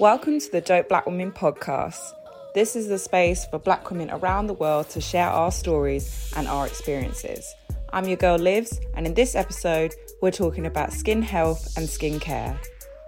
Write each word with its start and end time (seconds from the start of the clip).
Welcome 0.00 0.40
to 0.40 0.50
the 0.50 0.60
Dope 0.60 0.88
Black 0.88 1.06
Women 1.06 1.30
podcast. 1.30 2.14
This 2.52 2.74
is 2.74 2.88
the 2.88 2.98
space 2.98 3.46
for 3.46 3.60
black 3.60 3.88
women 3.92 4.10
around 4.10 4.48
the 4.48 4.54
world 4.54 4.88
to 4.90 5.00
share 5.00 5.28
our 5.28 5.52
stories 5.52 6.32
and 6.34 6.48
our 6.48 6.66
experiences. 6.66 7.46
I'm 7.92 8.08
your 8.08 8.16
girl 8.16 8.36
Livs, 8.36 8.80
and 8.96 9.06
in 9.06 9.14
this 9.14 9.36
episode, 9.36 9.94
we're 10.20 10.32
talking 10.32 10.66
about 10.66 10.92
skin 10.92 11.22
health 11.22 11.76
and 11.76 11.86
skincare. 11.86 12.58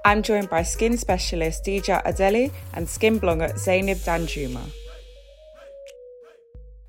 I'm 0.04 0.22
joined 0.22 0.48
by 0.48 0.62
skin 0.62 0.96
specialist 0.96 1.64
Dija 1.64 2.04
Ayodele 2.04 2.52
and 2.74 2.88
skin 2.88 3.18
blogger 3.18 3.58
Zainab 3.58 3.98
Danjuma. 3.98 4.62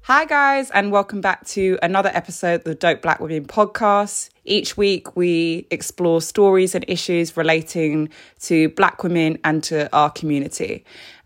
Hi, 0.02 0.26
guys, 0.26 0.70
and 0.70 0.92
welcome 0.92 1.22
back 1.22 1.44
to 1.48 1.80
another 1.82 2.12
episode 2.14 2.62
of 2.62 2.64
the 2.66 2.76
Dope 2.76 3.02
Black 3.02 3.20
Women 3.20 3.46
podcast. 3.48 4.30
Each 4.48 4.78
week, 4.78 5.16
we 5.18 5.68
explore 5.72 6.22
stories 6.22 6.74
and 6.74 6.86
issues 6.88 7.36
relating 7.36 8.10
to 8.42 8.70
Black 8.70 9.04
women 9.04 9.38
and 9.44 9.62
to 9.66 9.94
our 9.94 10.10
community. 10.10 10.86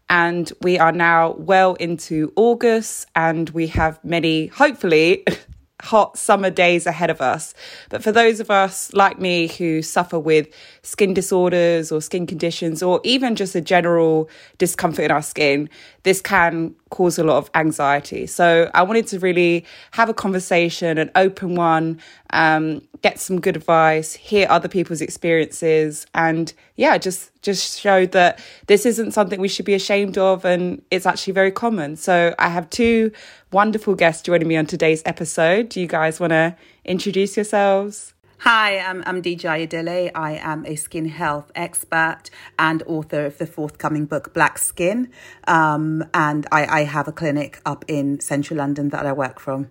And 0.10 0.52
we 0.62 0.80
are 0.80 0.92
now 0.92 1.34
well 1.38 1.76
into 1.76 2.34
August, 2.36 3.08
and 3.16 3.50
we 3.52 3.68
have 3.68 4.04
many, 4.04 4.48
hopefully, 4.48 5.24
hot 5.82 6.18
summer 6.18 6.50
days 6.50 6.86
ahead 6.86 7.10
of 7.10 7.22
us. 7.22 7.54
But 7.90 8.04
for 8.04 8.12
those 8.12 8.40
of 8.40 8.52
us 8.52 8.94
like 8.94 9.20
me 9.20 9.48
who 9.48 9.82
suffer 9.82 10.20
with 10.20 10.48
skin 10.84 11.14
disorders 11.14 11.92
or 11.92 12.02
skin 12.02 12.28
conditions, 12.28 12.82
or 12.84 13.02
even 13.04 13.36
just 13.36 13.56
a 13.56 13.62
general 13.62 14.30
discomfort 14.58 15.06
in 15.06 15.12
our 15.12 15.22
skin, 15.22 15.70
this 16.04 16.22
can 16.22 16.76
cause 16.90 17.18
a 17.18 17.24
lot 17.24 17.38
of 17.38 17.50
anxiety. 17.56 18.28
So 18.28 18.70
I 18.74 18.84
wanted 18.84 19.08
to 19.08 19.20
really 19.20 19.66
have 19.92 20.10
a 20.10 20.14
conversation, 20.14 20.98
an 20.98 21.12
open 21.16 21.56
one, 21.56 22.00
um, 22.32 22.82
get 23.02 23.20
some 23.20 23.42
good 23.42 23.56
advice, 23.56 24.14
hear 24.14 24.48
other 24.50 24.68
people's 24.68 25.02
experiences, 25.02 26.06
and 26.14 26.54
yeah, 26.76 26.98
just 26.98 27.32
just 27.42 27.80
show 27.80 28.06
that 28.08 28.40
this 28.68 28.86
isn't 28.86 29.12
something 29.12 29.40
we 29.40 29.48
should 29.48 29.66
be 29.66 29.74
ashamed 29.74 30.18
of, 30.18 30.46
and 30.46 30.82
it's 30.92 31.06
actually 31.06 31.34
very 31.34 31.52
common. 31.52 31.96
So 31.96 32.36
I 32.38 32.50
have 32.50 32.70
two 32.70 33.12
wonderful 33.52 33.96
guests 33.96 34.22
joining 34.22 34.48
me 34.48 34.58
on 34.58 34.66
today's 34.66 35.02
episode. 35.06 35.70
Do 35.70 35.82
you 35.82 35.88
guys 35.88 36.20
want 36.20 36.32
to 36.32 36.56
introduce 36.86 37.36
yourselves? 37.36 38.14
Hi, 38.40 38.80
I'm, 38.80 39.04
I'm 39.06 39.22
Dija 39.22 39.68
Ayodele. 39.68 40.10
I 40.16 40.32
am 40.42 40.66
a 40.66 40.76
skin 40.76 41.06
health 41.06 41.52
expert 41.54 42.32
and 42.58 42.82
author 42.88 43.28
of 43.28 43.38
the 43.38 43.46
forthcoming 43.46 44.06
book 44.06 44.34
Black 44.34 44.58
Skin. 44.58 45.12
Um, 45.48 46.04
and 46.16 46.48
I, 46.52 46.66
I 46.66 46.84
have 46.86 47.08
a 47.08 47.12
clinic 47.12 47.62
up 47.68 47.86
in 47.88 48.20
central 48.20 48.58
London 48.58 48.90
that 48.90 49.06
I 49.06 49.14
work 49.14 49.40
from. 49.40 49.70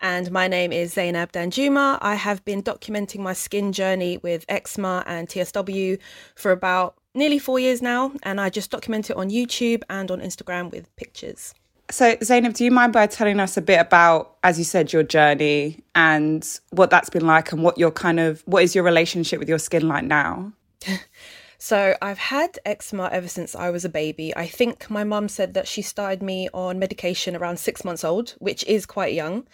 And 0.00 0.30
my 0.30 0.46
name 0.46 0.72
is 0.72 0.92
Zainab 0.92 1.32
Danjuma. 1.32 1.98
I 2.00 2.14
have 2.14 2.44
been 2.44 2.62
documenting 2.62 3.20
my 3.20 3.32
skin 3.32 3.72
journey 3.72 4.18
with 4.18 4.44
eczema 4.48 5.02
and 5.06 5.28
TSW 5.28 5.98
for 6.34 6.50
about 6.50 6.96
nearly 7.14 7.38
four 7.38 7.58
years 7.58 7.80
now. 7.80 8.12
And 8.22 8.40
I 8.40 8.50
just 8.50 8.70
document 8.70 9.10
it 9.10 9.16
on 9.16 9.30
YouTube 9.30 9.82
and 9.88 10.10
on 10.10 10.20
Instagram 10.20 10.70
with 10.70 10.94
pictures. 10.96 11.54
So, 11.90 12.16
Zainab, 12.22 12.54
do 12.54 12.64
you 12.64 12.72
mind 12.72 12.92
by 12.92 13.06
telling 13.06 13.38
us 13.38 13.56
a 13.56 13.62
bit 13.62 13.80
about, 13.80 14.36
as 14.42 14.58
you 14.58 14.64
said, 14.64 14.92
your 14.92 15.04
journey 15.04 15.84
and 15.94 16.46
what 16.70 16.90
that's 16.90 17.08
been 17.08 17.26
like, 17.26 17.52
and 17.52 17.62
what 17.62 17.78
your 17.78 17.92
kind 17.92 18.18
of 18.18 18.42
what 18.46 18.64
is 18.64 18.74
your 18.74 18.82
relationship 18.82 19.38
with 19.38 19.48
your 19.48 19.60
skin 19.60 19.86
like 19.86 20.04
now? 20.04 20.52
so, 21.58 21.94
I've 22.02 22.18
had 22.18 22.58
eczema 22.64 23.08
ever 23.12 23.28
since 23.28 23.54
I 23.54 23.70
was 23.70 23.84
a 23.84 23.88
baby. 23.88 24.34
I 24.36 24.48
think 24.48 24.90
my 24.90 25.04
mum 25.04 25.28
said 25.28 25.54
that 25.54 25.68
she 25.68 25.80
started 25.80 26.22
me 26.22 26.48
on 26.52 26.80
medication 26.80 27.36
around 27.36 27.60
six 27.60 27.84
months 27.84 28.02
old, 28.02 28.30
which 28.40 28.64
is 28.64 28.84
quite 28.84 29.14
young. 29.14 29.46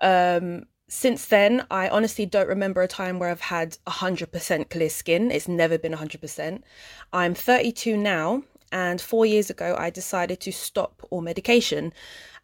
Um, 0.00 0.64
since 0.88 1.26
then, 1.26 1.66
I 1.70 1.88
honestly 1.88 2.26
don't 2.26 2.48
remember 2.48 2.80
a 2.82 2.88
time 2.88 3.18
where 3.18 3.30
I've 3.30 3.40
had 3.40 3.76
100% 3.86 4.70
clear 4.70 4.88
skin. 4.88 5.30
It's 5.30 5.48
never 5.48 5.78
been 5.78 5.92
100%. 5.92 6.62
I'm 7.12 7.34
32 7.34 7.96
now, 7.96 8.44
and 8.70 9.00
four 9.00 9.26
years 9.26 9.50
ago, 9.50 9.74
I 9.78 9.90
decided 9.90 10.40
to 10.40 10.52
stop 10.52 11.02
all 11.10 11.22
medication. 11.22 11.92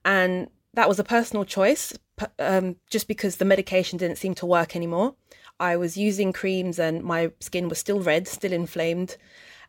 And 0.05 0.51
that 0.75 0.89
was 0.89 0.99
a 0.99 1.05
personal 1.05 1.45
choice, 1.45 1.93
um, 2.39 2.77
just 2.91 3.07
because 3.07 3.37
the 3.37 3.45
medication 3.45 3.99
didn't 3.99 4.19
seem 4.19 4.35
to 4.37 4.47
work 4.47 4.75
anymore. 4.75 5.15
I 5.61 5.77
was 5.77 5.97
using 5.97 6.33
creams 6.33 6.79
and 6.79 7.05
my 7.05 7.31
skin 7.41 7.69
was 7.69 7.79
still 7.79 8.01
red, 8.01 8.27
still 8.27 8.53
inflamed. 8.53 9.17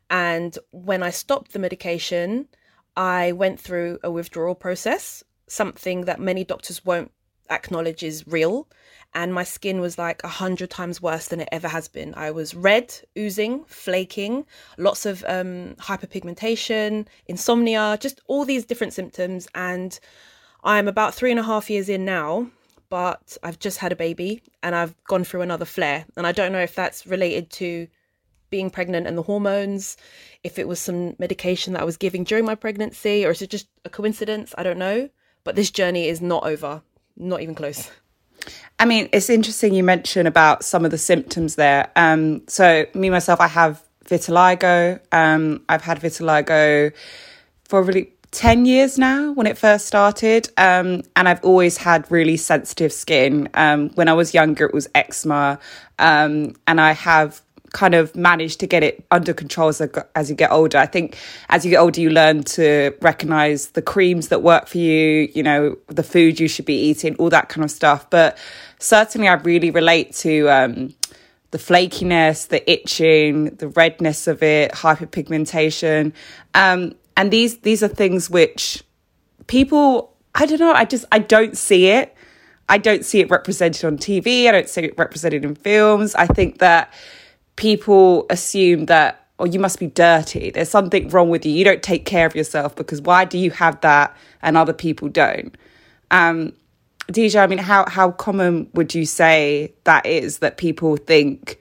And 0.10 0.58
when 0.72 1.04
I 1.04 1.12
stopped 1.12 1.54
the 1.54 1.60
medication, 1.60 2.48
I 2.96 3.32
went 3.32 3.60
through 3.60 4.00
a 4.04 4.10
withdrawal 4.10 4.56
process, 4.56 5.24
something 5.48 6.02
that 6.06 6.20
many 6.20 6.44
doctors 6.44 6.86
won't 6.86 7.12
acknowledge 7.50 8.04
is 8.04 8.26
real 8.28 8.68
and 9.16 9.34
my 9.34 9.44
skin 9.44 9.80
was 9.80 9.98
like 9.98 10.24
a 10.24 10.28
hundred 10.28 10.70
times 10.70 11.02
worse 11.02 11.28
than 11.28 11.40
it 11.40 11.50
ever 11.52 11.68
has 11.68 11.88
been. 11.88 12.14
I 12.16 12.32
was 12.32 12.56
red, 12.56 12.94
oozing, 13.18 13.64
flaking, 13.66 14.46
lots 14.78 15.06
of 15.06 15.24
um, 15.28 15.76
hyperpigmentation, 15.80 17.06
insomnia, 17.28 17.98
just 18.00 18.22
all 18.28 18.46
these 18.46 18.66
different 18.66 18.94
symptoms. 18.94 19.48
And 19.54 20.00
I'm 20.64 20.88
about 20.88 21.14
three 21.14 21.32
and 21.32 21.40
a 21.40 21.44
half 21.44 21.70
years 21.70 21.90
in 21.90 22.06
now, 22.06 22.48
but 22.90 23.38
I've 23.44 23.60
just 23.60 23.78
had 23.78 23.92
a 23.92 23.96
baby 23.96 24.42
and 24.64 24.76
I've 24.76 24.96
gone 25.04 25.24
through 25.24 25.42
another 25.42 25.66
flare. 25.66 26.06
And 26.18 26.26
I 26.26 26.32
don't 26.32 26.52
know 26.52 26.60
if 26.60 26.74
that's 26.74 27.06
related 27.06 27.52
to 27.52 27.88
being 28.50 28.70
pregnant 28.70 29.08
and 29.08 29.18
the 29.18 29.24
hormones, 29.24 29.98
if 30.44 30.58
it 30.58 30.68
was 30.68 30.80
some 30.80 31.16
medication 31.20 31.74
that 31.74 31.82
I 31.82 31.86
was 31.86 31.98
giving 31.98 32.24
during 32.24 32.46
my 32.46 32.56
pregnancy, 32.56 33.26
or 33.26 33.32
is 33.32 33.42
it 33.42 33.50
just 33.50 33.68
a 33.84 33.90
coincidence? 33.90 34.54
I 34.58 34.64
don't 34.64 34.78
know. 34.78 35.10
But 35.44 35.56
this 35.56 35.72
journey 35.72 36.08
is 36.08 36.22
not 36.22 36.46
over, 36.46 36.84
not 37.18 37.42
even 37.42 37.56
close. 37.56 37.90
I 38.80 38.86
mean, 38.86 39.08
it's 39.14 39.30
interesting 39.30 39.74
you 39.74 39.84
mentioned 39.84 40.28
about 40.28 40.64
some 40.64 40.84
of 40.84 40.92
the 40.92 40.98
symptoms 40.98 41.56
there. 41.56 41.90
Um, 41.96 42.42
so, 42.48 42.86
me 42.94 43.10
myself, 43.10 43.40
I 43.40 43.48
have 43.48 43.82
vitiligo. 44.06 45.00
Um, 45.12 45.64
I've 45.70 45.84
had 45.84 46.00
vitiligo 46.00 46.92
for 47.66 47.84
really 47.84 48.12
10 48.32 48.66
years 48.66 48.98
now 48.98 49.32
when 49.32 49.48
it 49.48 49.58
first 49.58 49.86
started. 49.86 50.50
Um, 50.58 51.04
and 51.16 51.30
I've 51.30 51.44
always 51.44 51.78
had 51.78 52.10
really 52.12 52.36
sensitive 52.36 52.92
skin. 52.92 53.48
Um, 53.54 53.90
when 53.92 54.10
I 54.10 54.14
was 54.14 54.34
younger, 54.34 54.66
it 54.66 54.74
was 54.74 54.90
eczema. 54.96 55.60
Um, 56.00 56.56
and 56.68 56.82
I 56.82 56.94
have 56.94 57.42
kind 57.74 57.96
of 57.96 58.16
manage 58.16 58.58
to 58.58 58.68
get 58.68 58.84
it 58.84 59.06
under 59.12 59.34
control 59.34 59.68
as, 59.68 59.82
as 60.16 60.30
you 60.30 60.36
get 60.36 60.52
older. 60.52 60.78
I 60.78 60.86
think 60.86 61.18
as 61.50 61.66
you 61.66 61.72
get 61.72 61.78
older, 61.78 62.00
you 62.00 62.10
learn 62.10 62.44
to 62.44 62.96
recognize 63.02 63.72
the 63.72 63.82
creams 63.82 64.30
that 64.30 64.42
work 64.42 64.68
for 64.68 64.78
you, 64.78 65.30
you 65.34 65.44
know, 65.44 65.76
the 65.88 66.04
food 66.04 66.40
you 66.40 66.48
should 66.48 66.66
be 66.66 66.80
eating, 66.80 67.16
all 67.16 67.30
that 67.32 67.50
kind 67.50 67.66
of 67.66 67.72
stuff. 67.72 68.10
But 68.10 68.38
certainly, 68.80 69.28
I 69.28 69.34
really 69.34 69.72
relate 69.72 70.14
to 70.18 70.48
um, 70.50 70.94
the 71.52 71.58
flakiness, 71.58 72.48
the 72.48 72.72
itching, 72.72 73.56
the 73.56 73.68
redness 73.68 74.28
of 74.28 74.42
it, 74.44 74.72
hyperpigmentation. 74.72 76.14
Um, 76.54 76.96
and 77.18 77.32
these 77.32 77.58
these 77.60 77.84
are 77.84 77.88
things 77.88 78.30
which 78.30 78.84
people, 79.48 80.16
I 80.36 80.46
don't 80.46 80.60
know, 80.60 80.74
I 80.74 80.86
just, 80.86 81.06
I 81.12 81.20
don't 81.20 81.58
see 81.58 81.88
it. 81.88 82.16
I 82.70 82.78
don't 82.78 83.04
see 83.04 83.20
it 83.20 83.30
represented 83.30 83.84
on 83.84 83.98
TV. 83.98 84.48
I 84.48 84.52
don't 84.52 84.70
see 84.70 84.84
it 84.84 84.98
represented 84.98 85.44
in 85.44 85.54
films. 85.56 86.16
I 86.16 86.28
think 86.28 86.60
that 86.60 86.94
people 87.56 88.26
assume 88.30 88.86
that 88.88 89.28
oh, 89.40 89.46
you 89.46 89.60
must 89.60 89.80
be 89.80 89.88
dirty. 89.88 90.52
There's 90.52 90.70
something 90.70 91.10
wrong 91.10 91.30
with 91.30 91.46
you. 91.46 91.52
You 91.52 91.66
don't 91.66 91.84
take 91.84 92.06
care 92.06 92.26
of 92.26 92.36
yourself 92.36 92.76
because 92.76 93.02
why 93.02 93.26
do 93.26 93.38
you 93.38 93.52
have 93.52 93.80
that 93.82 94.16
and 94.42 94.56
other 94.58 94.74
people 94.74 95.10
don't? 95.10 95.56
Um, 96.12 96.54
Dija, 97.12 97.44
I 97.44 97.48
mean, 97.48 97.60
how 97.60 97.86
how 97.90 98.12
common 98.12 98.70
would 98.74 98.96
you 98.96 99.06
say 99.06 99.74
that 99.84 100.06
is 100.06 100.40
that 100.40 100.58
people 100.58 100.96
think 100.96 101.60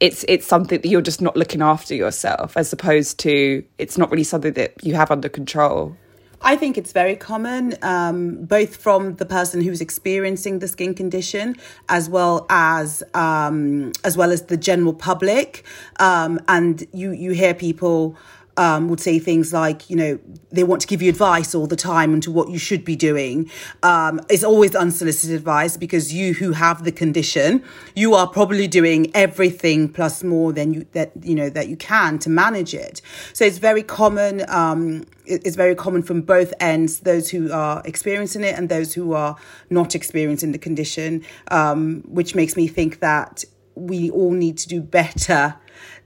it's 0.00 0.24
it's 0.26 0.46
something 0.46 0.80
that 0.80 0.88
you're 0.88 1.00
just 1.00 1.22
not 1.22 1.36
looking 1.36 1.62
after 1.62 1.94
yourself, 1.94 2.56
as 2.56 2.72
opposed 2.72 3.18
to 3.20 3.64
it's 3.78 3.96
not 3.96 4.10
really 4.10 4.24
something 4.24 4.54
that 4.54 4.74
you 4.84 4.94
have 4.94 5.10
under 5.10 5.28
control? 5.28 5.96
I 6.44 6.56
think 6.56 6.76
it's 6.76 6.92
very 6.92 7.14
common, 7.14 7.74
um, 7.82 8.44
both 8.44 8.76
from 8.76 9.14
the 9.14 9.24
person 9.24 9.60
who's 9.60 9.80
experiencing 9.80 10.58
the 10.58 10.66
skin 10.66 10.92
condition, 10.94 11.56
as 11.88 12.10
well 12.10 12.46
as 12.50 13.02
um, 13.14 13.92
as 14.04 14.16
well 14.16 14.32
as 14.32 14.42
the 14.42 14.56
general 14.56 14.92
public. 14.92 15.64
Um, 16.00 16.40
and 16.48 16.84
you 16.92 17.12
you 17.12 17.30
hear 17.30 17.54
people 17.54 18.16
um, 18.62 18.88
would 18.88 19.00
say 19.00 19.18
things 19.18 19.52
like, 19.52 19.90
you 19.90 19.96
know, 19.96 20.20
they 20.52 20.62
want 20.62 20.80
to 20.82 20.86
give 20.86 21.02
you 21.02 21.08
advice 21.10 21.52
all 21.52 21.66
the 21.66 21.74
time 21.74 22.14
into 22.14 22.30
what 22.30 22.48
you 22.48 22.58
should 22.58 22.84
be 22.84 22.94
doing. 22.94 23.50
Um, 23.82 24.20
it's 24.30 24.44
always 24.44 24.76
unsolicited 24.76 25.34
advice 25.34 25.76
because 25.76 26.14
you 26.14 26.34
who 26.34 26.52
have 26.52 26.84
the 26.84 26.92
condition, 26.92 27.64
you 27.96 28.14
are 28.14 28.28
probably 28.28 28.68
doing 28.68 29.10
everything 29.14 29.88
plus 29.88 30.22
more 30.22 30.52
than 30.52 30.74
you 30.74 30.86
that 30.92 31.10
you 31.24 31.34
know 31.34 31.50
that 31.50 31.66
you 31.68 31.76
can 31.76 32.20
to 32.20 32.30
manage 32.30 32.72
it. 32.72 33.02
So 33.32 33.44
it's 33.44 33.58
very 33.58 33.82
common. 33.82 34.44
Um, 34.48 35.06
it's 35.26 35.56
very 35.56 35.74
common 35.74 36.02
from 36.04 36.20
both 36.20 36.54
ends, 36.60 37.00
those 37.00 37.30
who 37.30 37.50
are 37.50 37.82
experiencing 37.84 38.44
it 38.44 38.56
and 38.56 38.68
those 38.68 38.94
who 38.94 39.12
are 39.12 39.34
not 39.70 39.96
experiencing 39.96 40.52
the 40.52 40.58
condition, 40.58 41.24
um, 41.50 42.02
which 42.06 42.36
makes 42.36 42.56
me 42.56 42.68
think 42.68 43.00
that 43.00 43.44
we 43.74 44.10
all 44.10 44.32
need 44.32 44.56
to 44.58 44.68
do 44.68 44.80
better 44.80 45.56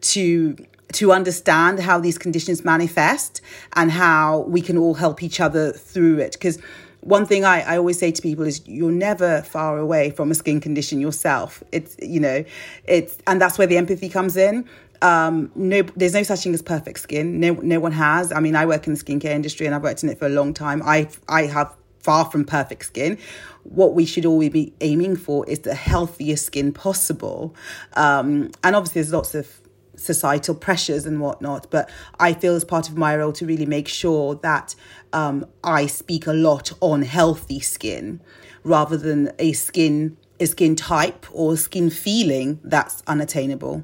to 0.01 0.57
to 0.93 1.13
understand 1.13 1.81
how 1.81 1.99
these 1.99 2.19
conditions 2.19 2.65
manifest 2.65 3.41
and 3.75 3.91
how 3.91 4.41
we 4.41 4.61
can 4.61 4.79
all 4.79 4.95
help 4.95 5.23
each 5.23 5.41
other 5.41 5.73
through 5.73 6.19
it. 6.19 6.33
Because 6.33 6.59
one 7.01 7.27
thing 7.27 7.45
I, 7.45 7.61
I 7.63 7.79
always 7.79 7.99
say 7.99 8.11
to 8.11 8.23
people 8.23 8.45
is 8.45 8.67
you're 8.67 8.91
never 8.91 9.43
far 9.43 9.79
away 9.79 10.11
from 10.11 10.31
a 10.31 10.35
skin 10.35 10.61
condition 10.61 11.01
yourself. 11.01 11.63
It's, 11.73 11.97
you 12.01 12.21
know, 12.21 12.45
it's, 12.85 13.19
and 13.27 13.41
that's 13.41 13.59
where 13.59 13.67
the 13.67 13.77
empathy 13.77 14.09
comes 14.09 14.37
in. 14.37 14.69
Um, 15.03 15.53
no, 15.55 15.83
there's 15.83 16.15
no 16.15 16.23
such 16.23 16.41
thing 16.41 16.55
as 16.55 16.63
perfect 16.63 17.01
skin. 17.01 17.39
No, 17.39 17.53
no 17.55 17.81
one 17.81 17.93
has. 17.93 18.33
I 18.33 18.41
mean, 18.41 18.57
I 18.57 18.67
work 18.67 18.87
in 18.87 18.95
the 18.95 18.99
skincare 18.99 19.35
industry 19.35 19.67
and 19.67 19.75
I've 19.75 19.83
worked 19.83 20.03
in 20.03 20.09
it 20.09 20.19
for 20.19 20.27
a 20.27 20.31
long 20.31 20.55
time. 20.55 20.83
I, 20.85 21.09
I 21.29 21.43
have 21.43 21.75
far 22.01 22.25
from 22.25 22.45
perfect 22.45 22.87
skin. 22.87 23.19
What 23.65 23.95
we 23.95 24.07
should 24.07 24.25
always 24.25 24.51
be 24.51 24.73
aiming 24.81 25.17
for 25.17 25.49
is 25.49 25.61
the 25.61 25.75
healthiest 25.75 26.47
skin 26.47 26.73
possible. 26.73 27.55
Um, 27.95 28.51
and 28.63 28.75
obviously, 28.77 29.03
there's 29.03 29.13
lots 29.13 29.35
of 29.35 29.61
societal 29.97 30.55
pressures 30.55 31.07
and 31.07 31.21
whatnot. 31.21 31.71
But 31.71 31.91
I 32.21 32.33
feel 32.33 32.55
as 32.55 32.65
part 32.65 32.89
of 32.89 32.97
my 32.97 33.17
role 33.17 33.33
to 33.33 33.47
really 33.47 33.67
make 33.67 33.89
sure 33.89 34.37
that 34.37 34.75
um, 35.13 35.47
I 35.65 35.87
speak 35.87 36.27
a 36.27 36.33
lot 36.33 36.73
on 36.81 37.03
healthy 37.03 37.61
skin 37.61 38.21
rather 38.65 38.97
than 38.97 39.33
a 39.39 39.53
skin 39.53 40.17
a 40.39 40.47
skin 40.47 40.77
type 40.77 41.27
or 41.33 41.57
skin 41.57 41.89
feeling 41.89 42.61
that's 42.63 43.03
unattainable. 43.07 43.83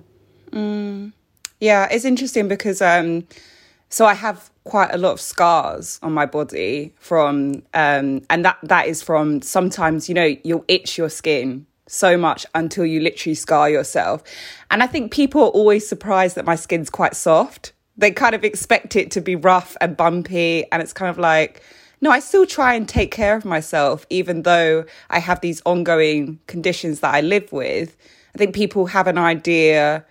Mm. 0.50 1.12
Yeah, 1.60 1.88
it's 1.90 2.04
interesting 2.04 2.46
because 2.46 2.82
um, 2.82 3.26
so 3.88 4.04
I 4.04 4.14
have 4.14 4.50
quite 4.64 4.92
a 4.92 4.98
lot 4.98 5.12
of 5.12 5.20
scars 5.20 5.98
on 6.02 6.12
my 6.12 6.26
body 6.26 6.94
from 6.98 7.62
um, 7.74 8.22
and 8.30 8.44
that 8.44 8.58
that 8.62 8.86
is 8.86 9.02
from 9.02 9.42
sometimes 9.42 10.08
you 10.08 10.14
know 10.14 10.36
you'll 10.44 10.64
itch 10.68 10.96
your 10.96 11.08
skin 11.08 11.66
so 11.86 12.16
much 12.16 12.46
until 12.54 12.86
you 12.86 13.00
literally 13.00 13.34
scar 13.34 13.68
yourself. 13.68 14.22
And 14.70 14.82
I 14.82 14.86
think 14.86 15.12
people 15.12 15.42
are 15.42 15.50
always 15.50 15.86
surprised 15.86 16.36
that 16.36 16.44
my 16.44 16.56
skin's 16.56 16.90
quite 16.90 17.14
soft. 17.16 17.72
They 17.96 18.10
kind 18.10 18.34
of 18.34 18.44
expect 18.44 18.96
it 18.96 19.10
to 19.12 19.20
be 19.20 19.36
rough 19.36 19.76
and 19.80 19.96
bumpy. 19.96 20.64
And 20.72 20.82
it's 20.82 20.92
kind 20.92 21.10
of 21.10 21.18
like, 21.18 21.62
no, 22.00 22.10
I 22.10 22.20
still 22.20 22.46
try 22.46 22.74
and 22.74 22.88
take 22.88 23.10
care 23.12 23.36
of 23.36 23.44
myself, 23.44 24.06
even 24.10 24.42
though 24.42 24.84
I 25.10 25.18
have 25.20 25.40
these 25.40 25.62
ongoing 25.64 26.40
conditions 26.46 27.00
that 27.00 27.14
I 27.14 27.20
live 27.20 27.52
with. 27.52 27.96
I 28.34 28.38
think 28.38 28.54
people 28.54 28.86
have 28.86 29.06
an 29.06 29.18
idea 29.18 30.04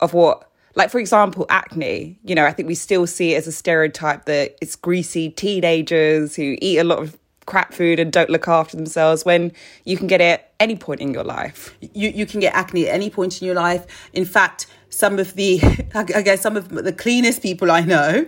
of 0.00 0.14
what, 0.14 0.50
like, 0.74 0.90
for 0.90 0.98
example, 0.98 1.46
acne. 1.48 2.18
You 2.24 2.34
know, 2.34 2.46
I 2.46 2.52
think 2.52 2.66
we 2.66 2.74
still 2.74 3.06
see 3.06 3.34
it 3.34 3.38
as 3.38 3.46
a 3.46 3.52
stereotype 3.52 4.24
that 4.24 4.56
it's 4.60 4.74
greasy 4.74 5.30
teenagers 5.30 6.34
who 6.34 6.56
eat 6.60 6.78
a 6.78 6.84
lot 6.84 6.98
of 6.98 7.16
crap 7.46 7.72
food 7.72 7.98
and 7.98 8.12
don't 8.12 8.28
look 8.28 8.48
after 8.48 8.76
themselves 8.76 9.24
when 9.24 9.52
you 9.84 9.96
can 9.96 10.06
get 10.06 10.20
it 10.20 10.24
at 10.24 10.52
any 10.60 10.76
point 10.76 11.00
in 11.00 11.14
your 11.14 11.24
life. 11.24 11.76
You 11.80 12.10
you 12.10 12.26
can 12.26 12.40
get 12.40 12.54
acne 12.54 12.88
at 12.88 12.94
any 12.94 13.10
point 13.10 13.40
in 13.40 13.46
your 13.46 13.54
life. 13.54 13.86
In 14.12 14.24
fact, 14.24 14.66
some 14.90 15.18
of 15.18 15.34
the 15.34 15.60
I 15.94 16.22
guess 16.22 16.40
some 16.40 16.56
of 16.56 16.68
the 16.68 16.92
cleanest 16.92 17.42
people 17.42 17.70
I 17.70 17.80
know 17.80 18.26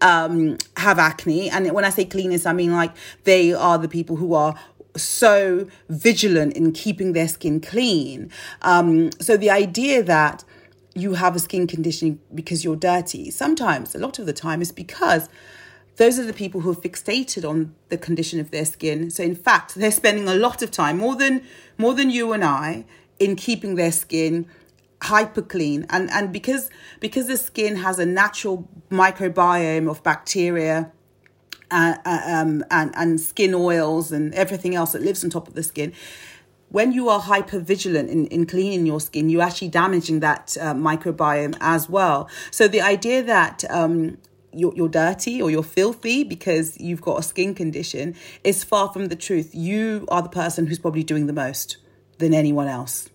um, 0.00 0.58
have 0.76 0.98
acne, 0.98 1.50
and 1.50 1.72
when 1.72 1.84
I 1.84 1.90
say 1.90 2.04
cleanest, 2.04 2.46
I 2.46 2.52
mean 2.52 2.72
like 2.72 2.92
they 3.24 3.52
are 3.52 3.78
the 3.78 3.88
people 3.88 4.16
who 4.16 4.34
are 4.34 4.54
so 4.96 5.66
vigilant 5.88 6.54
in 6.54 6.72
keeping 6.72 7.12
their 7.12 7.28
skin 7.28 7.60
clean. 7.60 8.30
Um, 8.62 9.10
so 9.20 9.36
the 9.36 9.50
idea 9.50 10.02
that 10.02 10.44
you 10.94 11.14
have 11.14 11.36
a 11.36 11.38
skin 11.38 11.66
condition 11.66 12.18
because 12.34 12.64
you're 12.64 12.76
dirty, 12.76 13.30
sometimes, 13.30 13.94
a 13.94 13.98
lot 13.98 14.18
of 14.18 14.26
the 14.26 14.32
time, 14.32 14.60
is 14.60 14.72
because 14.72 15.28
those 15.98 16.18
are 16.18 16.24
the 16.24 16.32
people 16.32 16.62
who 16.62 16.70
are 16.70 16.76
fixated 16.76 17.48
on 17.48 17.74
the 17.88 17.98
condition 17.98 18.40
of 18.40 18.50
their 18.50 18.64
skin. 18.64 19.10
So 19.10 19.22
in 19.22 19.34
fact, 19.34 19.74
they're 19.74 19.90
spending 19.90 20.28
a 20.28 20.34
lot 20.34 20.62
of 20.62 20.70
time, 20.70 20.96
more 20.98 21.16
than 21.16 21.42
more 21.76 21.92
than 21.92 22.08
you 22.10 22.32
and 22.32 22.44
I, 22.44 22.84
in 23.18 23.36
keeping 23.36 23.74
their 23.74 23.92
skin 23.92 24.46
hyper 25.02 25.42
clean. 25.42 25.86
And 25.90 26.10
and 26.10 26.32
because 26.32 26.70
because 27.00 27.26
the 27.26 27.36
skin 27.36 27.76
has 27.76 27.98
a 27.98 28.06
natural 28.06 28.68
microbiome 28.90 29.90
of 29.90 30.02
bacteria 30.04 30.92
uh, 31.70 31.96
uh, 32.04 32.20
um, 32.26 32.64
and 32.70 32.92
and 32.94 33.20
skin 33.20 33.52
oils 33.52 34.12
and 34.12 34.32
everything 34.34 34.76
else 34.76 34.92
that 34.92 35.02
lives 35.02 35.24
on 35.24 35.30
top 35.30 35.48
of 35.48 35.54
the 35.54 35.64
skin. 35.64 35.92
When 36.70 36.92
you 36.92 37.08
are 37.08 37.18
hyper 37.18 37.60
vigilant 37.60 38.10
in, 38.10 38.26
in 38.26 38.44
cleaning 38.44 38.84
your 38.84 39.00
skin, 39.00 39.30
you're 39.30 39.42
actually 39.42 39.68
damaging 39.68 40.20
that 40.20 40.54
uh, 40.60 40.74
microbiome 40.74 41.56
as 41.60 41.88
well. 41.88 42.28
So 42.50 42.68
the 42.68 42.82
idea 42.82 43.22
that 43.22 43.64
um, 43.70 44.18
you're, 44.52 44.74
you're 44.74 44.88
dirty 44.88 45.40
or 45.42 45.50
you're 45.50 45.62
filthy 45.62 46.24
because 46.24 46.78
you've 46.80 47.00
got 47.00 47.18
a 47.18 47.22
skin 47.22 47.54
condition 47.54 48.14
is 48.44 48.64
far 48.64 48.92
from 48.92 49.06
the 49.06 49.16
truth. 49.16 49.54
You 49.54 50.06
are 50.08 50.22
the 50.22 50.28
person 50.28 50.66
who's 50.66 50.78
probably 50.78 51.04
doing 51.04 51.26
the 51.26 51.32
most 51.32 51.78
than 52.18 52.34
anyone 52.34 52.68
else. 52.68 53.08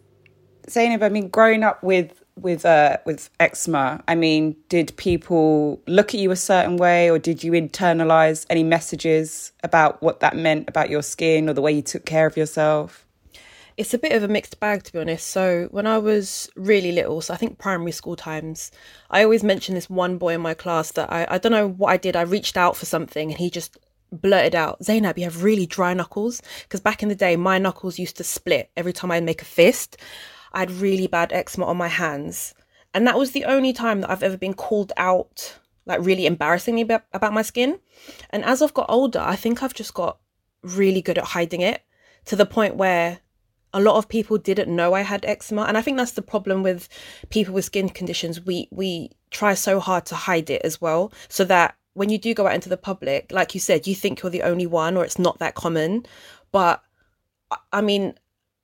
Zainab, 0.70 1.04
I 1.04 1.10
mean, 1.10 1.30
growing 1.30 1.64
up 1.64 1.84
with 1.84 2.20
with 2.36 2.66
uh 2.66 2.98
with 3.06 3.30
eczema, 3.40 4.04
I 4.08 4.16
mean, 4.16 4.56
did 4.70 4.96
people 4.98 5.82
look 5.88 6.14
at 6.14 6.20
you 6.20 6.32
a 6.32 6.36
certain 6.36 6.78
way, 6.78 7.10
or 7.10 7.20
did 7.20 7.44
you 7.44 7.52
internalize 7.52 8.46
any 8.50 8.64
messages 8.64 9.52
about 9.64 10.02
what 10.02 10.22
that 10.22 10.36
meant 10.36 10.70
about 10.70 10.90
your 10.90 11.04
skin 11.04 11.50
or 11.50 11.54
the 11.54 11.62
way 11.62 11.72
you 11.74 11.82
took 11.82 12.06
care 12.06 12.26
of 12.26 12.38
yourself? 12.38 13.06
It's 13.78 13.94
a 13.94 13.98
bit 13.98 14.12
of 14.14 14.24
a 14.24 14.28
mixed 14.28 14.60
bag 14.60 14.84
to 14.84 14.94
be 14.94 15.00
honest. 15.00 15.28
So 15.28 15.68
when 15.72 15.88
I 15.88 15.98
was 15.98 16.50
really 16.56 16.92
little, 16.92 17.22
so 17.22 17.34
I 17.34 17.38
think 17.38 17.58
primary 17.58 17.92
school 17.92 18.16
times, 18.16 18.72
I 19.10 19.24
always 19.24 19.44
mention 19.44 19.76
this 19.76 19.90
one 19.90 20.18
boy 20.18 20.34
in 20.36 20.42
my 20.42 20.54
class 20.54 20.92
that 20.94 21.12
I, 21.12 21.28
I 21.30 21.38
don't 21.38 21.52
know 21.52 21.70
what 21.70 21.90
I 21.90 21.98
did. 21.98 22.16
I 22.16 22.22
reached 22.22 22.58
out 22.58 22.78
for 22.78 22.86
something 22.86 23.32
and 23.32 23.40
he 23.40 23.50
just 23.50 23.78
blurted 24.12 24.56
out, 24.56 24.84
Zainab, 24.84 25.18
you 25.18 25.24
have 25.24 25.44
really 25.44 25.66
dry 25.66 25.94
knuckles. 25.94 26.42
Because 26.64 26.80
back 26.80 27.04
in 27.04 27.10
the 27.10 27.16
day, 27.16 27.36
my 27.36 27.58
knuckles 27.58 28.00
used 28.00 28.18
to 28.18 28.24
split 28.24 28.70
every 28.78 28.94
time 28.94 29.12
I'd 29.12 29.24
make 29.24 29.42
a 29.42 29.46
fist. 29.46 29.98
I 30.54 30.60
had 30.60 30.72
really 30.72 31.08
bad 31.08 31.34
eczema 31.34 31.66
on 31.66 31.78
my 31.78 31.88
hands. 31.88 32.54
And 32.94 33.08
that 33.08 33.18
was 33.18 33.32
the 33.32 33.46
only 33.46 33.74
time 33.74 34.02
that 34.02 34.12
I've 34.12 34.24
ever 34.24 34.38
been 34.38 34.54
called 34.54 34.94
out, 34.98 35.58
like 35.86 36.06
really 36.06 36.28
embarrassingly 36.28 36.82
about, 36.82 37.06
about 37.12 37.34
my 37.34 37.42
skin. 37.42 37.80
And 38.30 38.46
as 38.46 38.62
I've 38.62 38.74
got 38.74 38.90
older, 38.90 39.20
I 39.20 39.36
think 39.36 39.64
I've 39.64 39.74
just 39.74 39.96
got 39.96 40.20
really 40.62 41.02
good 41.02 41.18
at 41.18 41.26
hiding 41.26 41.62
it 41.62 41.82
to 42.26 42.36
the 42.36 42.46
point 42.46 42.76
where 42.76 43.20
a 43.74 43.82
lot 43.82 43.98
of 43.98 44.08
people 44.08 44.38
didn't 44.38 44.74
know 44.74 44.94
I 44.94 45.02
had 45.02 45.26
eczema. 45.26 45.64
And 45.64 45.78
I 45.78 45.82
think 45.82 45.98
that's 45.98 46.12
the 46.12 46.22
problem 46.22 46.64
with 46.64 46.88
people 47.30 47.54
with 47.54 47.66
skin 47.66 47.90
conditions. 47.90 48.42
We 48.42 48.68
we 48.72 49.12
try 49.32 49.54
so 49.56 49.80
hard 49.80 50.06
to 50.08 50.16
hide 50.16 50.50
it 50.50 50.62
as 50.64 50.80
well. 50.80 51.12
So 51.28 51.44
that 51.46 51.76
when 51.94 52.10
you 52.10 52.18
do 52.18 52.34
go 52.34 52.48
out 52.48 52.56
into 52.56 52.70
the 52.70 52.78
public, 52.78 53.32
like 53.32 53.54
you 53.54 53.60
said, 53.60 53.88
you 53.88 53.96
think 53.96 54.22
you're 54.22 54.30
the 54.30 54.44
only 54.44 54.68
one 54.68 54.98
or 54.98 55.04
it's 55.04 55.20
not 55.20 55.40
that 55.40 55.56
common. 55.56 56.06
But 56.52 56.82
I 57.72 57.82
mean, 57.82 58.16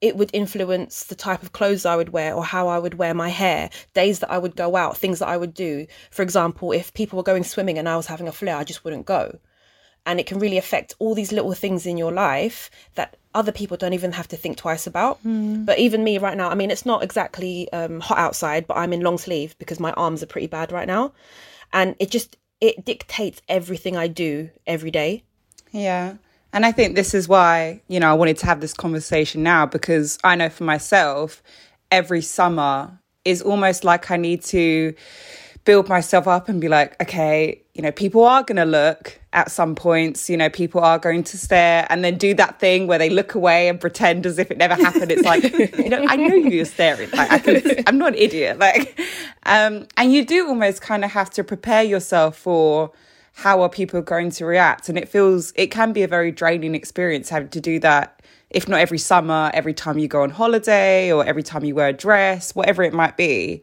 it 0.01 0.15
would 0.15 0.29
influence 0.33 1.03
the 1.05 1.15
type 1.15 1.43
of 1.43 1.51
clothes 1.51 1.85
I 1.85 1.95
would 1.95 2.09
wear 2.09 2.33
or 2.33 2.43
how 2.43 2.67
I 2.67 2.79
would 2.79 2.95
wear 2.95 3.13
my 3.13 3.29
hair, 3.29 3.69
days 3.93 4.19
that 4.19 4.31
I 4.31 4.37
would 4.37 4.55
go 4.55 4.75
out, 4.75 4.97
things 4.97 5.19
that 5.19 5.27
I 5.27 5.37
would 5.37 5.53
do. 5.53 5.87
For 6.09 6.21
example, 6.21 6.71
if 6.71 6.93
people 6.93 7.17
were 7.17 7.23
going 7.23 7.43
swimming 7.43 7.77
and 7.77 7.89
I 7.89 7.97
was 7.97 8.07
having 8.07 8.27
a 8.27 8.31
flare, 8.31 8.55
I 8.55 8.63
just 8.63 8.83
wouldn't 8.83 9.05
go. 9.05 9.39
And 10.05 10.19
it 10.19 10.25
can 10.25 10.39
really 10.39 10.57
affect 10.57 10.95
all 10.99 11.13
these 11.13 11.33
little 11.33 11.53
things 11.53 11.85
in 11.85 11.97
your 11.97 12.13
life 12.13 12.71
that 12.95 13.17
other 13.35 13.51
people 13.51 13.77
don't 13.77 13.93
even 13.93 14.11
have 14.11 14.27
to 14.29 14.37
think 14.37 14.57
twice 14.57 14.87
about. 14.87 15.23
Mm. 15.23 15.65
But 15.65 15.79
even 15.79 16.03
me 16.03 16.17
right 16.17 16.35
now, 16.35 16.49
I 16.49 16.55
mean, 16.55 16.71
it's 16.71 16.85
not 16.85 17.03
exactly 17.03 17.71
um, 17.71 17.99
hot 17.99 18.17
outside, 18.17 18.65
but 18.67 18.77
I'm 18.77 18.93
in 18.93 19.01
long 19.01 19.17
sleeve 19.17 19.55
because 19.59 19.79
my 19.79 19.91
arms 19.93 20.23
are 20.23 20.27
pretty 20.27 20.47
bad 20.47 20.71
right 20.71 20.87
now. 20.87 21.13
And 21.71 21.95
it 21.99 22.09
just, 22.09 22.37
it 22.59 22.83
dictates 22.85 23.41
everything 23.47 23.95
I 23.95 24.07
do 24.07 24.49
every 24.65 24.91
day. 24.91 25.23
Yeah. 25.71 26.15
And 26.51 26.65
I 26.65 26.71
think 26.71 26.95
this 26.95 27.13
is 27.13 27.27
why, 27.27 27.81
you 27.87 27.99
know, 27.99 28.09
I 28.09 28.13
wanted 28.13 28.37
to 28.37 28.45
have 28.47 28.59
this 28.59 28.73
conversation 28.73 29.43
now 29.43 29.67
because 29.67 30.17
I 30.23 30.35
know 30.35 30.49
for 30.49 30.63
myself, 30.63 31.43
every 31.91 32.21
summer 32.21 32.99
is 33.25 33.41
almost 33.41 33.83
like 33.83 34.09
I 34.09 34.17
need 34.17 34.43
to 34.45 34.95
build 35.65 35.87
myself 35.87 36.27
up 36.27 36.49
and 36.49 36.59
be 36.59 36.67
like, 36.67 36.99
okay, 37.01 37.61
you 37.73 37.81
know, 37.81 37.91
people 37.91 38.23
are 38.25 38.43
going 38.43 38.57
to 38.57 38.65
look 38.65 39.19
at 39.33 39.51
some 39.51 39.75
points, 39.75 40.29
you 40.29 40.37
know, 40.37 40.49
people 40.49 40.81
are 40.81 40.97
going 40.97 41.23
to 41.23 41.37
stare 41.37 41.85
and 41.89 42.03
then 42.03 42.17
do 42.17 42.33
that 42.33 42.59
thing 42.59 42.87
where 42.87 42.97
they 42.97 43.09
look 43.09 43.35
away 43.35 43.67
and 43.67 43.79
pretend 43.79 44.25
as 44.25 44.39
if 44.39 44.49
it 44.49 44.57
never 44.57 44.75
happened. 44.75 45.11
It's 45.11 45.23
like, 45.23 45.43
you 45.77 45.89
know, 45.89 46.05
I 46.07 46.15
know 46.15 46.33
you're 46.33 46.65
staring. 46.65 47.09
Like, 47.11 47.31
I 47.31 47.39
can, 47.39 47.83
I'm 47.87 47.97
not 47.97 48.09
an 48.09 48.15
idiot. 48.15 48.57
Like, 48.59 48.99
um, 49.43 49.87
and 49.97 50.11
you 50.11 50.25
do 50.25 50.47
almost 50.47 50.81
kind 50.81 51.05
of 51.05 51.11
have 51.11 51.29
to 51.31 51.43
prepare 51.43 51.83
yourself 51.83 52.37
for 52.37 52.91
how 53.33 53.61
are 53.61 53.69
people 53.69 54.01
going 54.01 54.31
to 54.31 54.45
react. 54.45 54.89
And 54.89 54.97
it 54.97 55.07
feels, 55.07 55.53
it 55.55 55.67
can 55.67 55.93
be 55.93 56.03
a 56.03 56.07
very 56.07 56.31
draining 56.31 56.75
experience 56.75 57.29
having 57.29 57.49
to 57.49 57.61
do 57.61 57.79
that 57.79 58.21
if 58.49 58.67
not 58.67 58.79
every 58.79 58.97
summer, 58.97 59.51
every 59.53 59.73
time 59.73 59.99
you 59.99 60.07
go 60.07 60.23
on 60.23 60.31
holiday 60.31 61.11
or 61.11 61.23
every 61.23 61.43
time 61.43 61.63
you 61.63 61.75
wear 61.75 61.89
a 61.89 61.93
dress, 61.93 62.55
whatever 62.55 62.81
it 62.83 62.93
might 62.93 63.15
be. 63.15 63.61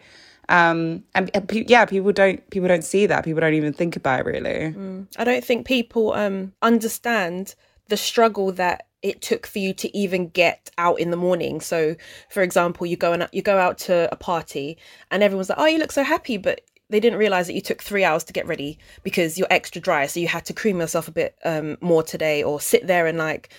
Um, 0.48 1.04
and, 1.14 1.30
pe- 1.48 1.64
yeah, 1.66 1.84
people 1.84 2.12
don't 2.12 2.48
people 2.50 2.68
don't 2.68 2.84
see 2.84 3.06
that. 3.06 3.24
People 3.24 3.40
don't 3.40 3.54
even 3.54 3.72
think 3.72 3.96
about 3.96 4.20
it 4.20 4.26
really. 4.26 4.72
Mm. 4.72 5.06
I 5.16 5.24
don't 5.24 5.44
think 5.44 5.66
people 5.66 6.12
um, 6.12 6.52
understand 6.62 7.54
the 7.88 7.96
struggle 7.96 8.52
that 8.52 8.86
it 9.02 9.22
took 9.22 9.46
for 9.46 9.58
you 9.58 9.72
to 9.74 9.96
even 9.96 10.28
get 10.28 10.70
out 10.78 10.98
in 10.98 11.10
the 11.10 11.16
morning. 11.16 11.60
So, 11.60 11.96
for 12.30 12.42
example, 12.42 12.86
you 12.86 12.96
go 12.96 13.12
and 13.12 13.28
you 13.32 13.42
go 13.42 13.58
out 13.58 13.78
to 13.78 14.08
a 14.12 14.16
party, 14.16 14.78
and 15.10 15.22
everyone's 15.22 15.48
like, 15.48 15.58
"Oh, 15.58 15.66
you 15.66 15.78
look 15.78 15.92
so 15.92 16.02
happy," 16.02 16.36
but 16.36 16.60
they 16.88 17.00
didn't 17.00 17.18
realize 17.18 17.46
that 17.48 17.54
you 17.54 17.60
took 17.60 17.82
three 17.82 18.04
hours 18.04 18.24
to 18.24 18.32
get 18.32 18.46
ready 18.46 18.78
because 19.02 19.38
you're 19.38 19.48
extra 19.50 19.80
dry. 19.80 20.06
So 20.06 20.20
you 20.20 20.28
had 20.28 20.44
to 20.46 20.52
cream 20.52 20.78
yourself 20.80 21.08
a 21.08 21.12
bit 21.12 21.36
um, 21.44 21.76
more 21.80 22.02
today, 22.02 22.42
or 22.42 22.60
sit 22.60 22.86
there 22.86 23.06
and 23.06 23.18
like 23.18 23.50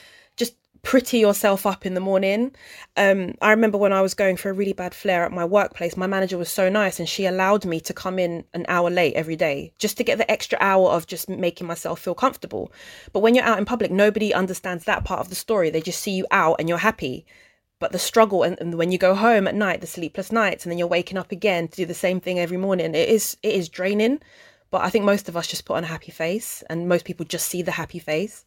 pretty 0.88 1.20
yourself 1.20 1.66
up 1.66 1.86
in 1.86 1.96
the 1.96 2.00
morning. 2.00 2.50
Um, 2.96 3.34
I 3.42 3.52
remember 3.52 3.78
when 3.78 3.92
I 3.92 4.00
was 4.00 4.14
going 4.14 4.38
for 4.38 4.50
a 4.50 4.54
really 4.54 4.72
bad 4.72 4.96
flare 4.96 5.26
at 5.26 5.34
my 5.34 5.44
workplace, 5.44 5.98
my 5.98 6.08
manager 6.08 6.38
was 6.38 6.48
so 6.48 6.70
nice 6.70 6.98
and 6.98 7.10
she 7.10 7.26
allowed 7.26 7.66
me 7.66 7.82
to 7.82 7.94
come 7.94 8.18
in 8.18 8.46
an 8.54 8.66
hour 8.70 8.90
late 8.90 9.14
every 9.16 9.36
day 9.36 9.74
just 9.80 9.98
to 9.98 10.06
get 10.06 10.18
the 10.18 10.32
extra 10.32 10.58
hour 10.62 10.92
of 10.92 11.06
just 11.06 11.28
making 11.28 11.68
myself 11.68 12.00
feel 12.00 12.16
comfortable. 12.16 12.72
But 13.12 13.20
when 13.20 13.36
you're 13.36 13.44
out 13.44 13.58
in 13.58 13.66
public, 13.66 13.92
nobody 13.92 14.34
understands 14.34 14.86
that 14.86 15.04
part 15.04 15.20
of 15.20 15.28
the 15.28 15.36
story. 15.36 15.70
They 15.70 15.82
just 15.82 16.00
see 16.00 16.12
you 16.12 16.26
out 16.32 16.56
and 16.58 16.70
you're 16.70 16.78
happy. 16.78 17.26
But 17.80 17.92
the 17.92 18.00
struggle 18.00 18.44
and, 18.44 18.58
and 18.62 18.76
when 18.76 18.94
you 18.94 18.98
go 18.98 19.14
home 19.14 19.46
at 19.46 19.56
night, 19.56 19.82
the 19.82 19.88
sleepless 19.88 20.32
nights, 20.32 20.64
and 20.64 20.72
then 20.72 20.80
you're 20.80 20.88
waking 20.88 21.18
up 21.18 21.34
again 21.34 21.68
to 21.68 21.76
do 21.76 21.86
the 21.86 21.94
same 21.94 22.22
thing 22.22 22.40
every 22.40 22.58
morning, 22.58 22.96
it 22.96 23.10
is 23.10 23.36
it 23.44 23.56
is 23.56 23.68
draining. 23.68 24.22
But 24.72 24.84
I 24.84 24.90
think 24.90 25.04
most 25.04 25.28
of 25.28 25.36
us 25.36 25.48
just 25.48 25.66
put 25.66 25.76
on 25.76 25.84
a 25.84 25.88
happy 25.88 26.14
face, 26.14 26.64
and 26.70 26.88
most 26.88 27.04
people 27.04 27.26
just 27.26 27.50
see 27.50 27.62
the 27.62 27.72
happy 27.72 28.00
face. 28.00 28.46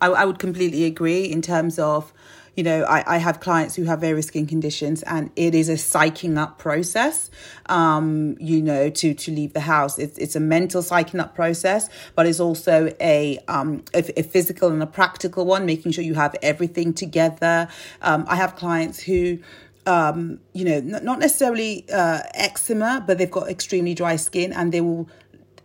I, 0.00 0.06
I 0.08 0.24
would 0.24 0.38
completely 0.38 0.84
agree 0.84 1.24
in 1.24 1.42
terms 1.42 1.78
of 1.78 2.12
you 2.58 2.64
know, 2.64 2.82
I, 2.88 3.14
I 3.14 3.18
have 3.18 3.38
clients 3.38 3.76
who 3.76 3.84
have 3.84 4.00
various 4.00 4.26
skin 4.26 4.44
conditions 4.44 5.04
and 5.04 5.30
it 5.36 5.54
is 5.54 5.68
a 5.68 5.74
psyching 5.74 6.36
up 6.36 6.58
process, 6.58 7.30
um, 7.66 8.36
you 8.40 8.60
know, 8.60 8.90
to, 8.90 9.14
to 9.14 9.30
leave 9.30 9.52
the 9.52 9.60
house. 9.60 9.96
It's, 9.96 10.18
it's 10.18 10.34
a 10.34 10.40
mental 10.40 10.82
psyching 10.82 11.20
up 11.20 11.36
process, 11.36 11.88
but 12.16 12.26
it's 12.26 12.40
also 12.40 12.92
a, 13.00 13.38
um, 13.46 13.84
a, 13.94 13.98
a 14.18 14.24
physical 14.24 14.70
and 14.70 14.82
a 14.82 14.88
practical 14.88 15.46
one, 15.46 15.66
making 15.66 15.92
sure 15.92 16.02
you 16.02 16.14
have 16.14 16.34
everything 16.42 16.92
together. 16.92 17.68
Um, 18.02 18.24
I 18.28 18.34
have 18.34 18.56
clients 18.56 18.98
who, 18.98 19.38
um, 19.86 20.40
you 20.52 20.64
know, 20.64 20.80
not 20.80 21.20
necessarily 21.20 21.86
uh, 21.92 22.22
eczema, 22.34 23.04
but 23.06 23.18
they've 23.18 23.30
got 23.30 23.48
extremely 23.48 23.94
dry 23.94 24.16
skin 24.16 24.52
and 24.52 24.72
they 24.72 24.80
will 24.80 25.08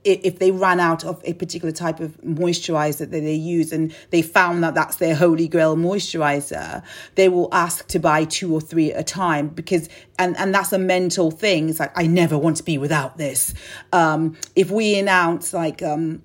if 0.04 0.40
they 0.40 0.52
ran 0.52 0.80
out 0.80 1.06
of 1.06 1.22
a 1.24 1.34
particular 1.34 1.72
type 1.72 2.00
of 2.00 2.20
moisturizer 2.22 3.00
that 3.00 3.12
they 3.12 3.34
use 3.34 3.72
and 3.72 3.96
they 4.10 4.22
found 4.22 4.64
that 4.64 4.74
that's 4.74 4.98
their 4.98 5.16
holy 5.16 5.48
grail 5.48 5.76
moisturizer, 5.76 6.84
they 7.16 7.30
will 7.30 7.50
ask 7.52 7.88
to 7.88 8.00
buy 8.00 8.26
two 8.26 8.54
or 8.54 8.62
three 8.62 8.92
at 8.92 9.00
a 9.00 9.04
time 9.04 9.48
because, 9.48 9.90
and, 10.20 10.36
and 10.38 10.54
that's 10.54 10.74
a 10.74 10.80
mental 10.80 11.32
thing. 11.32 11.70
It's 11.70 11.80
like, 11.80 11.98
I 11.98 12.08
never 12.08 12.38
want 12.38 12.58
to 12.58 12.64
be 12.64 12.78
without 12.78 13.18
this. 13.18 13.54
Um, 13.92 14.36
if 14.56 14.72
we 14.72 14.98
announce 15.00 15.54
like, 15.54 15.82
um, 15.82 16.22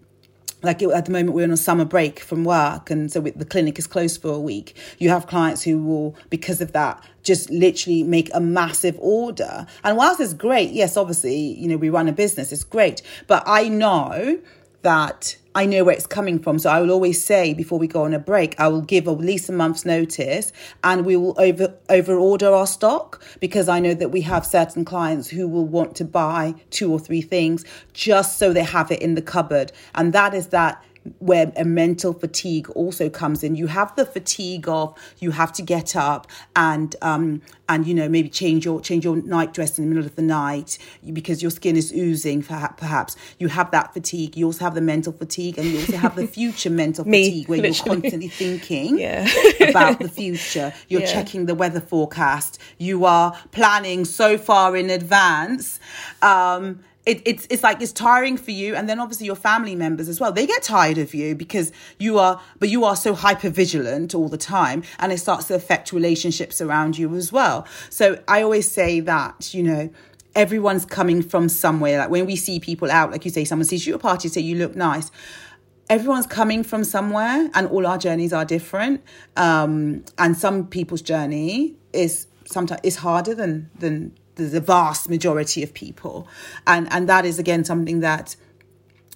like 0.63 0.83
at 0.83 1.05
the 1.05 1.13
moment 1.13 1.35
we're 1.35 1.45
on 1.45 1.51
a 1.51 1.57
summer 1.57 1.85
break 1.85 2.21
from 2.21 2.45
work 2.45 2.91
and 2.91 3.11
so 3.13 3.21
the 3.21 3.45
clinic 3.45 3.79
is 3.79 3.87
closed 3.87 4.21
for 4.21 4.31
a 4.31 4.41
week. 4.41 4.77
You 4.99 5.11
have 5.11 5.27
clients 5.27 5.63
who 5.63 5.83
will 5.83 6.17
because 6.31 6.61
of 6.61 6.73
that 6.73 7.03
just 7.23 7.51
literally 7.51 8.03
make 8.03 8.31
a 8.35 8.41
massive 8.41 8.97
order. 8.99 9.67
And 9.85 9.97
whilst 9.97 10.21
it's 10.21 10.35
great 10.35 10.71
yes 10.71 10.97
obviously 10.97 11.37
you 11.37 11.69
know 11.69 11.77
we 11.77 11.91
run 11.91 12.09
a 12.09 12.13
business 12.13 12.53
it's 12.53 12.65
great. 12.65 13.03
But 13.27 13.43
i 13.47 13.69
know 13.69 14.39
that 14.83 15.37
I 15.59 15.67
know 15.67 15.83
where 15.83 15.95
it's 15.97 16.07
coming 16.07 16.39
from. 16.39 16.61
So 16.61 16.71
I 16.71 16.81
will 16.81 16.93
always 16.93 17.21
say 17.21 17.53
before 17.53 17.81
we 17.81 17.89
go 17.89 18.05
on 18.05 18.15
a 18.15 18.21
break, 18.21 18.55
I 18.61 18.69
will 18.69 18.81
give 18.81 19.09
at 19.09 19.19
least 19.19 19.49
a 19.49 19.53
month's 19.53 19.85
notice 19.85 20.53
and 20.85 21.05
we 21.05 21.17
will 21.17 21.35
over 21.37 21.75
over 21.89 22.17
order 22.17 22.55
our 22.55 22.65
stock 22.65 23.21
because 23.41 23.69
I 23.69 23.81
know 23.81 23.93
that 23.95 24.11
we 24.11 24.21
have 24.21 24.47
certain 24.47 24.85
clients 24.85 25.29
who 25.29 25.49
will 25.49 25.67
want 25.67 25.97
to 25.97 26.05
buy 26.05 26.55
two 26.71 26.93
or 26.93 27.01
three 27.01 27.23
things 27.23 27.65
just 27.93 28.39
so 28.39 28.53
they 28.53 28.63
have 28.63 28.93
it 28.93 29.03
in 29.03 29.17
the 29.17 29.21
cupboard. 29.21 29.73
And 29.97 30.13
that 30.13 30.33
is 30.33 30.47
that 30.49 30.81
where 31.19 31.53
a 31.57 31.65
mental 31.65 32.13
fatigue 32.13 32.69
also 32.71 33.09
comes 33.09 33.43
in. 33.43 33.55
You 33.57 33.67
have 33.69 33.95
the 33.97 34.05
fatigue 34.05 34.69
of 34.69 34.99
you 35.19 35.31
have 35.33 35.53
to 35.55 35.63
get 35.63 35.97
up 35.97 36.27
and 36.55 36.95
um 37.03 37.43
and 37.69 37.87
you 37.87 37.95
know 37.95 38.09
maybe 38.09 38.29
change 38.29 38.65
your 38.65 38.81
change 38.81 39.05
your 39.05 39.17
night 39.17 39.53
dress 39.53 39.79
in 39.79 39.85
the 39.85 39.89
middle 39.95 40.07
of 40.07 40.17
the 40.17 40.23
night 40.23 40.79
because 41.13 41.43
your 41.43 41.51
skin 41.51 41.77
is 41.77 41.93
oozing 41.93 42.43
perhaps. 42.43 43.17
You 43.39 43.49
have 43.49 43.71
that 43.71 43.93
fatigue. 43.93 44.37
You 44.37 44.47
also 44.47 44.65
have 44.65 44.75
the 44.75 44.81
mental 44.81 45.13
fatigue 45.13 45.59
and 45.59 45.69
you 45.69 45.81
also 45.81 45.97
have 45.97 46.17
the 46.17 46.27
future 46.39 46.71
mental 46.71 47.05
fatigue 47.05 47.49
where 47.49 47.61
literally. 47.61 47.77
you're 47.77 48.01
constantly 48.03 48.29
thinking 48.29 48.99
yeah. 48.99 49.29
about 49.69 50.01
the 50.01 50.09
future. 50.09 50.73
You're 50.89 51.03
yeah. 51.03 51.13
checking 51.13 51.47
the 51.47 51.55
weather 51.55 51.81
forecast. 51.81 52.59
You 52.79 53.05
are 53.05 53.39
planning 53.53 54.05
so 54.05 54.39
far 54.39 54.77
in 54.77 54.91
advance. 54.91 55.81
Um 56.23 56.81
it, 57.09 57.23
it's 57.25 57.47
it's 57.49 57.63
like 57.63 57.81
it's 57.81 57.91
tiring 57.91 58.37
for 58.37 58.51
you 58.51 58.75
and 58.75 58.87
then 58.87 59.01
obviously 59.01 59.25
your 59.25 59.35
family 59.35 59.75
members 59.75 60.11
as 60.11 60.21
well. 60.21 60.31
They 60.31 60.47
get 60.47 60.63
tired 60.63 60.99
of 60.99 61.15
you 61.15 61.35
because 61.35 61.73
you 61.99 62.19
are 62.19 62.39
but 62.59 62.69
you 62.69 62.85
are 62.85 62.95
so 62.95 63.15
hyper 63.15 63.49
vigilant 63.49 64.15
all 64.15 64.29
the 64.29 64.37
time 64.37 64.83
and 64.99 65.11
it 65.11 65.17
starts 65.17 65.47
to 65.47 65.55
affect 65.55 65.91
relationships 65.91 66.61
around 66.61 66.99
you 66.99 67.15
as 67.15 67.33
well. 67.33 67.67
So 67.89 68.23
i 68.29 68.43
always 68.43 68.71
say 68.71 69.01
that 69.01 69.55
you 69.55 69.63
know 69.63 69.91
everyone's 70.35 70.85
coming 70.85 71.23
from 71.23 71.49
somewhere. 71.49 71.97
Like 71.99 72.11
when 72.11 72.27
we 72.27 72.37
see 72.37 72.61
people 72.61 72.91
out 72.91 73.11
like 73.11 73.25
you 73.25 73.31
say 73.31 73.47
someone 73.47 73.65
sees 73.65 73.87
you 73.87 73.95
at 73.95 74.01
a 74.01 74.03
party 74.03 74.29
say 74.29 74.43
you 74.43 74.57
look 74.57 74.77
nice. 74.77 75.11
Everyone's 75.89 76.27
coming 76.27 76.63
from 76.63 76.85
somewhere 76.85 77.51
and 77.55 77.67
all 77.69 77.87
our 77.87 77.97
journeys 77.97 78.35
are 78.35 78.45
different. 78.45 79.03
Um, 79.39 80.05
and 80.19 80.37
some 80.37 80.67
people's 80.67 81.01
journey 81.01 81.75
is 81.95 82.27
sometimes 82.45 82.83
is 82.83 82.97
harder 82.97 83.35
than 83.35 83.71
than 83.79 84.13
the 84.47 84.61
vast 84.61 85.09
majority 85.09 85.63
of 85.63 85.75
people. 85.75 86.29
And 86.67 86.91
and 86.93 87.09
that 87.09 87.25
is 87.25 87.39
again 87.39 87.65
something 87.65 88.01
that 88.01 88.37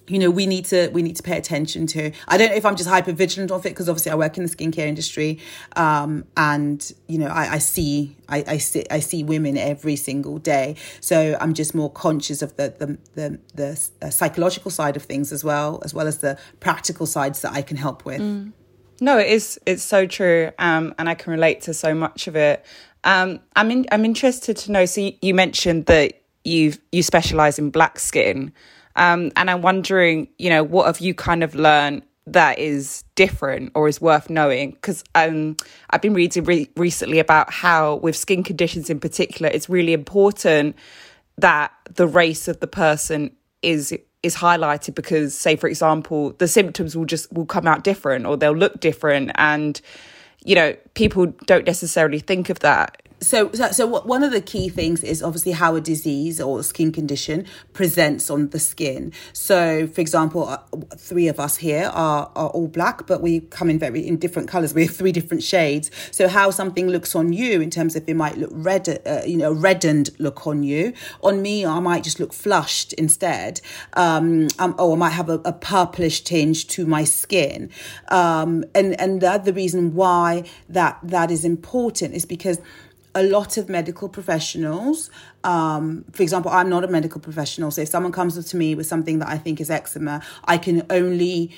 you 0.07 0.19
know 0.19 0.29
we 0.29 0.45
need 0.45 0.65
to 0.65 0.89
we 0.89 1.01
need 1.01 1.15
to 1.15 1.23
pay 1.23 1.37
attention 1.37 1.87
to. 1.87 2.11
I 2.27 2.37
don't 2.37 2.49
know 2.49 2.55
if 2.55 2.65
i'm 2.65 2.75
just 2.75 2.89
hyper 2.89 3.11
vigilant 3.13 3.51
of 3.51 3.65
it 3.65 3.69
because 3.69 3.87
obviously 3.87 4.11
i 4.11 4.15
work 4.15 4.37
in 4.37 4.43
the 4.43 4.49
skincare 4.49 4.87
industry 4.87 5.39
um, 5.75 6.25
and 6.35 6.91
you 7.07 7.17
know 7.17 7.27
i, 7.27 7.53
I 7.53 7.57
see 7.59 8.15
I, 8.27 8.43
I 8.47 8.57
see 8.57 8.83
i 8.91 8.99
see 8.99 9.23
women 9.23 9.57
every 9.57 9.95
single 9.95 10.37
day. 10.39 10.75
So 10.99 11.37
i'm 11.39 11.53
just 11.53 11.73
more 11.73 11.91
conscious 11.91 12.41
of 12.41 12.55
the 12.57 12.73
the 13.15 13.39
the, 13.55 13.89
the 14.01 14.11
psychological 14.11 14.71
side 14.71 14.95
of 14.95 15.03
things 15.03 15.31
as 15.31 15.43
well 15.43 15.81
as 15.83 15.93
well 15.93 16.07
as 16.07 16.17
the 16.17 16.37
practical 16.59 17.05
sides 17.05 17.41
that 17.41 17.53
i 17.53 17.61
can 17.61 17.77
help 17.77 18.05
with. 18.05 18.21
Mm. 18.21 18.51
no 18.99 19.17
it 19.17 19.27
is 19.27 19.59
it's 19.65 19.83
so 19.83 20.05
true 20.05 20.51
um, 20.59 20.93
and 20.97 21.07
i 21.07 21.15
can 21.15 21.31
relate 21.31 21.61
to 21.61 21.73
so 21.73 21.93
much 21.93 22.27
of 22.27 22.35
it 22.35 22.65
um, 23.03 23.39
I'm 23.55 23.71
in, 23.71 23.85
I'm 23.91 24.05
interested 24.05 24.57
to 24.57 24.71
know. 24.71 24.85
So 24.85 25.01
you, 25.01 25.13
you 25.21 25.33
mentioned 25.33 25.85
that 25.87 26.21
you 26.43 26.73
you 26.91 27.03
specialize 27.03 27.59
in 27.59 27.69
black 27.69 27.99
skin, 27.99 28.53
um, 28.95 29.31
and 29.35 29.49
I'm 29.49 29.61
wondering, 29.61 30.27
you 30.37 30.49
know, 30.49 30.63
what 30.63 30.85
have 30.87 30.99
you 30.99 31.13
kind 31.13 31.43
of 31.43 31.55
learned 31.55 32.03
that 32.25 32.57
is 32.57 33.03
different 33.15 33.71
or 33.75 33.87
is 33.87 33.99
worth 33.99 34.29
knowing? 34.29 34.71
Because 34.71 35.03
um, 35.15 35.57
I've 35.89 36.01
been 36.01 36.13
reading 36.13 36.43
re- 36.45 36.69
recently 36.77 37.19
about 37.19 37.51
how 37.51 37.95
with 37.95 38.15
skin 38.15 38.43
conditions 38.43 38.89
in 38.89 38.99
particular, 38.99 39.51
it's 39.51 39.69
really 39.69 39.93
important 39.93 40.75
that 41.37 41.71
the 41.93 42.07
race 42.07 42.47
of 42.47 42.59
the 42.59 42.67
person 42.67 43.31
is 43.61 43.93
is 44.21 44.35
highlighted 44.35 44.95
because 44.95 45.37
say 45.37 45.55
for 45.55 45.67
example 45.67 46.31
the 46.37 46.47
symptoms 46.47 46.95
will 46.95 47.05
just 47.05 47.31
will 47.33 47.45
come 47.45 47.67
out 47.67 47.83
different 47.83 48.25
or 48.25 48.37
they'll 48.37 48.51
look 48.55 48.79
different 48.79 49.31
and 49.35 49.81
you 50.45 50.55
know, 50.55 50.75
people 50.93 51.27
don't 51.45 51.65
necessarily 51.65 52.19
think 52.19 52.49
of 52.49 52.59
that 52.59 53.01
so, 53.23 53.51
so, 53.53 53.71
so 53.71 53.87
one 53.87 54.23
of 54.23 54.31
the 54.31 54.41
key 54.41 54.69
things 54.69 55.03
is 55.03 55.23
obviously 55.23 55.53
how 55.53 55.75
a 55.75 55.81
disease 55.81 56.39
or 56.41 56.59
a 56.59 56.63
skin 56.63 56.91
condition 56.91 57.45
presents 57.71 58.29
on 58.29 58.49
the 58.49 58.59
skin. 58.59 59.13
So, 59.31 59.87
for 59.87 60.01
example, 60.01 60.47
uh, 60.47 60.57
three 60.97 61.27
of 61.27 61.39
us 61.39 61.57
here 61.57 61.89
are, 61.93 62.31
are 62.35 62.49
all 62.49 62.67
black, 62.67 63.07
but 63.07 63.21
we 63.21 63.39
come 63.39 63.69
in 63.69 63.79
very 63.79 64.05
in 64.05 64.17
different 64.17 64.49
colors. 64.49 64.73
We 64.73 64.85
have 64.85 64.95
three 64.95 65.11
different 65.11 65.43
shades. 65.43 65.89
So, 66.11 66.27
how 66.27 66.51
something 66.51 66.87
looks 66.87 67.15
on 67.15 67.33
you 67.33 67.61
in 67.61 67.69
terms 67.69 67.95
of 67.95 68.07
it 68.07 68.15
might 68.15 68.37
look 68.37 68.51
red, 68.53 69.01
uh, 69.05 69.21
you 69.25 69.37
know, 69.37 69.53
reddened 69.53 70.09
look 70.19 70.45
on 70.45 70.63
you. 70.63 70.93
On 71.21 71.41
me, 71.41 71.65
I 71.65 71.79
might 71.79 72.03
just 72.03 72.19
look 72.19 72.33
flushed 72.33 72.93
instead. 72.93 73.61
Um, 73.93 74.49
um 74.59 74.75
or 74.77 74.93
I 74.93 74.97
might 74.97 75.09
have 75.11 75.29
a, 75.29 75.39
a 75.45 75.53
purplish 75.53 76.21
tinge 76.21 76.67
to 76.67 76.85
my 76.85 77.05
skin. 77.05 77.69
Um, 78.09 78.65
and 78.75 78.99
and 78.99 79.21
the 79.21 79.31
other 79.31 79.53
reason 79.53 79.95
why 79.95 80.43
that 80.69 80.99
that 81.03 81.31
is 81.31 81.45
important 81.45 82.13
is 82.13 82.25
because 82.25 82.59
a 83.15 83.23
lot 83.23 83.57
of 83.57 83.69
medical 83.69 84.09
professionals, 84.09 85.11
um, 85.43 86.05
for 86.13 86.23
example, 86.23 86.49
I'm 86.51 86.69
not 86.69 86.83
a 86.83 86.87
medical 86.87 87.21
professional, 87.21 87.69
so 87.69 87.81
if 87.81 87.89
someone 87.89 88.11
comes 88.11 88.37
up 88.37 88.45
to 88.45 88.57
me 88.57 88.75
with 88.75 88.87
something 88.87 89.19
that 89.19 89.27
I 89.27 89.37
think 89.37 89.59
is 89.61 89.69
eczema, 89.69 90.21
I 90.45 90.57
can 90.57 90.85
only 90.89 91.51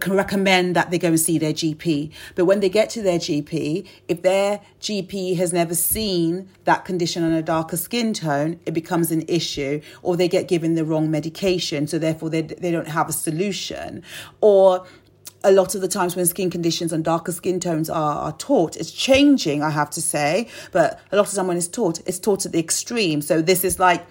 can 0.00 0.12
recommend 0.14 0.76
that 0.76 0.90
they 0.90 0.98
go 0.98 1.08
and 1.08 1.20
see 1.20 1.38
their 1.38 1.52
GP. 1.52 2.12
But 2.34 2.44
when 2.44 2.60
they 2.60 2.68
get 2.68 2.90
to 2.90 3.02
their 3.02 3.18
GP, 3.18 3.86
if 4.08 4.22
their 4.22 4.60
GP 4.80 5.36
has 5.36 5.52
never 5.52 5.74
seen 5.74 6.48
that 6.64 6.84
condition 6.84 7.22
on 7.22 7.32
a 7.32 7.42
darker 7.42 7.76
skin 7.76 8.12
tone, 8.12 8.60
it 8.66 8.74
becomes 8.74 9.10
an 9.10 9.24
issue, 9.28 9.80
or 10.02 10.16
they 10.16 10.28
get 10.28 10.48
given 10.48 10.74
the 10.74 10.84
wrong 10.84 11.10
medication, 11.10 11.86
so 11.86 11.98
therefore 11.98 12.28
they, 12.28 12.42
they 12.42 12.70
don't 12.70 12.88
have 12.88 13.08
a 13.08 13.12
solution. 13.12 14.02
Or 14.40 14.86
a 15.44 15.52
lot 15.52 15.74
of 15.74 15.80
the 15.80 15.88
times 15.88 16.16
when 16.16 16.26
skin 16.26 16.50
conditions 16.50 16.92
and 16.92 17.04
darker 17.04 17.32
skin 17.32 17.60
tones 17.60 17.88
are, 17.88 18.16
are 18.16 18.32
taught, 18.32 18.76
it's 18.76 18.90
changing, 18.90 19.62
I 19.62 19.70
have 19.70 19.90
to 19.90 20.02
say, 20.02 20.48
but 20.72 21.00
a 21.12 21.16
lot 21.16 21.28
of 21.28 21.34
time 21.34 21.46
when 21.46 21.56
it's 21.56 21.68
taught, 21.68 22.00
it's 22.06 22.18
taught 22.18 22.44
at 22.44 22.52
the 22.52 22.58
extreme. 22.58 23.22
So 23.22 23.40
this 23.40 23.64
is 23.64 23.78
like 23.78 24.04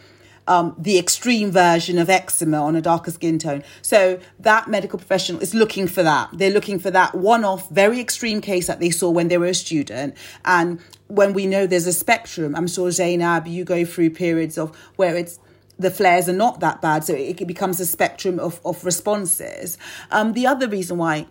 um, 0.48 0.74
the 0.78 0.98
extreme 0.98 1.52
version 1.52 1.98
of 1.98 2.10
eczema 2.10 2.62
on 2.64 2.76
a 2.76 2.82
darker 2.82 3.12
skin 3.12 3.38
tone. 3.40 3.64
So 3.82 4.20
that 4.40 4.70
medical 4.70 4.98
professional 4.98 5.42
is 5.42 5.54
looking 5.54 5.88
for 5.88 6.04
that. 6.04 6.30
They're 6.34 6.52
looking 6.52 6.80
for 6.80 6.92
that 6.92 7.14
one-off, 7.14 7.70
very 7.70 8.00
extreme 8.00 8.40
case 8.40 8.68
that 8.68 8.80
they 8.80 8.90
saw 8.90 9.10
when 9.10 9.28
they 9.28 9.38
were 9.38 9.48
a 9.48 9.54
student. 9.54 10.16
And 10.46 10.80
when 11.08 11.34
we 11.34 11.46
know 11.46 11.68
there's 11.68 11.88
a 11.88 11.94
spectrum, 11.94 12.56
I'm 12.56 12.68
sure 12.68 12.90
Zainab, 12.92 13.48
you 13.48 13.66
go 13.66 13.84
through 13.84 14.12
periods 14.12 14.58
of 14.58 14.76
where 14.96 15.18
it's 15.18 15.40
the 15.80 15.92
flares 15.92 16.28
are 16.28 16.34
not 16.34 16.60
that 16.60 16.82
bad. 16.82 17.04
So 17.04 17.14
it, 17.14 17.48
becomes 17.48 17.80
a 17.80 17.86
spectrum 17.86 18.40
of, 18.40 18.60
of 18.66 18.84
responses. 18.84 19.78
Um, 20.12 20.34
the 20.34 20.48
other 20.48 20.68
reason 20.68 20.98
why 20.98 21.28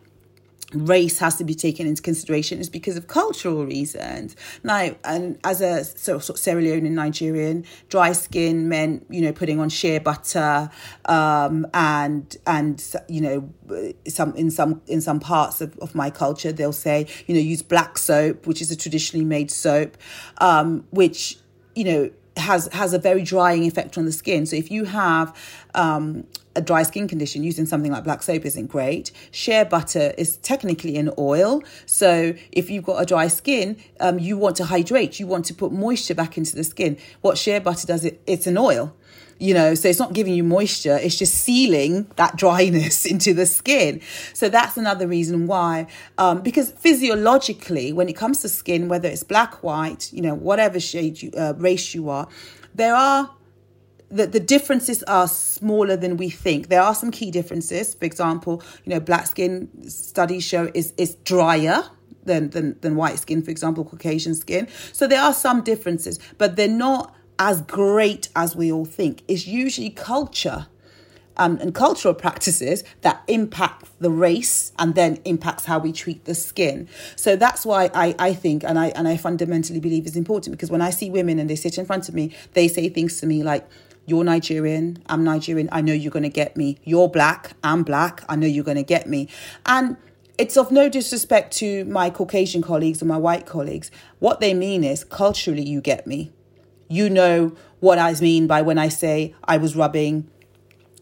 race 0.72 1.18
has 1.18 1.36
to 1.36 1.44
be 1.44 1.54
taken 1.54 1.86
into 1.86 2.02
consideration 2.02 2.58
is 2.58 2.68
because 2.68 2.96
of 2.96 3.06
cultural 3.06 3.64
reasons. 3.64 4.34
Now, 4.64 4.96
and 5.04 5.38
as 5.44 5.60
a 5.60 5.84
sort 5.84 6.28
of 6.28 6.38
Sierra 6.38 6.62
Leonean 6.62 6.92
Nigerian, 6.92 7.64
dry 7.88 8.12
skin 8.12 8.68
meant 8.68 9.06
you 9.08 9.20
know 9.20 9.32
putting 9.32 9.60
on 9.60 9.68
shea 9.68 9.98
butter, 9.98 10.70
um, 11.04 11.66
and 11.74 12.36
and 12.46 12.82
you 13.08 13.20
know 13.20 13.94
some 14.08 14.34
in 14.34 14.50
some 14.50 14.82
in 14.86 15.00
some 15.00 15.20
parts 15.20 15.60
of, 15.60 15.78
of 15.78 15.94
my 15.94 16.10
culture 16.10 16.52
they'll 16.52 16.72
say 16.72 17.06
you 17.26 17.34
know 17.34 17.40
use 17.40 17.62
black 17.62 17.98
soap, 17.98 18.46
which 18.46 18.60
is 18.60 18.70
a 18.70 18.76
traditionally 18.76 19.24
made 19.24 19.50
soap, 19.50 19.96
um, 20.38 20.84
which 20.90 21.38
you 21.74 21.84
know 21.84 22.10
has 22.36 22.68
has 22.72 22.92
a 22.92 22.98
very 22.98 23.22
drying 23.22 23.64
effect 23.64 23.96
on 23.98 24.04
the 24.04 24.12
skin. 24.12 24.46
So 24.46 24.56
if 24.56 24.70
you 24.70 24.84
have 24.84 25.34
um, 25.74 26.26
a 26.54 26.60
dry 26.60 26.82
skin 26.82 27.06
condition, 27.06 27.42
using 27.42 27.66
something 27.66 27.92
like 27.92 28.04
black 28.04 28.22
soap 28.22 28.44
isn't 28.44 28.66
great. 28.66 29.12
Shea 29.30 29.64
butter 29.64 30.14
is 30.16 30.38
technically 30.38 30.96
an 30.96 31.10
oil. 31.18 31.62
So 31.84 32.34
if 32.52 32.70
you've 32.70 32.84
got 32.84 33.02
a 33.02 33.06
dry 33.06 33.28
skin, 33.28 33.76
um, 34.00 34.18
you 34.18 34.36
want 34.36 34.56
to 34.56 34.64
hydrate, 34.64 35.20
you 35.20 35.26
want 35.26 35.44
to 35.46 35.54
put 35.54 35.72
moisture 35.72 36.14
back 36.14 36.38
into 36.38 36.56
the 36.56 36.64
skin. 36.64 36.96
What 37.20 37.38
shea 37.38 37.58
butter 37.58 37.86
does, 37.86 38.04
it, 38.04 38.22
it's 38.26 38.46
an 38.46 38.58
oil 38.58 38.94
you 39.38 39.52
know 39.52 39.74
so 39.74 39.88
it's 39.88 39.98
not 39.98 40.12
giving 40.12 40.34
you 40.34 40.42
moisture 40.42 40.98
it's 40.98 41.16
just 41.16 41.34
sealing 41.34 42.06
that 42.16 42.36
dryness 42.42 43.04
into 43.04 43.34
the 43.34 43.46
skin 43.46 44.00
so 44.32 44.48
that's 44.48 44.76
another 44.76 45.06
reason 45.06 45.46
why 45.46 45.86
um, 46.18 46.40
because 46.42 46.70
physiologically 46.72 47.92
when 47.92 48.08
it 48.08 48.16
comes 48.16 48.40
to 48.40 48.48
skin 48.48 48.88
whether 48.88 49.08
it's 49.08 49.22
black 49.22 49.62
white 49.62 50.12
you 50.12 50.22
know 50.22 50.34
whatever 50.34 50.80
shade 50.80 51.20
you 51.20 51.30
uh, 51.36 51.54
race 51.56 51.94
you 51.94 52.08
are 52.08 52.28
there 52.74 52.94
are 52.94 53.30
the, 54.08 54.26
the 54.26 54.40
differences 54.40 55.02
are 55.04 55.26
smaller 55.26 55.96
than 55.96 56.16
we 56.16 56.30
think. 56.30 56.68
There 56.68 56.80
are 56.80 56.94
some 56.94 57.10
key 57.10 57.30
differences. 57.30 57.94
For 57.94 58.04
example, 58.04 58.62
you 58.84 58.90
know, 58.90 59.00
black 59.00 59.26
skin 59.26 59.68
studies 59.88 60.44
show 60.44 60.70
is 60.74 60.92
is 60.96 61.16
drier 61.24 61.82
than, 62.24 62.50
than 62.50 62.78
than 62.80 62.96
white 62.96 63.18
skin, 63.18 63.42
for 63.42 63.50
example, 63.50 63.84
Caucasian 63.84 64.34
skin. 64.34 64.68
So 64.92 65.06
there 65.06 65.20
are 65.20 65.32
some 65.32 65.62
differences, 65.62 66.20
but 66.38 66.56
they're 66.56 66.68
not 66.68 67.15
as 67.38 67.62
great 67.62 68.28
as 68.34 68.56
we 68.56 68.70
all 68.72 68.84
think. 68.84 69.22
It's 69.28 69.46
usually 69.46 69.90
culture 69.90 70.66
um, 71.36 71.58
and 71.60 71.74
cultural 71.74 72.14
practices 72.14 72.82
that 73.02 73.22
impact 73.28 73.86
the 74.00 74.10
race 74.10 74.72
and 74.78 74.94
then 74.94 75.20
impacts 75.24 75.64
how 75.66 75.78
we 75.78 75.92
treat 75.92 76.24
the 76.24 76.34
skin. 76.34 76.88
So 77.14 77.36
that's 77.36 77.66
why 77.66 77.90
I, 77.94 78.14
I 78.18 78.34
think 78.34 78.64
and 78.64 78.78
I 78.78 78.88
and 78.88 79.06
I 79.06 79.16
fundamentally 79.16 79.80
believe 79.80 80.06
is 80.06 80.16
important 80.16 80.56
because 80.56 80.70
when 80.70 80.82
I 80.82 80.90
see 80.90 81.10
women 81.10 81.38
and 81.38 81.48
they 81.50 81.56
sit 81.56 81.78
in 81.78 81.86
front 81.86 82.08
of 82.08 82.14
me, 82.14 82.34
they 82.54 82.68
say 82.68 82.88
things 82.88 83.20
to 83.20 83.26
me 83.26 83.42
like, 83.42 83.68
You're 84.06 84.24
Nigerian, 84.24 85.02
I'm 85.06 85.24
Nigerian, 85.24 85.68
I 85.72 85.80
know 85.80 85.92
you're 85.92 86.12
gonna 86.12 86.28
get 86.28 86.56
me. 86.56 86.78
You're 86.84 87.08
black, 87.08 87.52
I'm 87.62 87.82
black, 87.82 88.24
I 88.28 88.36
know 88.36 88.46
you're 88.46 88.64
gonna 88.64 88.82
get 88.82 89.06
me. 89.06 89.28
And 89.66 89.96
it's 90.38 90.56
of 90.58 90.70
no 90.70 90.88
disrespect 90.90 91.56
to 91.58 91.84
my 91.86 92.10
Caucasian 92.10 92.60
colleagues 92.60 93.02
or 93.02 93.06
my 93.06 93.16
white 93.16 93.46
colleagues. 93.46 93.90
What 94.18 94.40
they 94.40 94.52
mean 94.52 94.84
is 94.84 95.02
culturally 95.02 95.62
you 95.62 95.80
get 95.80 96.06
me 96.06 96.32
you 96.88 97.10
know 97.10 97.56
what 97.80 97.98
I 97.98 98.12
mean 98.14 98.46
by 98.46 98.62
when 98.62 98.78
I 98.78 98.88
say 98.88 99.34
I 99.44 99.56
was 99.56 99.76
rubbing 99.76 100.28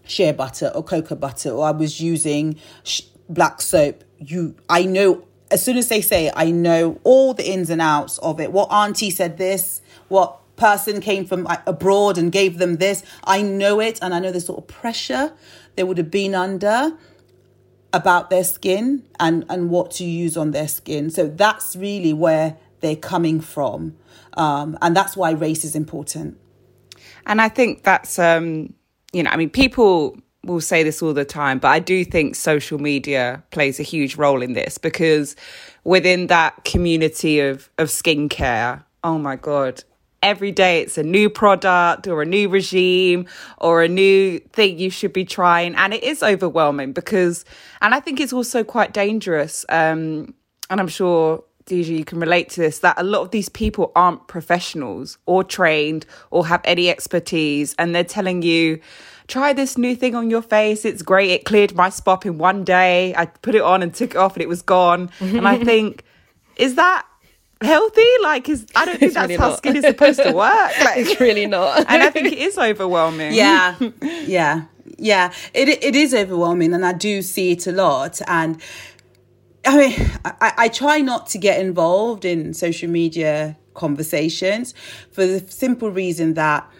shea 0.06 0.32
butter 0.32 0.70
or 0.74 0.82
cocoa 0.82 1.14
butter 1.14 1.50
or 1.50 1.66
I 1.66 1.70
was 1.70 2.00
using 2.00 2.56
sh- 2.82 3.02
black 3.28 3.60
soap. 3.60 4.04
You, 4.18 4.54
I 4.68 4.84
know 4.84 5.24
as 5.50 5.62
soon 5.62 5.76
as 5.76 5.88
they 5.88 6.00
say 6.00 6.26
it, 6.26 6.34
I 6.36 6.50
know 6.50 7.00
all 7.04 7.34
the 7.34 7.48
ins 7.48 7.70
and 7.70 7.80
outs 7.80 8.18
of 8.18 8.40
it. 8.40 8.50
What 8.50 8.70
auntie 8.72 9.10
said 9.10 9.38
this, 9.38 9.82
what 10.08 10.40
person 10.56 11.00
came 11.00 11.24
from 11.24 11.46
uh, 11.46 11.58
abroad 11.66 12.18
and 12.18 12.32
gave 12.32 12.58
them 12.58 12.76
this. 12.76 13.02
I 13.24 13.42
know 13.42 13.80
it, 13.80 13.98
and 14.02 14.14
I 14.14 14.18
know 14.18 14.32
the 14.32 14.40
sort 14.40 14.58
of 14.58 14.66
pressure 14.66 15.32
they 15.76 15.84
would 15.84 15.98
have 15.98 16.10
been 16.10 16.34
under 16.34 16.96
about 17.92 18.30
their 18.30 18.44
skin 18.44 19.04
and 19.20 19.44
and 19.48 19.70
what 19.70 19.92
to 19.92 20.04
use 20.04 20.36
on 20.36 20.50
their 20.50 20.68
skin. 20.68 21.10
So 21.10 21.28
that's 21.28 21.76
really 21.76 22.12
where 22.12 22.56
they're 22.80 22.96
coming 22.96 23.40
from. 23.40 23.96
Um, 24.36 24.78
and 24.82 24.96
that's 24.96 25.16
why 25.16 25.30
race 25.32 25.64
is 25.64 25.74
important. 25.74 26.38
And 27.26 27.40
I 27.40 27.48
think 27.48 27.82
that's, 27.82 28.18
um, 28.18 28.74
you 29.12 29.22
know, 29.22 29.30
I 29.30 29.36
mean, 29.36 29.50
people 29.50 30.16
will 30.44 30.60
say 30.60 30.82
this 30.82 31.02
all 31.02 31.14
the 31.14 31.24
time, 31.24 31.58
but 31.58 31.68
I 31.68 31.78
do 31.78 32.04
think 32.04 32.34
social 32.34 32.78
media 32.78 33.42
plays 33.50 33.80
a 33.80 33.82
huge 33.82 34.16
role 34.16 34.42
in 34.42 34.52
this 34.52 34.78
because 34.78 35.36
within 35.84 36.26
that 36.26 36.64
community 36.64 37.40
of, 37.40 37.70
of 37.78 37.88
skincare, 37.88 38.84
oh 39.02 39.18
my 39.18 39.36
God, 39.36 39.82
every 40.22 40.52
day 40.52 40.80
it's 40.80 40.98
a 40.98 41.02
new 41.02 41.28
product 41.28 42.06
or 42.06 42.22
a 42.22 42.26
new 42.26 42.48
regime 42.48 43.26
or 43.58 43.82
a 43.82 43.88
new 43.88 44.38
thing 44.38 44.78
you 44.78 44.90
should 44.90 45.12
be 45.12 45.24
trying. 45.24 45.74
And 45.76 45.94
it 45.94 46.02
is 46.02 46.22
overwhelming 46.22 46.92
because, 46.92 47.44
and 47.80 47.94
I 47.94 48.00
think 48.00 48.20
it's 48.20 48.32
also 48.32 48.64
quite 48.64 48.92
dangerous. 48.92 49.64
Um, 49.68 50.34
and 50.70 50.80
I'm 50.80 50.88
sure 50.88 51.44
Dija, 51.66 51.96
you 51.98 52.04
can 52.04 52.20
relate 52.20 52.50
to 52.50 52.60
this 52.60 52.80
that 52.80 52.94
a 52.98 53.02
lot 53.02 53.22
of 53.22 53.30
these 53.30 53.48
people 53.48 53.90
aren't 53.96 54.26
professionals 54.28 55.16
or 55.26 55.42
trained 55.42 56.04
or 56.30 56.46
have 56.46 56.60
any 56.64 56.90
expertise, 56.90 57.74
and 57.78 57.94
they're 57.94 58.04
telling 58.04 58.42
you, 58.42 58.80
try 59.28 59.52
this 59.54 59.78
new 59.78 59.96
thing 59.96 60.14
on 60.14 60.28
your 60.30 60.42
face. 60.42 60.84
It's 60.84 61.00
great. 61.02 61.30
It 61.30 61.44
cleared 61.46 61.74
my 61.74 61.88
spot 61.88 62.26
in 62.26 62.36
one 62.36 62.64
day. 62.64 63.14
I 63.16 63.26
put 63.26 63.54
it 63.54 63.62
on 63.62 63.82
and 63.82 63.94
took 63.94 64.10
it 64.10 64.16
off, 64.18 64.34
and 64.34 64.42
it 64.42 64.48
was 64.48 64.60
gone. 64.62 65.10
and 65.20 65.48
I 65.48 65.56
think, 65.64 66.04
is 66.56 66.74
that 66.74 67.06
healthy? 67.62 68.04
Like, 68.22 68.48
is 68.50 68.66
I 68.76 68.84
don't 68.84 68.98
think 68.98 69.02
it's 69.04 69.14
that's 69.14 69.28
really 69.28 69.40
how 69.40 69.48
not. 69.48 69.58
skin 69.58 69.76
is 69.76 69.84
supposed 69.84 70.22
to 70.22 70.32
work. 70.32 70.72
Like, 70.84 70.98
it's 70.98 71.18
really 71.18 71.46
not. 71.46 71.86
and 71.88 72.02
I 72.02 72.10
think 72.10 72.26
it 72.26 72.38
is 72.38 72.58
overwhelming. 72.58 73.32
Yeah, 73.32 73.76
yeah, 74.02 74.64
yeah. 74.98 75.32
It 75.54 75.68
it 75.82 75.96
is 75.96 76.12
overwhelming, 76.14 76.74
and 76.74 76.84
I 76.84 76.92
do 76.92 77.22
see 77.22 77.52
it 77.52 77.66
a 77.66 77.72
lot. 77.72 78.20
And 78.26 78.60
I 79.66 79.76
mean, 79.76 80.10
I, 80.24 80.52
I 80.58 80.68
try 80.68 80.98
not 80.98 81.26
to 81.28 81.38
get 81.38 81.60
involved 81.60 82.24
in 82.24 82.54
social 82.54 82.88
media 82.88 83.56
conversations 83.74 84.74
for 85.10 85.26
the 85.26 85.40
simple 85.50 85.90
reason 85.90 86.34
that 86.34 86.70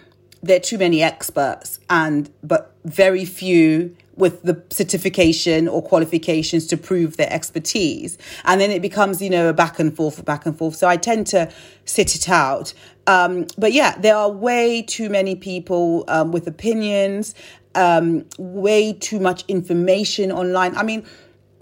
there 0.43 0.57
are 0.57 0.61
too 0.61 0.79
many 0.79 1.03
experts 1.03 1.81
and 1.89 2.31
but 2.43 2.75
very 2.85 3.25
few 3.25 3.97
with 4.17 4.43
the 4.43 4.63
certification 4.71 5.67
or 5.67 5.83
qualifications 5.83 6.67
to 6.67 6.77
prove 6.77 7.17
their 7.17 7.33
expertise. 7.33 8.17
And 8.45 8.61
then 8.61 8.71
it 8.71 8.83
becomes 8.83 9.23
you 9.23 9.31
know 9.31 9.49
a 9.49 9.53
back 9.53 9.79
and 9.79 9.95
forth 9.95 10.25
back 10.25 10.47
and 10.47 10.57
forth. 10.57 10.77
So 10.77 10.87
i 10.87 10.97
tend 10.97 11.27
to 11.29 11.51
sit 11.87 12.15
it 12.15 12.29
out. 12.29 12.75
Um, 13.07 13.47
but 13.57 13.73
yeah 13.73 13.97
there 13.99 14.17
are 14.17 14.31
way 14.31 14.83
too 14.83 15.09
many 15.09 15.35
people 15.35 16.05
um, 16.09 16.31
with 16.33 16.47
opinions 16.47 17.35
um, 17.75 18.25
way 18.39 18.93
too 18.93 19.19
much 19.19 19.45
information 19.49 20.31
online. 20.31 20.77
I 20.77 20.83
mean 20.83 21.05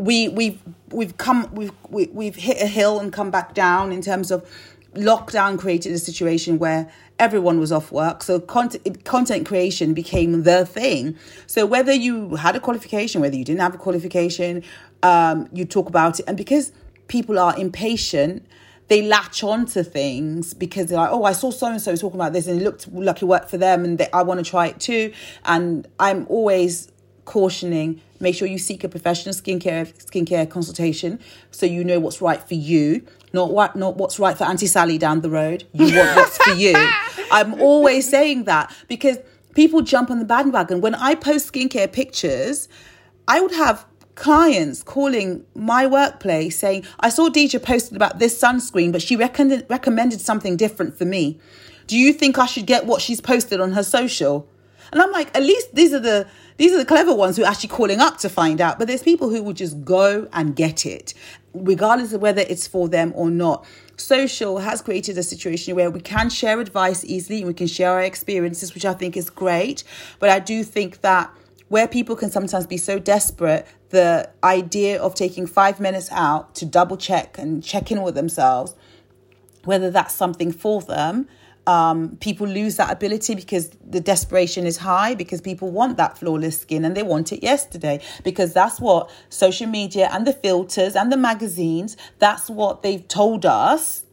we 0.02 0.28
we've 0.28 0.60
we've 0.90 1.16
come 1.16 1.48
we've 1.52 1.72
we, 1.88 2.06
have 2.06 2.14
we 2.14 2.26
have 2.26 2.34
hit 2.34 2.60
a 2.60 2.66
hill 2.66 2.98
and 2.98 3.12
come 3.12 3.30
back 3.30 3.54
down 3.54 3.92
in 3.92 4.02
terms 4.02 4.30
of 4.30 4.48
lockdown 4.94 5.58
created 5.58 5.92
a 5.92 5.98
situation 5.98 6.58
where 6.58 6.90
everyone 7.18 7.58
was 7.58 7.72
off 7.72 7.92
work. 7.92 8.22
So 8.22 8.40
content, 8.40 9.04
content 9.04 9.46
creation 9.46 9.94
became 9.94 10.42
the 10.42 10.66
thing. 10.66 11.16
So 11.46 11.64
whether 11.64 11.92
you 11.92 12.34
had 12.34 12.56
a 12.56 12.60
qualification 12.60 13.20
whether 13.20 13.36
you 13.36 13.44
didn't 13.44 13.60
have 13.60 13.74
a 13.74 13.78
qualification 13.78 14.64
um, 15.02 15.48
you 15.52 15.64
talk 15.64 15.88
about 15.88 16.20
it. 16.20 16.24
And 16.26 16.36
because 16.36 16.72
people 17.08 17.38
are 17.38 17.56
impatient 17.56 18.46
they 18.88 19.00
latch 19.00 19.42
on 19.42 19.64
to 19.64 19.82
things 19.82 20.52
because 20.52 20.86
they're 20.86 20.98
like, 20.98 21.10
oh, 21.10 21.24
I 21.24 21.32
saw 21.32 21.50
so 21.50 21.68
and 21.68 21.80
so 21.80 21.96
talking 21.96 22.20
about 22.20 22.34
this 22.34 22.46
and 22.46 22.60
it 22.60 22.64
looked 22.64 22.92
like 22.92 23.22
it 23.22 23.24
worked 23.24 23.48
for 23.48 23.56
them 23.56 23.86
and 23.86 23.96
they, 23.96 24.10
I 24.12 24.22
want 24.22 24.44
to 24.44 24.50
try 24.50 24.66
it 24.66 24.80
too. 24.80 25.14
And 25.46 25.88
I'm 25.98 26.26
always 26.28 26.91
cautioning. 27.24 28.00
Make 28.20 28.34
sure 28.34 28.46
you 28.48 28.58
seek 28.58 28.84
a 28.84 28.88
professional 28.88 29.34
skincare 29.34 29.92
skincare 30.04 30.48
consultation 30.48 31.18
so 31.50 31.66
you 31.66 31.84
know 31.84 31.98
what's 31.98 32.20
right 32.20 32.42
for 32.42 32.54
you 32.54 33.06
not 33.32 33.52
what 33.52 33.76
not 33.76 33.96
what's 33.96 34.18
right 34.18 34.36
for 34.36 34.44
auntie 34.44 34.66
sally 34.66 34.98
down 34.98 35.20
the 35.20 35.30
road. 35.30 35.64
You 35.72 35.96
want 35.96 36.16
what's 36.16 36.38
for 36.38 36.54
you. 36.54 36.74
I'm 37.30 37.60
always 37.60 38.08
saying 38.08 38.44
that 38.44 38.74
because 38.88 39.18
people 39.54 39.82
jump 39.82 40.10
on 40.10 40.18
the 40.18 40.24
bandwagon. 40.24 40.80
When 40.80 40.94
i 40.94 41.14
post 41.14 41.52
skincare 41.52 41.90
pictures 41.90 42.68
i 43.28 43.40
would 43.40 43.52
have 43.52 43.86
clients 44.14 44.82
calling 44.82 45.44
my 45.54 45.86
workplace 45.86 46.58
saying 46.58 46.84
i 47.00 47.08
saw 47.08 47.30
Dija 47.30 47.62
posted 47.62 47.96
about 47.96 48.18
this 48.18 48.38
sunscreen 48.38 48.92
but 48.92 49.00
she 49.00 49.16
recommended 49.16 49.66
recommended 49.70 50.20
something 50.20 50.56
different 50.56 50.96
for 50.96 51.04
me. 51.04 51.38
Do 51.86 51.96
you 51.98 52.12
think 52.12 52.38
i 52.38 52.46
should 52.46 52.66
get 52.66 52.86
what 52.86 53.00
she's 53.00 53.20
posted 53.20 53.60
on 53.60 53.72
her 53.72 53.82
social? 53.82 54.48
And 54.92 55.00
I'm 55.00 55.10
like, 55.10 55.34
at 55.34 55.42
least 55.42 55.74
these 55.74 55.94
are 55.94 56.00
the 56.00 56.26
these 56.56 56.72
are 56.72 56.78
the 56.78 56.84
clever 56.84 57.14
ones 57.14 57.36
who 57.36 57.44
are 57.44 57.50
actually 57.50 57.70
calling 57.70 58.00
up 58.00 58.18
to 58.18 58.28
find 58.28 58.60
out. 58.60 58.78
But 58.78 58.88
there's 58.88 59.02
people 59.02 59.30
who 59.30 59.42
will 59.42 59.52
just 59.52 59.84
go 59.84 60.28
and 60.32 60.54
get 60.54 60.86
it, 60.86 61.14
regardless 61.54 62.12
of 62.12 62.20
whether 62.20 62.42
it's 62.42 62.66
for 62.66 62.88
them 62.88 63.12
or 63.14 63.30
not. 63.30 63.64
Social 63.96 64.58
has 64.58 64.82
created 64.82 65.16
a 65.18 65.22
situation 65.22 65.76
where 65.76 65.90
we 65.90 66.00
can 66.00 66.28
share 66.30 66.60
advice 66.60 67.04
easily 67.04 67.38
and 67.38 67.48
we 67.48 67.54
can 67.54 67.66
share 67.66 67.92
our 67.92 68.02
experiences, 68.02 68.74
which 68.74 68.84
I 68.84 68.94
think 68.94 69.16
is 69.16 69.30
great. 69.30 69.84
But 70.18 70.30
I 70.30 70.38
do 70.38 70.64
think 70.64 71.00
that 71.02 71.30
where 71.68 71.88
people 71.88 72.16
can 72.16 72.30
sometimes 72.30 72.66
be 72.66 72.76
so 72.76 72.98
desperate, 72.98 73.66
the 73.90 74.28
idea 74.44 75.00
of 75.00 75.14
taking 75.14 75.46
five 75.46 75.80
minutes 75.80 76.10
out 76.10 76.54
to 76.56 76.66
double 76.66 76.96
check 76.96 77.38
and 77.38 77.62
check 77.62 77.90
in 77.90 78.02
with 78.02 78.14
themselves, 78.14 78.74
whether 79.64 79.90
that's 79.90 80.14
something 80.14 80.52
for 80.52 80.82
them 80.82 81.28
um, 81.66 82.16
people 82.16 82.46
lose 82.46 82.76
that 82.76 82.90
ability 82.90 83.34
because 83.34 83.70
the 83.88 84.00
desperation 84.00 84.66
is 84.66 84.78
high 84.78 85.14
because 85.14 85.40
people 85.40 85.70
want 85.70 85.96
that 85.96 86.18
flawless 86.18 86.60
skin 86.60 86.84
and 86.84 86.96
they 86.96 87.02
want 87.02 87.32
it 87.32 87.42
yesterday. 87.42 88.00
Because 88.24 88.52
that's 88.52 88.80
what 88.80 89.10
social 89.28 89.68
media 89.68 90.08
and 90.12 90.26
the 90.26 90.32
filters 90.32 90.96
and 90.96 91.12
the 91.12 91.16
magazines 91.16 91.96
that's 92.18 92.48
what 92.50 92.82
they've 92.82 93.06
told 93.08 93.46
us 93.46 94.04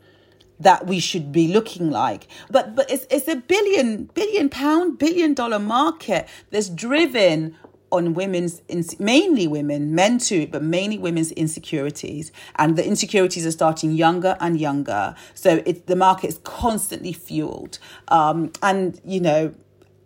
that 0.59 0.85
we 0.87 0.99
should 0.99 1.31
be 1.31 1.47
looking 1.47 1.89
like. 1.89 2.27
But 2.51 2.75
but 2.75 2.91
it's 2.91 3.07
it's 3.09 3.27
a 3.27 3.37
billion 3.37 4.05
billion 4.13 4.49
pound 4.49 4.97
billion 4.99 5.33
dollar 5.33 5.59
market 5.59 6.27
that's 6.51 6.69
driven 6.69 7.55
on 7.91 8.13
women's 8.13 8.61
mainly 8.99 9.47
women 9.47 9.95
men 9.95 10.17
too 10.17 10.47
but 10.47 10.63
mainly 10.63 10.97
women's 10.97 11.31
insecurities. 11.31 12.31
And 12.55 12.77
the 12.77 12.85
insecurities 12.85 13.45
are 13.45 13.51
starting 13.51 13.91
younger 13.91 14.37
and 14.39 14.59
younger. 14.59 15.15
So 15.33 15.61
it's 15.65 15.81
the 15.81 15.95
market 15.95 16.27
is 16.27 16.39
constantly 16.43 17.13
fueled. 17.13 17.79
Um, 18.07 18.51
and 18.61 18.99
you 19.05 19.19
know 19.19 19.53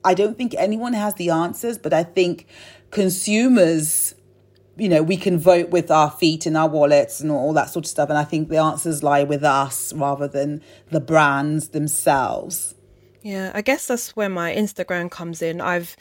i 0.06 0.14
don't 0.14 0.38
think 0.38 0.54
anyone 0.58 0.94
has 0.94 1.14
the 1.16 1.30
answers 1.30 1.78
but 1.78 1.94
i 1.94 2.04
think 2.04 2.46
consumers 2.92 4.14
you 4.78 4.90
know 4.90 5.02
we 5.02 5.16
can 5.18 5.38
vote 5.38 5.70
with 5.70 5.90
our 5.90 6.12
feet 6.12 6.46
and 6.46 6.58
our 6.58 6.68
wallets 6.68 7.20
and 7.22 7.32
all 7.32 7.54
that 7.54 7.70
sort 7.70 7.86
of 7.86 7.90
stuff. 7.90 8.10
And 8.10 8.18
i 8.18 8.24
think 8.24 8.50
the 8.50 8.58
answers 8.58 9.04
lie 9.04 9.24
with 9.24 9.44
us 9.44 9.94
rather 9.94 10.28
than 10.28 10.62
the 10.90 11.00
brands 11.00 11.70
themselves. 11.70 12.76
Yeah 13.22 13.52
i 13.54 13.62
guess 13.62 13.88
that's 13.88 14.16
where 14.16 14.30
my 14.30 14.54
instagram 14.54 15.10
comes 15.10 15.42
in. 15.42 15.62
I've 15.62 15.96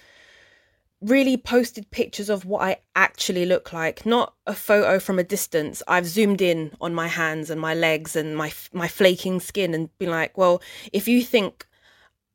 really 1.02 1.36
posted 1.36 1.90
pictures 1.90 2.30
of 2.30 2.44
what 2.44 2.62
I 2.62 2.76
actually 2.94 3.44
look 3.44 3.72
like, 3.72 4.06
not 4.06 4.34
a 4.46 4.54
photo 4.54 4.98
from 4.98 5.18
a 5.18 5.24
distance. 5.24 5.82
I've 5.88 6.06
zoomed 6.06 6.40
in 6.40 6.72
on 6.80 6.94
my 6.94 7.08
hands 7.08 7.50
and 7.50 7.60
my 7.60 7.74
legs 7.74 8.16
and 8.16 8.36
my 8.36 8.52
my 8.72 8.88
flaking 8.88 9.40
skin 9.40 9.74
and 9.74 9.96
been 9.98 10.10
like, 10.10 10.38
well, 10.38 10.62
if 10.92 11.08
you 11.08 11.22
think 11.22 11.66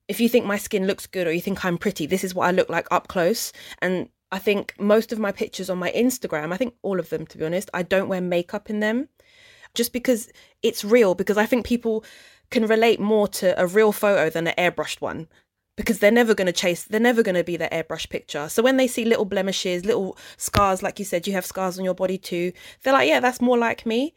if 0.07 0.19
you 0.19 0.29
think 0.29 0.45
my 0.45 0.57
skin 0.57 0.87
looks 0.87 1.07
good 1.07 1.27
or 1.27 1.31
you 1.31 1.41
think 1.41 1.63
I'm 1.65 1.77
pretty, 1.77 2.05
this 2.05 2.23
is 2.23 2.35
what 2.35 2.47
I 2.47 2.51
look 2.51 2.69
like 2.69 2.87
up 2.91 3.07
close. 3.07 3.51
And 3.81 4.09
I 4.31 4.39
think 4.39 4.73
most 4.79 5.11
of 5.11 5.19
my 5.19 5.31
pictures 5.31 5.69
on 5.69 5.77
my 5.77 5.91
Instagram, 5.91 6.53
I 6.53 6.57
think 6.57 6.73
all 6.81 6.99
of 6.99 7.09
them 7.09 7.25
to 7.27 7.37
be 7.37 7.45
honest, 7.45 7.69
I 7.73 7.83
don't 7.83 8.09
wear 8.09 8.21
makeup 8.21 8.69
in 8.69 8.79
them 8.79 9.09
just 9.73 9.93
because 9.93 10.29
it's 10.61 10.83
real 10.83 11.15
because 11.15 11.37
I 11.37 11.45
think 11.45 11.65
people 11.65 12.03
can 12.49 12.65
relate 12.67 12.99
more 12.99 13.27
to 13.27 13.59
a 13.61 13.67
real 13.67 13.91
photo 13.91 14.29
than 14.29 14.47
an 14.47 14.55
airbrushed 14.57 15.01
one 15.01 15.27
because 15.77 15.99
they're 15.99 16.11
never 16.11 16.35
going 16.35 16.47
to 16.47 16.51
chase 16.51 16.83
they're 16.83 16.99
never 16.99 17.23
going 17.23 17.35
to 17.35 17.43
be 17.43 17.55
the 17.55 17.69
airbrush 17.71 18.09
picture 18.09 18.49
so 18.49 18.61
when 18.61 18.75
they 18.75 18.87
see 18.87 19.05
little 19.05 19.25
blemishes 19.25 19.85
little 19.85 20.17
scars 20.35 20.83
like 20.83 20.99
you 20.99 21.05
said 21.05 21.25
you 21.25 21.31
have 21.31 21.45
scars 21.45 21.79
on 21.79 21.85
your 21.85 21.93
body 21.93 22.17
too 22.17 22.51
they're 22.83 22.93
like 22.93 23.07
yeah 23.07 23.21
that's 23.21 23.39
more 23.39 23.57
like 23.57 23.85
me 23.85 24.13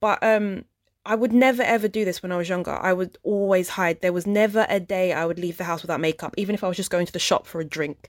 but 0.00 0.22
um 0.22 0.64
I 1.06 1.14
would 1.14 1.32
never 1.32 1.62
ever 1.62 1.86
do 1.86 2.04
this 2.04 2.22
when 2.22 2.32
I 2.32 2.38
was 2.38 2.48
younger. 2.48 2.72
I 2.72 2.94
would 2.94 3.18
always 3.22 3.68
hide. 3.68 4.00
There 4.00 4.12
was 4.12 4.26
never 4.26 4.66
a 4.70 4.80
day 4.80 5.12
I 5.12 5.26
would 5.26 5.38
leave 5.38 5.58
the 5.58 5.64
house 5.64 5.82
without 5.82 6.00
makeup, 6.00 6.34
even 6.38 6.54
if 6.54 6.64
I 6.64 6.68
was 6.68 6.78
just 6.78 6.90
going 6.90 7.04
to 7.04 7.12
the 7.12 7.18
shop 7.18 7.46
for 7.46 7.60
a 7.60 7.64
drink. 7.64 8.08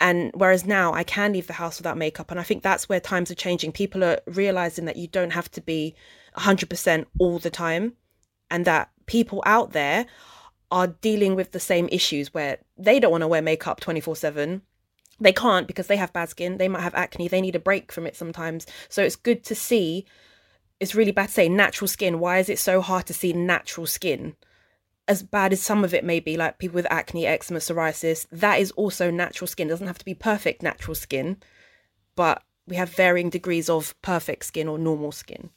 And 0.00 0.32
whereas 0.34 0.64
now 0.64 0.94
I 0.94 1.04
can 1.04 1.34
leave 1.34 1.46
the 1.46 1.52
house 1.52 1.78
without 1.78 1.98
makeup. 1.98 2.30
And 2.30 2.40
I 2.40 2.42
think 2.42 2.62
that's 2.62 2.88
where 2.88 3.00
times 3.00 3.30
are 3.30 3.36
changing. 3.36 3.72
People 3.72 4.02
are 4.02 4.20
realizing 4.26 4.86
that 4.86 4.96
you 4.96 5.08
don't 5.08 5.32
have 5.32 5.50
to 5.52 5.60
be 5.60 5.94
100% 6.36 7.06
all 7.18 7.38
the 7.38 7.50
time 7.50 7.92
and 8.50 8.64
that 8.64 8.90
people 9.06 9.42
out 9.46 9.72
there 9.72 10.06
are 10.72 10.88
dealing 10.88 11.36
with 11.36 11.52
the 11.52 11.60
same 11.60 11.88
issues 11.92 12.34
where 12.34 12.58
they 12.76 12.98
don't 12.98 13.12
want 13.12 13.22
to 13.22 13.28
wear 13.28 13.42
makeup 13.42 13.78
24 13.78 14.16
7 14.16 14.62
they 15.20 15.32
can't 15.32 15.66
because 15.66 15.86
they 15.86 15.96
have 15.96 16.12
bad 16.12 16.28
skin 16.30 16.56
they 16.56 16.68
might 16.68 16.82
have 16.82 16.94
acne 16.94 17.28
they 17.28 17.40
need 17.40 17.54
a 17.54 17.60
break 17.60 17.92
from 17.92 18.06
it 18.06 18.16
sometimes. 18.16 18.66
So 18.88 19.02
it's 19.02 19.16
good 19.16 19.44
to 19.44 19.54
see 19.54 20.04
it's 20.80 20.94
really 20.96 21.12
bad 21.12 21.28
to 21.28 21.32
say 21.32 21.48
natural 21.48 21.86
skin. 21.86 22.18
Why 22.18 22.38
is 22.38 22.48
it 22.48 22.58
so 22.58 22.80
hard 22.80 23.06
to 23.06 23.14
see 23.14 23.32
natural 23.32 23.86
skin? 23.86 24.34
As 25.06 25.22
bad 25.22 25.52
as 25.52 25.60
some 25.60 25.84
of 25.84 25.94
it 25.94 26.04
may 26.04 26.18
be 26.18 26.36
like 26.36 26.58
people 26.58 26.74
with 26.74 26.90
acne 26.90 27.26
eczema 27.26 27.60
psoriasis 27.60 28.26
that 28.32 28.58
is 28.58 28.72
also 28.72 29.10
natural 29.10 29.46
skin. 29.46 29.68
It 29.68 29.70
doesn't 29.70 29.86
have 29.86 29.98
to 29.98 30.04
be 30.04 30.14
perfect 30.14 30.62
natural 30.62 30.94
skin 30.94 31.36
but 32.16 32.42
we 32.66 32.76
have 32.76 32.90
varying 32.90 33.30
degrees 33.30 33.68
of 33.68 34.00
perfect 34.02 34.44
skin 34.44 34.68
or 34.68 34.78
normal 34.78 35.12
skin. 35.12 35.50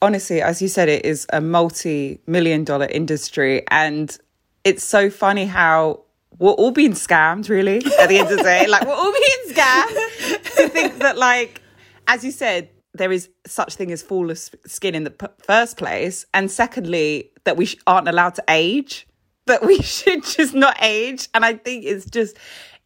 Honestly 0.00 0.40
as 0.40 0.62
you 0.62 0.68
said 0.68 0.88
it 0.88 1.04
is 1.04 1.26
a 1.32 1.40
multi-million 1.40 2.64
dollar 2.64 2.86
industry 2.86 3.62
and 3.70 4.18
it's 4.66 4.84
so 4.84 5.10
funny 5.10 5.46
how 5.46 6.02
we're 6.40 6.50
all 6.50 6.72
being 6.72 6.92
scammed, 6.92 7.48
really, 7.48 7.76
at 8.00 8.08
the 8.08 8.18
end 8.18 8.30
of 8.32 8.38
the 8.38 8.42
day. 8.42 8.66
Like, 8.66 8.84
we're 8.84 8.92
all 8.92 9.12
being 9.12 9.56
scammed 9.56 10.56
to 10.56 10.68
think 10.68 10.98
that, 10.98 11.16
like, 11.16 11.62
as 12.08 12.24
you 12.24 12.32
said, 12.32 12.68
there 12.92 13.12
is 13.12 13.30
such 13.46 13.76
thing 13.76 13.92
as 13.92 14.02
flawless 14.02 14.50
skin 14.66 14.96
in 14.96 15.04
the 15.04 15.12
p- 15.12 15.28
first 15.38 15.76
place. 15.76 16.26
And 16.34 16.50
secondly, 16.50 17.30
that 17.44 17.56
we 17.56 17.66
sh- 17.66 17.76
aren't 17.86 18.08
allowed 18.08 18.34
to 18.34 18.44
age, 18.48 19.06
that 19.46 19.64
we 19.64 19.78
should 19.82 20.24
just 20.24 20.52
not 20.52 20.76
age. 20.82 21.28
And 21.32 21.44
I 21.44 21.54
think 21.54 21.84
it's 21.84 22.10
just, 22.10 22.36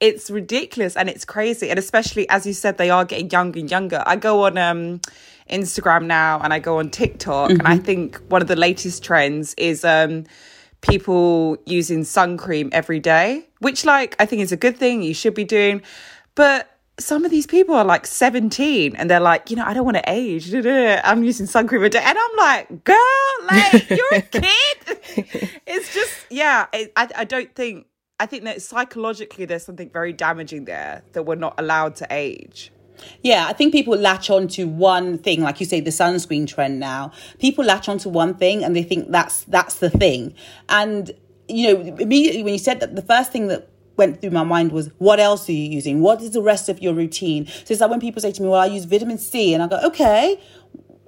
it's 0.00 0.30
ridiculous 0.30 0.96
and 0.96 1.08
it's 1.08 1.24
crazy. 1.24 1.70
And 1.70 1.78
especially, 1.78 2.28
as 2.28 2.46
you 2.46 2.52
said, 2.52 2.76
they 2.76 2.90
are 2.90 3.06
getting 3.06 3.30
younger 3.30 3.58
and 3.58 3.70
younger. 3.70 4.02
I 4.04 4.16
go 4.16 4.44
on, 4.44 4.58
um, 4.58 5.00
Instagram 5.48 6.06
now 6.06 6.40
and 6.40 6.52
I 6.52 6.60
go 6.60 6.78
on 6.78 6.90
TikTok 6.90 7.50
mm-hmm. 7.50 7.58
and 7.58 7.66
I 7.66 7.74
mm-hmm. 7.74 7.84
think 7.84 8.18
one 8.28 8.40
of 8.40 8.46
the 8.46 8.54
latest 8.54 9.02
trends 9.02 9.52
is 9.54 9.84
um 9.84 10.26
people 10.80 11.56
using 11.66 12.04
sun 12.04 12.36
cream 12.36 12.70
every 12.72 13.00
day, 13.00 13.48
which, 13.58 13.84
like, 13.84 14.16
I 14.18 14.26
think 14.26 14.42
is 14.42 14.52
a 14.52 14.56
good 14.56 14.76
thing. 14.76 15.02
You 15.02 15.14
should 15.14 15.34
be 15.34 15.44
doing. 15.44 15.82
But 16.34 16.70
some 16.98 17.24
of 17.24 17.30
these 17.30 17.46
people 17.46 17.74
are 17.74 17.84
like 17.84 18.06
17 18.06 18.94
and 18.96 19.10
they're 19.10 19.20
like, 19.20 19.50
you 19.50 19.56
know, 19.56 19.64
I 19.64 19.74
don't 19.74 19.84
want 19.84 19.96
to 19.96 20.04
age. 20.06 20.54
I'm 20.54 21.24
using 21.24 21.46
sun 21.46 21.66
cream 21.66 21.82
a 21.82 21.88
day. 21.88 22.02
And 22.02 22.18
I'm 22.18 22.36
like, 22.36 22.84
girl, 22.84 22.96
like, 23.50 23.90
you're 23.90 24.06
a 24.12 24.22
kid. 24.22 24.42
it's 25.66 25.92
just, 25.94 26.12
yeah, 26.30 26.66
it, 26.72 26.92
I, 26.96 27.08
I 27.16 27.24
don't 27.24 27.54
think, 27.54 27.86
I 28.18 28.26
think 28.26 28.44
that 28.44 28.60
psychologically 28.62 29.46
there's 29.46 29.64
something 29.64 29.90
very 29.90 30.12
damaging 30.12 30.66
there 30.66 31.02
that 31.12 31.22
we're 31.22 31.36
not 31.36 31.54
allowed 31.58 31.96
to 31.96 32.06
age. 32.10 32.70
Yeah, 33.22 33.46
I 33.46 33.52
think 33.52 33.72
people 33.72 33.96
latch 33.96 34.30
on 34.30 34.48
to 34.48 34.64
one 34.64 35.18
thing, 35.18 35.42
like 35.42 35.60
you 35.60 35.66
say, 35.66 35.80
the 35.80 35.90
sunscreen 35.90 36.46
trend 36.46 36.80
now. 36.80 37.12
People 37.38 37.64
latch 37.64 37.88
on 37.88 37.98
to 37.98 38.08
one 38.08 38.34
thing 38.34 38.64
and 38.64 38.74
they 38.74 38.82
think 38.82 39.10
that's 39.10 39.44
that's 39.44 39.76
the 39.76 39.90
thing. 39.90 40.34
And 40.68 41.12
you 41.48 41.74
know, 41.74 41.96
immediately 41.96 42.42
when 42.42 42.52
you 42.52 42.58
said 42.58 42.80
that, 42.80 42.96
the 42.96 43.02
first 43.02 43.32
thing 43.32 43.48
that 43.48 43.68
went 43.96 44.20
through 44.20 44.30
my 44.30 44.44
mind 44.44 44.72
was, 44.72 44.90
what 44.98 45.20
else 45.20 45.48
are 45.48 45.52
you 45.52 45.68
using? 45.68 46.00
What 46.00 46.22
is 46.22 46.30
the 46.30 46.42
rest 46.42 46.68
of 46.68 46.80
your 46.80 46.94
routine? 46.94 47.46
So 47.46 47.72
it's 47.72 47.80
like 47.80 47.90
when 47.90 48.00
people 48.00 48.22
say 48.22 48.32
to 48.32 48.42
me, 48.42 48.48
well, 48.48 48.60
I 48.60 48.66
use 48.66 48.84
vitamin 48.84 49.18
C, 49.18 49.52
and 49.52 49.62
I 49.62 49.68
go, 49.68 49.78
okay, 49.88 50.40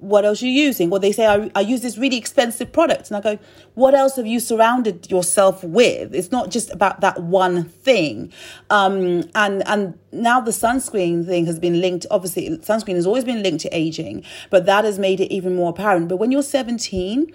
what 0.03 0.25
else 0.25 0.43
are 0.43 0.45
you 0.45 0.51
using? 0.51 0.89
Well, 0.89 0.99
they 0.99 1.11
say, 1.11 1.25
I, 1.25 1.49
I 1.55 1.61
use 1.61 1.81
this 1.81 1.97
really 1.97 2.17
expensive 2.17 2.71
product. 2.71 3.09
And 3.09 3.17
I 3.17 3.21
go, 3.21 3.39
what 3.73 3.93
else 3.93 4.17
have 4.17 4.27
you 4.27 4.39
surrounded 4.39 5.09
yourself 5.09 5.63
with? 5.63 6.13
It's 6.13 6.31
not 6.31 6.51
just 6.51 6.69
about 6.71 7.01
that 7.01 7.21
one 7.21 7.65
thing. 7.65 8.31
Um, 8.69 9.29
and, 9.33 9.65
and 9.65 9.97
now 10.11 10.41
the 10.41 10.51
sunscreen 10.51 11.25
thing 11.25 11.45
has 11.45 11.57
been 11.57 11.79
linked, 11.79 12.05
obviously, 12.11 12.49
sunscreen 12.57 12.95
has 12.95 13.07
always 13.07 13.23
been 13.23 13.41
linked 13.41 13.61
to 13.61 13.69
aging, 13.69 14.23
but 14.49 14.65
that 14.65 14.83
has 14.83 14.99
made 14.99 15.21
it 15.21 15.33
even 15.33 15.55
more 15.55 15.69
apparent. 15.69 16.09
But 16.09 16.17
when 16.17 16.31
you're 16.31 16.43
17, 16.43 17.31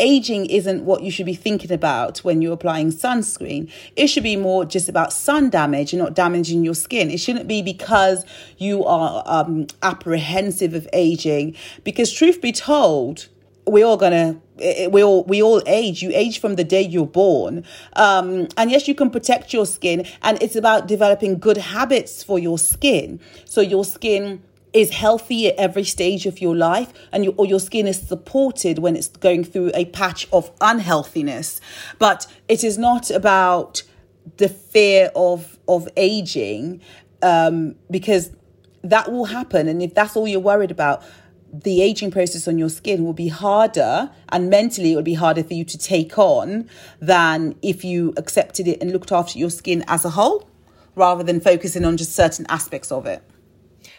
aging 0.00 0.46
isn't 0.46 0.84
what 0.84 1.02
you 1.02 1.10
should 1.10 1.26
be 1.26 1.34
thinking 1.34 1.72
about 1.72 2.18
when 2.18 2.42
you're 2.42 2.52
applying 2.52 2.90
sunscreen. 2.90 3.70
It 3.96 4.08
should 4.08 4.22
be 4.22 4.36
more 4.36 4.64
just 4.64 4.88
about 4.88 5.12
sun 5.12 5.50
damage 5.50 5.92
and 5.92 6.02
not 6.02 6.14
damaging 6.14 6.64
your 6.64 6.74
skin. 6.74 7.10
It 7.10 7.18
shouldn't 7.18 7.48
be 7.48 7.62
because 7.62 8.24
you 8.58 8.84
are 8.84 9.22
um, 9.26 9.66
apprehensive 9.82 10.74
of 10.74 10.88
aging. 10.92 11.56
Because, 11.84 12.12
truth 12.12 12.40
be 12.40 12.52
told, 12.52 13.28
we're 13.66 13.84
all 13.84 13.96
going 13.96 14.12
to 14.12 14.88
we 14.90 15.04
all 15.04 15.24
we 15.24 15.42
all 15.42 15.62
age 15.66 16.02
you 16.02 16.10
age 16.12 16.40
from 16.40 16.56
the 16.56 16.64
day 16.64 16.82
you're 16.82 17.06
born 17.06 17.64
um, 17.94 18.48
and 18.56 18.70
yes 18.70 18.88
you 18.88 18.94
can 18.94 19.10
protect 19.10 19.52
your 19.52 19.66
skin 19.66 20.04
and 20.22 20.42
it's 20.42 20.56
about 20.56 20.88
developing 20.88 21.38
good 21.38 21.56
habits 21.56 22.22
for 22.22 22.38
your 22.38 22.58
skin 22.58 23.20
so 23.44 23.60
your 23.60 23.84
skin 23.84 24.42
is 24.72 24.90
healthy 24.90 25.48
at 25.48 25.56
every 25.56 25.84
stage 25.84 26.26
of 26.26 26.40
your 26.40 26.54
life 26.54 26.92
and 27.12 27.24
your, 27.24 27.34
or 27.36 27.46
your 27.46 27.60
skin 27.60 27.86
is 27.86 28.00
supported 28.00 28.78
when 28.78 28.96
it's 28.96 29.08
going 29.08 29.44
through 29.44 29.70
a 29.74 29.86
patch 29.86 30.28
of 30.32 30.50
unhealthiness 30.60 31.60
but 31.98 32.26
it 32.48 32.62
is 32.62 32.76
not 32.78 33.10
about 33.10 33.82
the 34.36 34.48
fear 34.48 35.10
of 35.16 35.58
of 35.66 35.88
aging 35.96 36.80
um, 37.22 37.74
because 37.90 38.30
that 38.82 39.10
will 39.10 39.26
happen 39.26 39.68
and 39.68 39.82
if 39.82 39.94
that's 39.94 40.16
all 40.16 40.28
you're 40.28 40.40
worried 40.40 40.70
about 40.70 41.02
the 41.52 41.80
aging 41.80 42.10
process 42.10 42.46
on 42.46 42.58
your 42.58 42.68
skin 42.68 43.04
will 43.04 43.14
be 43.14 43.28
harder 43.28 44.10
and 44.28 44.50
mentally 44.50 44.92
it 44.92 44.96
would 44.96 45.04
be 45.04 45.14
harder 45.14 45.42
for 45.42 45.54
you 45.54 45.64
to 45.64 45.78
take 45.78 46.18
on 46.18 46.68
than 47.00 47.56
if 47.62 47.84
you 47.84 48.12
accepted 48.16 48.68
it 48.68 48.80
and 48.82 48.92
looked 48.92 49.10
after 49.10 49.38
your 49.38 49.50
skin 49.50 49.82
as 49.88 50.04
a 50.04 50.10
whole 50.10 50.48
rather 50.94 51.22
than 51.22 51.40
focusing 51.40 51.84
on 51.84 51.96
just 51.96 52.12
certain 52.12 52.44
aspects 52.48 52.92
of 52.92 53.06
it. 53.06 53.22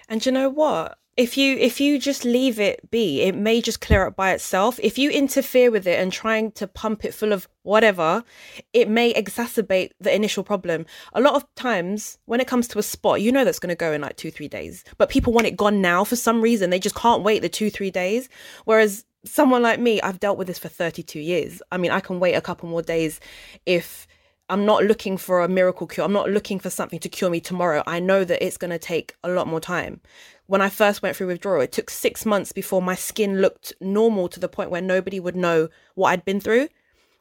And 0.10 0.26
you 0.26 0.34
know 0.34 0.50
what? 0.50 1.00
if 1.20 1.36
you 1.36 1.58
if 1.58 1.82
you 1.82 2.00
just 2.00 2.24
leave 2.24 2.62
it 2.62 2.90
be 2.92 3.22
it 3.24 3.36
may 3.36 3.60
just 3.60 3.82
clear 3.82 4.08
up 4.08 4.16
by 4.16 4.32
itself. 4.32 4.80
If 4.82 4.98
you 4.98 5.12
interfere 5.12 5.70
with 5.70 5.86
it 5.86 6.00
and 6.00 6.14
trying 6.14 6.54
to 6.54 6.66
pump 6.66 7.04
it 7.04 7.14
full 7.14 7.34
of 7.34 7.46
whatever 7.64 8.24
it 8.72 8.88
may 8.88 9.14
exacerbate 9.14 9.92
the 10.00 10.16
initial 10.16 10.46
problem. 10.46 10.86
A 11.12 11.20
lot 11.20 11.36
of 11.36 11.44
times 11.56 12.20
when 12.24 12.40
it 12.40 12.48
comes 12.48 12.70
to 12.70 12.80
a 12.80 12.84
spot 12.84 13.22
you 13.22 13.34
know 13.34 13.44
that's 13.44 13.60
going 13.60 13.68
to 13.70 13.76
go 13.76 13.92
in 13.92 14.00
like 14.00 14.16
two 14.16 14.32
three 14.32 14.48
days 14.48 14.86
but 14.98 15.10
people 15.10 15.34
want 15.34 15.46
it 15.46 15.58
gone 15.58 15.82
now 15.82 16.06
for 16.06 16.16
some 16.16 16.40
reason. 16.40 16.70
They 16.70 16.80
just 16.80 16.96
can't 16.96 17.22
wait 17.22 17.42
the 17.42 17.50
two 17.50 17.70
three 17.70 17.92
days. 17.92 18.30
Whereas 18.64 19.04
someone 19.26 19.62
like 19.62 19.82
me 19.82 20.02
i've 20.02 20.22
dealt 20.22 20.38
with 20.38 20.48
this 20.48 20.58
for 20.58 20.70
32 20.70 21.20
years. 21.20 21.62
I 21.70 21.78
mean 21.78 21.92
i 21.92 22.00
can 22.00 22.22
wait 22.22 22.36
a 22.36 22.42
couple 22.42 22.70
more 22.70 22.82
days 22.82 23.20
if 23.66 24.08
I'm 24.50 24.66
not 24.66 24.84
looking 24.84 25.18
for 25.18 25.42
a 25.42 25.48
miracle 25.48 25.88
cure. 25.88 26.06
I'm 26.06 26.14
not 26.14 26.30
looking 26.30 26.60
for 26.60 26.70
something 26.70 27.00
to 27.00 27.10
cure 27.10 27.30
me 27.30 27.40
tomorrow. 27.40 27.84
I 27.86 28.00
know 28.00 28.24
that 28.24 28.44
it's 28.44 28.58
going 28.58 28.72
to 28.72 28.80
take 28.80 29.16
a 29.24 29.30
lot 29.30 29.48
more 29.48 29.60
time 29.60 30.02
when 30.50 30.62
I 30.62 30.70
first 30.70 31.04
went 31.04 31.16
through 31.16 31.28
withdrawal, 31.28 31.62
it 31.62 31.72
took 31.72 31.92
six 31.92 32.26
months 32.26 32.52
before 32.52 32.82
my 32.82 32.96
skin 32.96 33.40
looked 33.40 33.72
normal 33.80 34.28
to 34.30 34.40
the 34.40 34.50
point 34.50 34.72
where 34.72 34.82
nobody 34.82 35.20
would 35.20 35.36
know 35.36 35.70
what 35.94 36.10
I'd 36.10 36.26
been 36.26 36.40
through. 36.40 36.70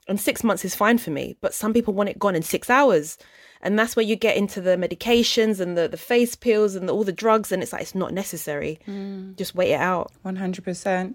And 0.08 0.18
six 0.18 0.42
months 0.42 0.64
is 0.64 0.74
fine 0.74 0.96
for 0.96 1.10
me, 1.10 1.36
but 1.42 1.52
some 1.52 1.74
people 1.74 1.92
want 1.92 2.08
it 2.08 2.18
gone 2.18 2.34
in 2.34 2.40
six 2.40 2.70
hours. 2.70 3.18
And 3.60 3.78
that's 3.78 3.94
where 3.94 4.06
you 4.06 4.16
get 4.16 4.38
into 4.38 4.62
the 4.62 4.78
medications 4.78 5.60
and 5.60 5.76
the, 5.76 5.88
the 5.88 5.98
face 5.98 6.36
pills 6.36 6.74
and 6.74 6.88
the, 6.88 6.94
all 6.94 7.04
the 7.04 7.12
drugs. 7.12 7.52
And 7.52 7.62
it's 7.62 7.74
like, 7.74 7.82
it's 7.82 7.94
not 7.94 8.14
necessary. 8.14 8.80
Mm. 8.88 9.36
Just 9.36 9.54
wait 9.54 9.72
it 9.72 9.80
out. 9.80 10.10
100%. 10.24 11.14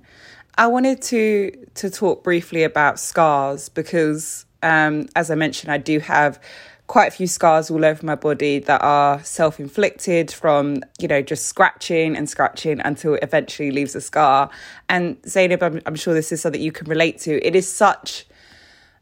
I 0.56 0.68
wanted 0.68 1.02
to, 1.02 1.52
to 1.74 1.90
talk 1.90 2.24
briefly 2.24 2.62
about 2.62 3.00
scars 3.00 3.70
because, 3.70 4.46
um, 4.64 5.08
as 5.16 5.30
I 5.30 5.36
mentioned, 5.36 5.72
I 5.72 5.78
do 5.78 6.00
have 6.00 6.40
quite 6.88 7.08
a 7.08 7.12
few 7.12 7.28
scars 7.28 7.72
all 7.72 7.84
over 7.86 8.06
my 8.06 8.16
body 8.16 8.60
that 8.60 8.82
are 8.82 9.24
self 9.24 9.60
inflicted 9.60 10.32
from, 10.32 10.82
you 11.00 11.08
know, 11.08 11.22
just 11.22 11.46
scratching 11.46 12.16
and 12.16 12.30
scratching 12.30 12.80
until 12.82 13.16
it 13.16 13.24
eventually 13.24 13.72
leaves 13.72 13.96
a 13.96 14.02
scar. 14.02 14.50
And 14.90 15.18
Zainab, 15.28 15.64
I'm, 15.64 15.82
I'm 15.86 15.96
sure 15.96 16.14
this 16.14 16.32
is 16.32 16.42
something 16.42 16.62
you 16.62 16.72
can 16.72 16.88
relate 16.88 17.20
to. 17.22 17.46
It 17.46 17.56
is 17.56 17.72
such 17.72 18.26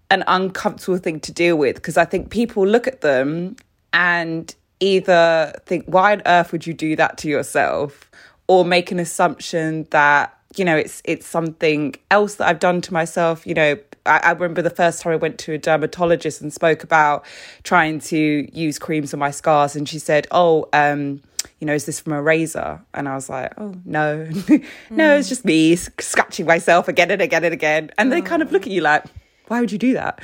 an 0.09 0.23
uncomfortable 0.27 0.97
thing 0.97 1.19
to 1.21 1.31
deal 1.31 1.57
with 1.57 1.75
because 1.75 1.97
I 1.97 2.05
think 2.05 2.29
people 2.29 2.67
look 2.67 2.87
at 2.87 3.01
them 3.01 3.55
and 3.93 4.53
either 4.79 5.53
think, 5.65 5.85
why 5.85 6.13
on 6.13 6.21
earth 6.25 6.51
would 6.51 6.67
you 6.67 6.73
do 6.73 6.95
that 6.95 7.17
to 7.19 7.29
yourself? 7.29 8.09
Or 8.47 8.65
make 8.65 8.91
an 8.91 8.99
assumption 8.99 9.87
that, 9.91 10.37
you 10.57 10.65
know, 10.65 10.75
it's 10.75 11.01
it's 11.05 11.25
something 11.25 11.95
else 12.09 12.35
that 12.35 12.47
I've 12.47 12.59
done 12.59 12.81
to 12.81 12.93
myself, 12.93 13.47
you 13.47 13.53
know, 13.53 13.77
I, 14.05 14.19
I 14.23 14.31
remember 14.31 14.61
the 14.61 14.69
first 14.69 15.01
time 15.01 15.13
I 15.13 15.15
went 15.15 15.37
to 15.39 15.53
a 15.53 15.57
dermatologist 15.57 16.41
and 16.41 16.53
spoke 16.53 16.83
about 16.83 17.25
trying 17.63 17.99
to 17.99 18.49
use 18.53 18.79
creams 18.79 19.13
on 19.13 19.19
my 19.19 19.31
scars, 19.31 19.75
and 19.75 19.87
she 19.87 19.99
said, 19.99 20.27
"Oh, 20.31 20.67
um, 20.73 21.21
you 21.59 21.67
know, 21.67 21.73
is 21.73 21.85
this 21.85 21.99
from 21.99 22.13
a 22.13 22.21
razor?" 22.21 22.81
And 22.93 23.07
I 23.07 23.15
was 23.15 23.29
like, 23.29 23.53
"Oh 23.57 23.75
no, 23.85 24.29
no, 24.89 25.15
it's 25.15 25.29
just 25.29 25.45
me 25.45 25.75
scratching 25.75 26.45
myself 26.45 26.87
again 26.87 27.11
and 27.11 27.21
again 27.21 27.43
and 27.43 27.53
again." 27.53 27.91
And 27.97 28.11
they 28.11 28.21
kind 28.21 28.41
of 28.41 28.51
look 28.51 28.63
at 28.63 28.71
you 28.71 28.81
like, 28.81 29.05
why 29.51 29.59
would 29.59 29.73
you 29.73 29.77
do 29.77 29.91
that? 29.95 30.23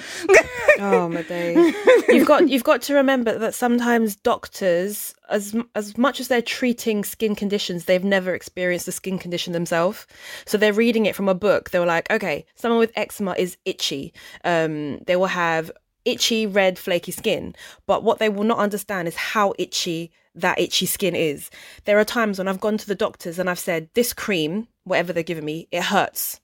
oh 0.79 1.09
my 1.09 1.21
days! 1.21 1.75
You've 2.07 2.25
got 2.25 2.47
you've 2.47 2.63
got 2.63 2.81
to 2.83 2.93
remember 2.93 3.37
that 3.37 3.53
sometimes 3.53 4.15
doctors, 4.15 5.13
as 5.29 5.53
as 5.75 5.97
much 5.97 6.21
as 6.21 6.29
they're 6.29 6.41
treating 6.41 7.03
skin 7.03 7.35
conditions, 7.35 7.83
they've 7.83 8.05
never 8.05 8.33
experienced 8.33 8.87
a 8.87 8.93
skin 8.93 9.19
condition 9.19 9.51
themselves. 9.51 10.07
So 10.45 10.57
they're 10.57 10.71
reading 10.71 11.07
it 11.07 11.13
from 11.13 11.27
a 11.27 11.35
book. 11.35 11.71
They 11.71 11.79
were 11.79 11.85
like, 11.85 12.09
okay, 12.09 12.45
someone 12.55 12.79
with 12.79 12.93
eczema 12.95 13.35
is 13.37 13.57
itchy. 13.65 14.13
Um, 14.45 14.99
they 14.99 15.17
will 15.17 15.25
have 15.25 15.71
itchy, 16.05 16.47
red, 16.47 16.79
flaky 16.79 17.11
skin. 17.11 17.53
But 17.85 18.05
what 18.05 18.19
they 18.19 18.29
will 18.29 18.45
not 18.45 18.59
understand 18.59 19.09
is 19.09 19.17
how 19.17 19.53
itchy 19.59 20.09
that 20.35 20.57
itchy 20.57 20.85
skin 20.85 21.17
is. 21.17 21.49
There 21.83 21.99
are 21.99 22.05
times 22.05 22.37
when 22.37 22.47
I've 22.47 22.61
gone 22.61 22.77
to 22.77 22.87
the 22.87 22.95
doctors 22.95 23.39
and 23.39 23.49
I've 23.49 23.59
said, 23.59 23.89
this 23.93 24.13
cream, 24.13 24.69
whatever 24.85 25.11
they're 25.11 25.21
giving 25.21 25.43
me, 25.43 25.67
it 25.69 25.83
hurts 25.83 26.39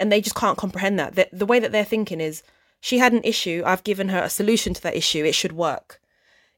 and 0.00 0.10
they 0.10 0.20
just 0.20 0.36
can't 0.36 0.58
comprehend 0.58 0.98
that. 0.98 1.14
The, 1.14 1.28
the 1.32 1.46
way 1.46 1.58
that 1.60 1.72
they're 1.72 1.84
thinking 1.84 2.20
is, 2.20 2.42
she 2.80 2.98
had 2.98 3.12
an 3.12 3.22
issue, 3.24 3.62
I've 3.64 3.84
given 3.84 4.10
her 4.10 4.22
a 4.22 4.28
solution 4.28 4.74
to 4.74 4.82
that 4.82 4.96
issue, 4.96 5.24
it 5.24 5.34
should 5.34 5.52
work, 5.52 6.00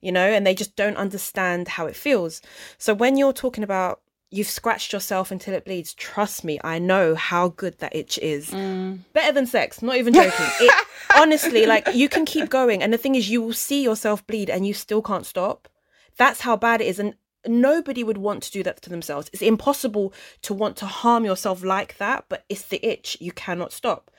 you 0.01 0.11
know, 0.11 0.27
and 0.27 0.47
they 0.47 0.55
just 0.55 0.75
don't 0.75 0.97
understand 0.97 1.69
how 1.69 1.87
it 1.87 1.95
feels. 1.95 2.43
So 2.79 2.95
when 2.95 3.17
you're 3.17 3.33
talking 3.33 3.63
about 3.63 4.01
you've 4.31 4.49
scratched 4.49 4.93
yourself 4.93 5.31
until 5.31 5.55
it 5.55 5.65
bleeds, 5.65 5.95
trust 5.95 6.45
me, 6.45 6.59
I 6.65 6.79
know 6.79 7.15
how 7.15 7.49
good 7.51 7.79
that 7.79 7.95
itch 7.95 8.19
is. 8.19 8.51
Mm. 8.51 9.01
Better 9.13 9.33
than 9.33 9.47
sex, 9.47 9.83
not 9.83 9.97
even 9.97 10.15
joking. 10.15 10.47
it, 10.61 10.87
honestly, 11.17 11.67
like 11.67 11.89
you 11.95 12.09
can 12.09 12.25
keep 12.25 12.51
going. 12.51 12.83
And 12.83 12.93
the 12.93 12.99
thing 12.99 13.15
is, 13.15 13.31
you 13.31 13.41
will 13.43 13.53
see 13.53 13.83
yourself 13.83 14.27
bleed 14.27 14.51
and 14.51 14.67
you 14.67 14.75
still 14.75 15.03
can't 15.03 15.27
stop. 15.27 15.69
That's 16.17 16.41
how 16.41 16.57
bad 16.57 16.81
it 16.81 16.87
is. 16.87 16.99
And 16.99 17.15
nobody 17.49 18.05
would 18.05 18.19
want 18.19 18.43
to 18.45 18.53
do 18.53 18.63
that 18.63 18.83
to 18.83 18.91
themselves. 18.91 19.31
It's 19.33 19.43
impossible 19.43 20.13
to 20.43 20.55
want 20.55 20.77
to 20.79 20.87
harm 20.87 21.25
yourself 21.25 21.63
like 21.65 21.99
that, 21.99 22.27
but 22.29 22.45
it's 22.49 22.65
the 22.65 22.85
itch 22.87 23.17
you 23.21 23.33
cannot 23.33 23.73
stop. 23.73 24.11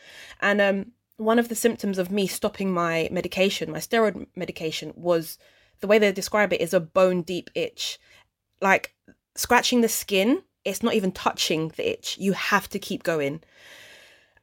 And 0.41 0.61
um, 0.61 0.91
one 1.17 1.39
of 1.39 1.49
the 1.49 1.55
symptoms 1.55 1.97
of 1.97 2.11
me 2.11 2.27
stopping 2.27 2.71
my 2.71 3.09
medication, 3.11 3.71
my 3.71 3.79
steroid 3.79 4.27
medication, 4.35 4.93
was 4.95 5.37
the 5.79 5.87
way 5.87 5.99
they 5.99 6.11
describe 6.11 6.53
it 6.53 6.61
is 6.61 6.73
a 6.73 6.79
bone 6.79 7.21
deep 7.21 7.49
itch. 7.55 7.99
Like 8.61 8.93
scratching 9.35 9.81
the 9.81 9.89
skin, 9.89 10.43
it's 10.65 10.83
not 10.83 10.93
even 10.93 11.11
touching 11.11 11.69
the 11.69 11.89
itch. 11.89 12.17
You 12.19 12.33
have 12.33 12.69
to 12.69 12.79
keep 12.79 13.03
going. 13.03 13.41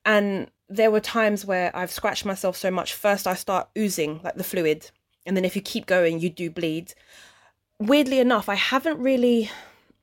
And 0.05 0.51
there 0.69 0.91
were 0.91 1.01
times 1.01 1.45
where 1.45 1.75
I've 1.77 1.91
scratched 1.91 2.25
myself 2.25 2.57
so 2.57 2.71
much. 2.71 2.95
First, 2.95 3.27
I 3.27 3.35
start 3.35 3.69
oozing 3.77 4.21
like 4.23 4.35
the 4.37 4.45
fluid. 4.45 4.91
And 5.27 5.37
then 5.37 5.45
if 5.45 5.57
you 5.57 5.63
keep 5.63 5.87
going, 5.87 6.21
you 6.21 6.31
do 6.31 6.51
bleed 6.51 6.95
weirdly 7.87 8.19
enough, 8.19 8.49
I 8.49 8.55
haven't 8.55 8.99
really 8.99 9.51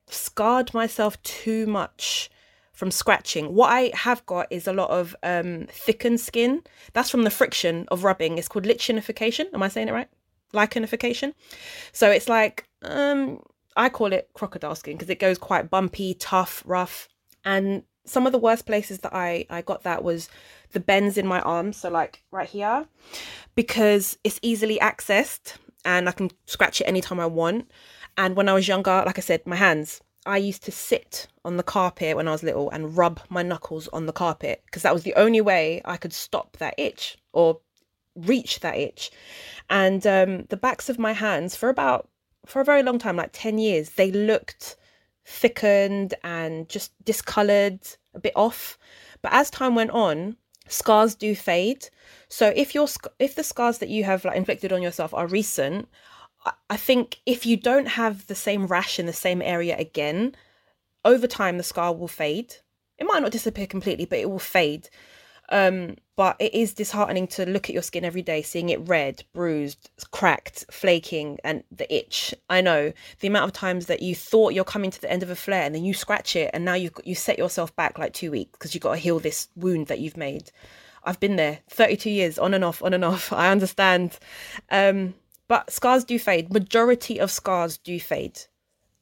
scarred 0.08 0.74
myself 0.74 1.22
too 1.24 1.65
much 1.67 2.30
from 2.74 2.91
scratching. 2.91 3.54
What 3.54 3.72
I 3.72 3.91
have 3.94 4.26
got 4.26 4.48
is 4.50 4.67
a 4.67 4.74
lot 4.74 4.89
of 4.89 5.15
um, 5.24 5.67
thickened 5.70 6.20
skin. 6.20 6.63
That's 6.94 7.10
from 7.10 7.24
the 7.24 7.30
friction 7.30 7.88
of 7.89 8.04
rubbing. 8.04 8.38
It's 8.38 8.48
called 8.48 8.65
lichenification. 8.65 9.54
Am 9.54 9.63
I 9.63 9.67
saying 9.67 9.88
it 9.88 9.94
right? 9.94 10.10
Lichenification. 10.54 11.34
So 11.91 12.10
it's 12.10 12.28
like 12.28 12.67
um, 12.82 13.41
I 13.76 13.89
call 13.89 14.13
it 14.13 14.30
crocodile 14.34 14.76
skin 14.76 14.98
because 14.98 15.10
it 15.10 15.20
goes 15.20 15.38
quite 15.38 15.70
bumpy, 15.70 16.15
tough, 16.15 16.63
rough. 16.65 17.08
And 17.46 17.84
some 18.06 18.26
of 18.26 18.32
the 18.32 18.39
worst 18.39 18.65
places 18.65 19.00
that 19.00 19.13
I 19.13 19.46
I 19.50 19.62
got 19.62 19.84
that 19.84 20.04
was 20.04 20.30
the 20.72 20.80
bends 20.80 21.17
in 21.17 21.28
my 21.28 21.41
arms, 21.41 21.78
so 21.78 21.89
like 21.89 22.24
right 22.32 22.50
here, 22.50 22.86
because 23.56 24.17
it's 24.24 24.39
easily 24.41 24.80
accessed 24.80 25.58
and 25.86 26.08
I 26.08 26.12
can 26.12 26.30
scratch 26.46 26.82
it 26.82 26.86
anytime 26.86 27.20
I 27.20 27.26
want. 27.26 27.70
And 28.17 28.36
when 28.36 28.50
I 28.50 28.54
was 28.54 28.67
younger, 28.67 29.04
like 29.06 29.17
I 29.17 29.22
said, 29.22 29.46
my 29.46 29.56
hands, 29.56 30.02
I 30.26 30.38
used 30.38 30.63
to 30.65 30.72
sit 30.72 31.28
on 31.44 31.58
the 31.58 31.63
carpet 31.63 32.15
when 32.15 32.28
I 32.28 32.32
was 32.32 32.44
little 32.44 32.70
and 32.70 32.96
rub 32.96 33.20
my 33.30 33.41
knuckles 33.41 33.88
on 33.89 34.06
the 34.06 34.13
carpet 34.13 34.62
because 34.65 34.84
that 34.84 34.94
was 34.94 35.04
the 35.04 35.15
only 35.15 35.41
way 35.41 35.82
I 35.86 35.98
could 35.98 36.13
stop 36.13 36.58
that 36.58 36.76
itch 36.78 37.17
or 37.34 37.60
reach 38.15 38.60
that 38.60 38.78
itch. 38.78 39.12
And 39.70 40.06
um, 40.06 40.44
the 40.50 40.58
backs 40.58 40.89
of 40.89 41.00
my 41.00 41.13
hands, 41.13 41.56
for 41.56 41.70
about 41.70 42.10
for 42.46 42.60
a 42.60 42.65
very 42.65 42.84
long 42.84 43.00
time, 43.00 43.15
like 43.15 43.32
10 43.34 43.58
years, 43.58 43.91
they 43.91 44.12
looked 44.12 44.76
thickened 45.26 46.13
and 46.24 46.67
just 46.70 46.91
discolored, 47.04 47.80
a 48.13 48.20
bit 48.20 48.34
off. 48.36 48.78
But 49.22 49.34
as 49.34 49.50
time 49.50 49.76
went 49.76 49.91
on, 49.91 50.36
scars 50.67 51.15
do 51.15 51.36
fade. 51.36 51.89
So 52.30 52.54
if 52.56 52.74
your 52.74 52.88
if 53.19 53.36
the 53.36 53.43
scars 53.43 53.80
that 53.80 53.89
you 53.89 54.04
have 54.04 54.26
like 54.26 54.38
inflicted 54.38 54.71
on 54.71 54.82
yourself 54.82 55.13
are 55.13 55.28
recent, 55.28 55.88
I 56.69 56.78
think 56.78 57.19
if 57.26 57.45
you 57.45 57.58
don't 57.58 57.88
have 57.88 58.28
the 58.28 58.36
same 58.36 58.67
rash 58.67 59.00
in 59.00 59.06
the 59.06 59.13
same 59.13 59.41
area 59.41 59.78
again, 59.78 60.36
over 61.06 61.28
time 61.28 61.58
the 61.58 61.63
scar 61.63 61.93
will 61.93 62.08
fade. 62.08 62.56
It 62.97 63.06
might 63.06 63.21
not 63.21 63.32
disappear 63.32 63.67
completely, 63.67 64.06
but 64.06 64.19
it 64.19 64.30
will 64.30 64.39
fade. 64.39 64.89
Um, 65.51 65.97
but 66.15 66.37
it 66.39 66.53
is 66.53 66.73
disheartening 66.73 67.27
to 67.27 67.45
look 67.45 67.69
at 67.69 67.73
your 67.73 67.83
skin 67.83 68.05
every 68.05 68.21
day, 68.21 68.41
seeing 68.41 68.69
it 68.69 68.87
red, 68.87 69.23
bruised, 69.33 69.89
cracked, 70.11 70.65
flaking, 70.71 71.39
and 71.43 71.63
the 71.71 71.93
itch. 71.93 72.33
I 72.49 72.61
know 72.61 72.93
the 73.19 73.27
amount 73.27 73.45
of 73.45 73.53
times 73.53 73.87
that 73.87 74.01
you 74.01 74.15
thought 74.15 74.53
you're 74.53 74.63
coming 74.63 74.91
to 74.91 75.01
the 75.01 75.11
end 75.11 75.23
of 75.23 75.29
a 75.29 75.35
flare, 75.35 75.63
and 75.63 75.75
then 75.75 75.83
you 75.83 75.93
scratch 75.93 76.35
it, 76.35 76.51
and 76.53 76.63
now 76.63 76.75
you 76.75 76.89
you 77.03 77.15
set 77.15 77.37
yourself 77.37 77.75
back 77.75 77.99
like 77.99 78.13
two 78.13 78.31
weeks 78.31 78.51
because 78.53 78.73
you've 78.73 78.83
got 78.83 78.93
to 78.93 78.97
heal 78.97 79.19
this 79.19 79.49
wound 79.55 79.87
that 79.87 79.99
you've 79.99 80.17
made. 80.17 80.51
I've 81.03 81.19
been 81.19 81.35
there 81.35 81.59
32 81.69 82.09
years, 82.09 82.39
on 82.39 82.53
and 82.53 82.63
off, 82.63 82.81
on 82.81 82.93
and 82.93 83.03
off. 83.03 83.33
I 83.33 83.49
understand. 83.49 84.17
Um, 84.69 85.13
but 85.47 85.69
scars 85.71 86.05
do 86.05 86.17
fade. 86.17 86.53
Majority 86.53 87.19
of 87.19 87.29
scars 87.29 87.77
do 87.77 87.99
fade. 87.99 88.39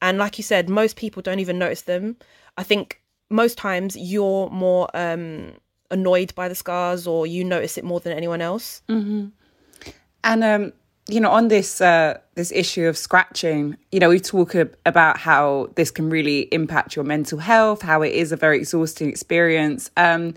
And 0.02 0.18
like 0.18 0.38
you 0.38 0.42
said, 0.42 0.68
most 0.68 0.96
people 0.96 1.22
don't 1.22 1.38
even 1.38 1.58
notice 1.58 1.82
them. 1.82 2.16
I 2.56 2.64
think 2.64 3.02
most 3.28 3.56
times 3.56 3.96
you're 3.96 4.50
more 4.50 4.88
um, 4.94 5.52
annoyed 5.90 6.34
by 6.34 6.48
the 6.48 6.54
scars 6.54 7.06
or 7.06 7.26
you 7.26 7.44
notice 7.44 7.78
it 7.78 7.84
more 7.84 8.00
than 8.00 8.12
anyone 8.12 8.40
else. 8.40 8.82
Mm-hmm. 8.88 9.28
And 10.22 10.44
um, 10.44 10.72
you 11.08 11.20
know, 11.20 11.30
on 11.30 11.48
this 11.48 11.80
uh, 11.80 12.18
this 12.34 12.52
issue 12.52 12.86
of 12.86 12.96
scratching, 12.96 13.76
you 13.90 14.00
know, 14.00 14.08
we 14.08 14.20
talk 14.20 14.54
about 14.54 15.18
how 15.18 15.70
this 15.74 15.90
can 15.90 16.10
really 16.10 16.42
impact 16.52 16.94
your 16.94 17.04
mental 17.04 17.38
health, 17.38 17.82
how 17.82 18.02
it 18.02 18.12
is 18.12 18.32
a 18.32 18.36
very 18.36 18.58
exhausting 18.58 19.08
experience. 19.08 19.90
Um, 19.96 20.34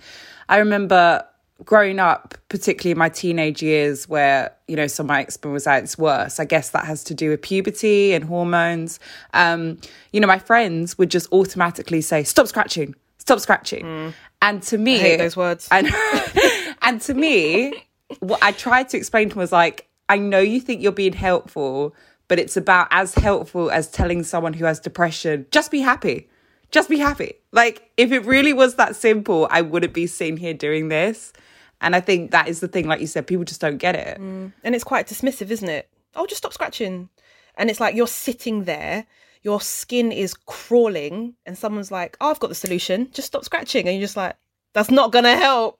I 0.50 0.58
remember 0.58 1.26
growing 1.64 2.00
up, 2.00 2.36
particularly 2.50 2.92
in 2.92 2.98
my 2.98 3.10
teenage 3.10 3.62
years, 3.62 4.08
where 4.10 4.52
you 4.68 4.76
know 4.76 4.88
some 4.88 5.06
of 5.06 5.10
my 5.10 5.22
eczema 5.22 5.54
was 5.54 5.68
at 5.68 5.84
its 5.84 5.98
worst. 5.98 6.40
I 6.40 6.46
guess 6.46 6.72
that 6.72 6.86
has 6.86 7.04
to 7.06 7.14
do 7.14 7.30
with 7.30 7.42
puberty 7.42 8.14
and 8.14 8.24
hormones. 8.24 9.00
Um, 9.34 9.80
you 10.12 10.20
know, 10.20 10.28
my 10.28 10.40
friends 10.40 10.98
would 10.98 11.10
just 11.10 11.32
automatically 11.32 12.02
say, 12.02 12.24
"Stop 12.24 12.48
scratching, 12.48 12.96
stop 13.18 13.40
scratching," 13.40 13.86
mm. 13.86 14.14
And 14.44 14.62
to 14.64 14.78
me, 14.78 14.96
I 14.96 15.00
hate 15.00 15.18
those 15.18 15.36
words. 15.36 15.68
And, 15.72 15.90
and 16.82 17.02
to 17.02 17.14
me, 17.14 17.74
what 18.20 18.44
I 18.44 18.52
tried 18.52 18.90
to 18.90 18.98
explain 18.98 19.30
to 19.30 19.36
him 19.36 19.40
was 19.40 19.52
like, 19.52 19.88
I 20.10 20.18
know 20.18 20.40
you 20.40 20.60
think 20.60 20.82
you're 20.82 20.92
being 20.92 21.14
helpful, 21.14 21.96
but 22.28 22.38
it's 22.38 22.56
about 22.56 22.88
as 22.92 23.16
helpful 23.16 23.72
as 23.72 23.90
telling 23.90 24.24
someone 24.24 24.54
who 24.54 24.66
has 24.66 24.80
depression, 24.80 25.48
just 25.52 25.72
be 25.72 25.80
happy 25.80 26.30
just 26.74 26.90
be 26.90 26.98
happy. 26.98 27.36
Like, 27.52 27.90
if 27.96 28.12
it 28.12 28.26
really 28.26 28.52
was 28.52 28.76
that 28.76 28.96
simple, 28.96 29.48
I 29.50 29.62
wouldn't 29.62 29.94
be 29.94 30.08
sitting 30.08 30.38
here 30.38 30.56
doing 30.56 30.90
this. 30.90 31.32
And 31.80 31.96
I 31.96 32.02
think 32.02 32.32
that 32.32 32.48
is 32.48 32.60
the 32.60 32.68
thing, 32.68 32.88
like 32.88 33.00
you 33.00 33.08
said, 33.08 33.28
people 33.28 33.46
just 33.46 33.62
don't 33.62 33.78
get 33.78 33.96
it. 33.96 34.20
Mm. 34.20 34.52
And 34.64 34.76
it's 34.76 34.84
quite 34.84 35.08
dismissive, 35.08 35.52
isn't 35.52 35.70
it? 35.70 35.88
Oh, 36.16 36.26
just 36.26 36.40
stop 36.40 36.54
scratching. 36.54 37.10
And 37.56 37.70
it's 37.70 37.80
like 37.80 37.96
you're 37.96 38.08
sitting 38.08 38.64
there, 38.64 39.06
your 39.44 39.62
skin 39.62 40.12
is 40.12 40.34
crawling, 40.34 41.36
and 41.46 41.58
someone's 41.58 41.92
like, 41.92 42.18
Oh, 42.20 42.32
I've 42.32 42.40
got 42.40 42.48
the 42.48 42.56
solution, 42.56 43.10
just 43.12 43.28
stop 43.28 43.46
scratching. 43.46 43.88
And 43.88 43.96
you're 43.96 44.06
just 44.06 44.18
like, 44.18 44.36
That's 44.74 44.92
not 44.92 45.12
gonna 45.12 45.36
help. 45.38 45.80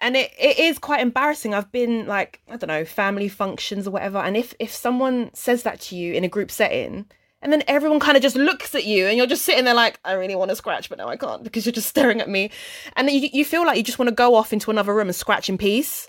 And 0.00 0.16
it, 0.16 0.32
it 0.38 0.58
is 0.58 0.78
quite 0.78 1.00
embarrassing. 1.00 1.54
I've 1.54 1.70
been 1.70 2.06
like, 2.06 2.40
I 2.48 2.56
don't 2.56 2.68
know, 2.68 2.84
family 2.84 3.28
functions 3.28 3.86
or 3.86 3.92
whatever. 3.92 4.18
And 4.18 4.36
if 4.36 4.54
if 4.58 4.72
someone 4.72 5.30
says 5.34 5.62
that 5.62 5.80
to 5.82 5.96
you 5.96 6.14
in 6.14 6.24
a 6.24 6.28
group 6.28 6.50
setting, 6.50 7.06
and 7.42 7.52
then 7.52 7.64
everyone 7.66 8.00
kind 8.00 8.16
of 8.16 8.22
just 8.22 8.36
looks 8.36 8.74
at 8.74 8.84
you 8.84 9.06
and 9.06 9.16
you're 9.16 9.26
just 9.26 9.44
sitting 9.44 9.64
there 9.64 9.74
like, 9.74 9.98
I 10.04 10.12
really 10.12 10.36
want 10.36 10.50
to 10.50 10.56
scratch, 10.56 10.88
but 10.88 10.98
no, 10.98 11.08
I 11.08 11.16
can't 11.16 11.42
because 11.42 11.66
you're 11.66 11.72
just 11.72 11.88
staring 11.88 12.20
at 12.20 12.28
me. 12.28 12.50
And 12.94 13.10
you, 13.10 13.28
you 13.32 13.44
feel 13.44 13.66
like 13.66 13.76
you 13.76 13.82
just 13.82 13.98
want 13.98 14.08
to 14.08 14.14
go 14.14 14.36
off 14.36 14.52
into 14.52 14.70
another 14.70 14.94
room 14.94 15.08
and 15.08 15.16
scratch 15.16 15.48
in 15.48 15.58
peace. 15.58 16.08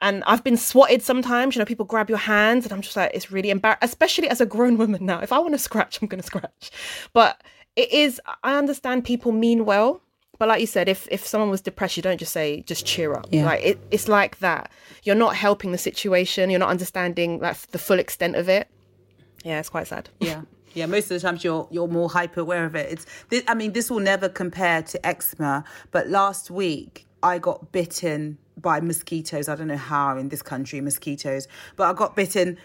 And 0.00 0.22
I've 0.26 0.44
been 0.44 0.56
swatted 0.58 1.02
sometimes, 1.02 1.54
you 1.54 1.58
know, 1.58 1.64
people 1.64 1.86
grab 1.86 2.08
your 2.08 2.18
hands 2.18 2.64
and 2.64 2.72
I'm 2.72 2.82
just 2.82 2.96
like, 2.96 3.12
it's 3.14 3.32
really 3.32 3.50
embarrassing, 3.50 3.80
especially 3.82 4.28
as 4.28 4.40
a 4.40 4.46
grown 4.46 4.76
woman 4.82 5.06
now. 5.06 5.20
If 5.20 5.32
I 5.32 5.38
want 5.38 5.54
to 5.54 5.58
scratch, 5.58 6.00
I'm 6.00 6.08
going 6.08 6.20
to 6.20 6.26
scratch. 6.26 6.70
But 7.12 7.42
it 7.76 7.92
is, 7.92 8.20
I 8.42 8.56
understand 8.56 9.04
people 9.04 9.32
mean 9.32 9.64
well. 9.64 10.02
But 10.38 10.48
like 10.48 10.60
you 10.60 10.66
said, 10.66 10.86
if 10.86 11.08
if 11.10 11.26
someone 11.26 11.48
was 11.48 11.62
depressed, 11.62 11.96
you 11.96 12.02
don't 12.02 12.18
just 12.18 12.32
say 12.32 12.60
just 12.66 12.84
cheer 12.84 13.14
up. 13.14 13.26
Yeah. 13.30 13.46
Like 13.46 13.64
it, 13.64 13.78
it's 13.90 14.06
like 14.06 14.38
that. 14.40 14.70
You're 15.02 15.14
not 15.14 15.34
helping 15.34 15.72
the 15.72 15.78
situation. 15.78 16.50
You're 16.50 16.60
not 16.60 16.68
understanding 16.68 17.40
like 17.40 17.58
the 17.68 17.78
full 17.78 17.98
extent 17.98 18.36
of 18.36 18.46
it. 18.48 18.68
Yeah, 19.44 19.60
it's 19.60 19.70
quite 19.70 19.86
sad. 19.86 20.10
Yeah. 20.20 20.42
Yeah, 20.74 20.84
most 20.84 21.04
of 21.04 21.20
the 21.20 21.20
times 21.20 21.42
you're 21.42 21.66
you're 21.70 21.88
more 21.88 22.10
hyper 22.10 22.40
aware 22.40 22.66
of 22.66 22.74
it. 22.74 22.92
It's 22.92 23.06
this, 23.30 23.42
I 23.48 23.54
mean, 23.54 23.72
this 23.72 23.90
will 23.90 24.00
never 24.00 24.28
compare 24.28 24.82
to 24.82 25.06
eczema, 25.06 25.64
but 25.90 26.08
last 26.08 26.50
week 26.50 27.05
I 27.22 27.38
got 27.38 27.72
bitten 27.72 28.38
by 28.56 28.80
mosquitoes. 28.80 29.48
I 29.48 29.56
don't 29.56 29.68
know 29.68 29.76
how 29.76 30.16
in 30.16 30.28
this 30.28 30.42
country 30.42 30.80
mosquitoes, 30.80 31.48
but 31.76 31.84
I 31.84 31.92
got 31.92 32.16
bitten 32.16 32.58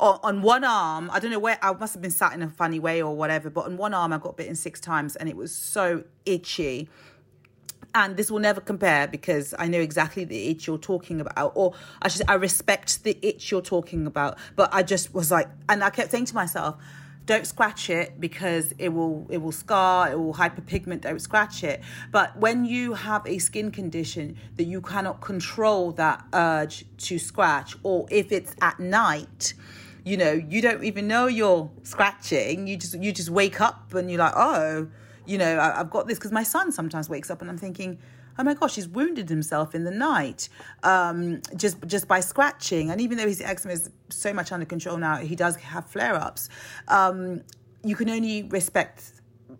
on, 0.00 0.18
on 0.22 0.42
one 0.42 0.64
arm. 0.64 1.10
I 1.12 1.20
don't 1.20 1.30
know 1.30 1.38
where 1.38 1.58
I 1.62 1.72
must 1.72 1.94
have 1.94 2.02
been 2.02 2.10
sat 2.10 2.32
in 2.32 2.42
a 2.42 2.48
funny 2.48 2.78
way 2.78 3.02
or 3.02 3.14
whatever, 3.16 3.50
but 3.50 3.66
on 3.66 3.76
one 3.76 3.94
arm 3.94 4.12
I 4.12 4.18
got 4.18 4.36
bitten 4.36 4.56
six 4.56 4.80
times 4.80 5.16
and 5.16 5.28
it 5.28 5.36
was 5.36 5.54
so 5.54 6.04
itchy 6.26 6.88
and 7.94 8.16
this 8.16 8.30
will 8.30 8.38
never 8.38 8.60
compare 8.60 9.08
because 9.08 9.54
I 9.58 9.66
know 9.66 9.80
exactly 9.80 10.24
the 10.24 10.48
itch 10.48 10.66
you're 10.66 10.78
talking 10.78 11.20
about, 11.20 11.52
or 11.54 11.74
I 12.02 12.08
should 12.08 12.22
I 12.28 12.34
respect 12.34 13.02
the 13.02 13.18
itch 13.22 13.50
you're 13.50 13.62
talking 13.62 14.06
about. 14.06 14.38
But 14.56 14.72
I 14.72 14.82
just 14.82 15.14
was 15.14 15.30
like, 15.30 15.48
and 15.68 15.82
I 15.82 15.90
kept 15.90 16.10
saying 16.10 16.26
to 16.26 16.34
myself, 16.34 16.76
don't 17.28 17.46
scratch 17.46 17.90
it 17.90 18.18
because 18.18 18.72
it 18.78 18.88
will 18.88 19.26
it 19.28 19.36
will 19.36 19.52
scar 19.52 20.10
it 20.10 20.18
will 20.18 20.32
hyperpigment 20.32 21.02
don't 21.02 21.20
scratch 21.20 21.62
it. 21.62 21.82
But 22.10 22.36
when 22.38 22.64
you 22.64 22.94
have 22.94 23.24
a 23.26 23.38
skin 23.38 23.70
condition 23.70 24.36
that 24.56 24.64
you 24.64 24.80
cannot 24.80 25.20
control 25.20 25.92
that 25.92 26.24
urge 26.32 26.86
to 27.06 27.18
scratch 27.18 27.76
or 27.82 28.06
if 28.10 28.32
it's 28.32 28.56
at 28.62 28.80
night 28.80 29.52
you 30.04 30.16
know 30.16 30.32
you 30.32 30.62
don't 30.62 30.82
even 30.82 31.06
know 31.06 31.26
you're 31.26 31.70
scratching. 31.82 32.66
You 32.66 32.78
just 32.78 32.98
you 32.98 33.12
just 33.12 33.28
wake 33.28 33.60
up 33.60 33.92
and 33.92 34.10
you're 34.10 34.18
like 34.18 34.34
oh 34.34 34.88
you 35.26 35.36
know 35.36 35.60
I, 35.60 35.76
have 35.76 35.90
got 35.90 36.08
this. 36.08 36.18
Because 36.18 36.32
my 36.32 36.42
son 36.42 36.72
sometimes 36.72 37.10
wakes 37.10 37.30
up 37.30 37.42
and 37.42 37.50
i'm 37.50 37.58
thinking 37.58 37.98
oh 38.38 38.44
my 38.44 38.54
gosh, 38.54 38.76
he's 38.76 38.88
wounded 38.88 39.28
himself 39.28 39.74
in 39.74 39.84
the 39.84 39.90
night 39.90 40.48
um, 40.82 41.42
just 41.56 41.76
just 41.86 42.06
by 42.06 42.20
scratching. 42.20 42.90
And 42.90 43.00
even 43.00 43.18
though 43.18 43.26
his 43.26 43.40
eczema 43.40 43.74
is 43.74 43.90
so 44.08 44.32
much 44.32 44.52
under 44.52 44.66
control 44.66 44.96
now, 44.96 45.16
he 45.16 45.34
does 45.34 45.56
have 45.56 45.86
flare 45.86 46.14
ups. 46.14 46.48
Um, 46.86 47.42
you 47.84 47.96
can 47.96 48.08
only 48.08 48.44
respect 48.44 49.12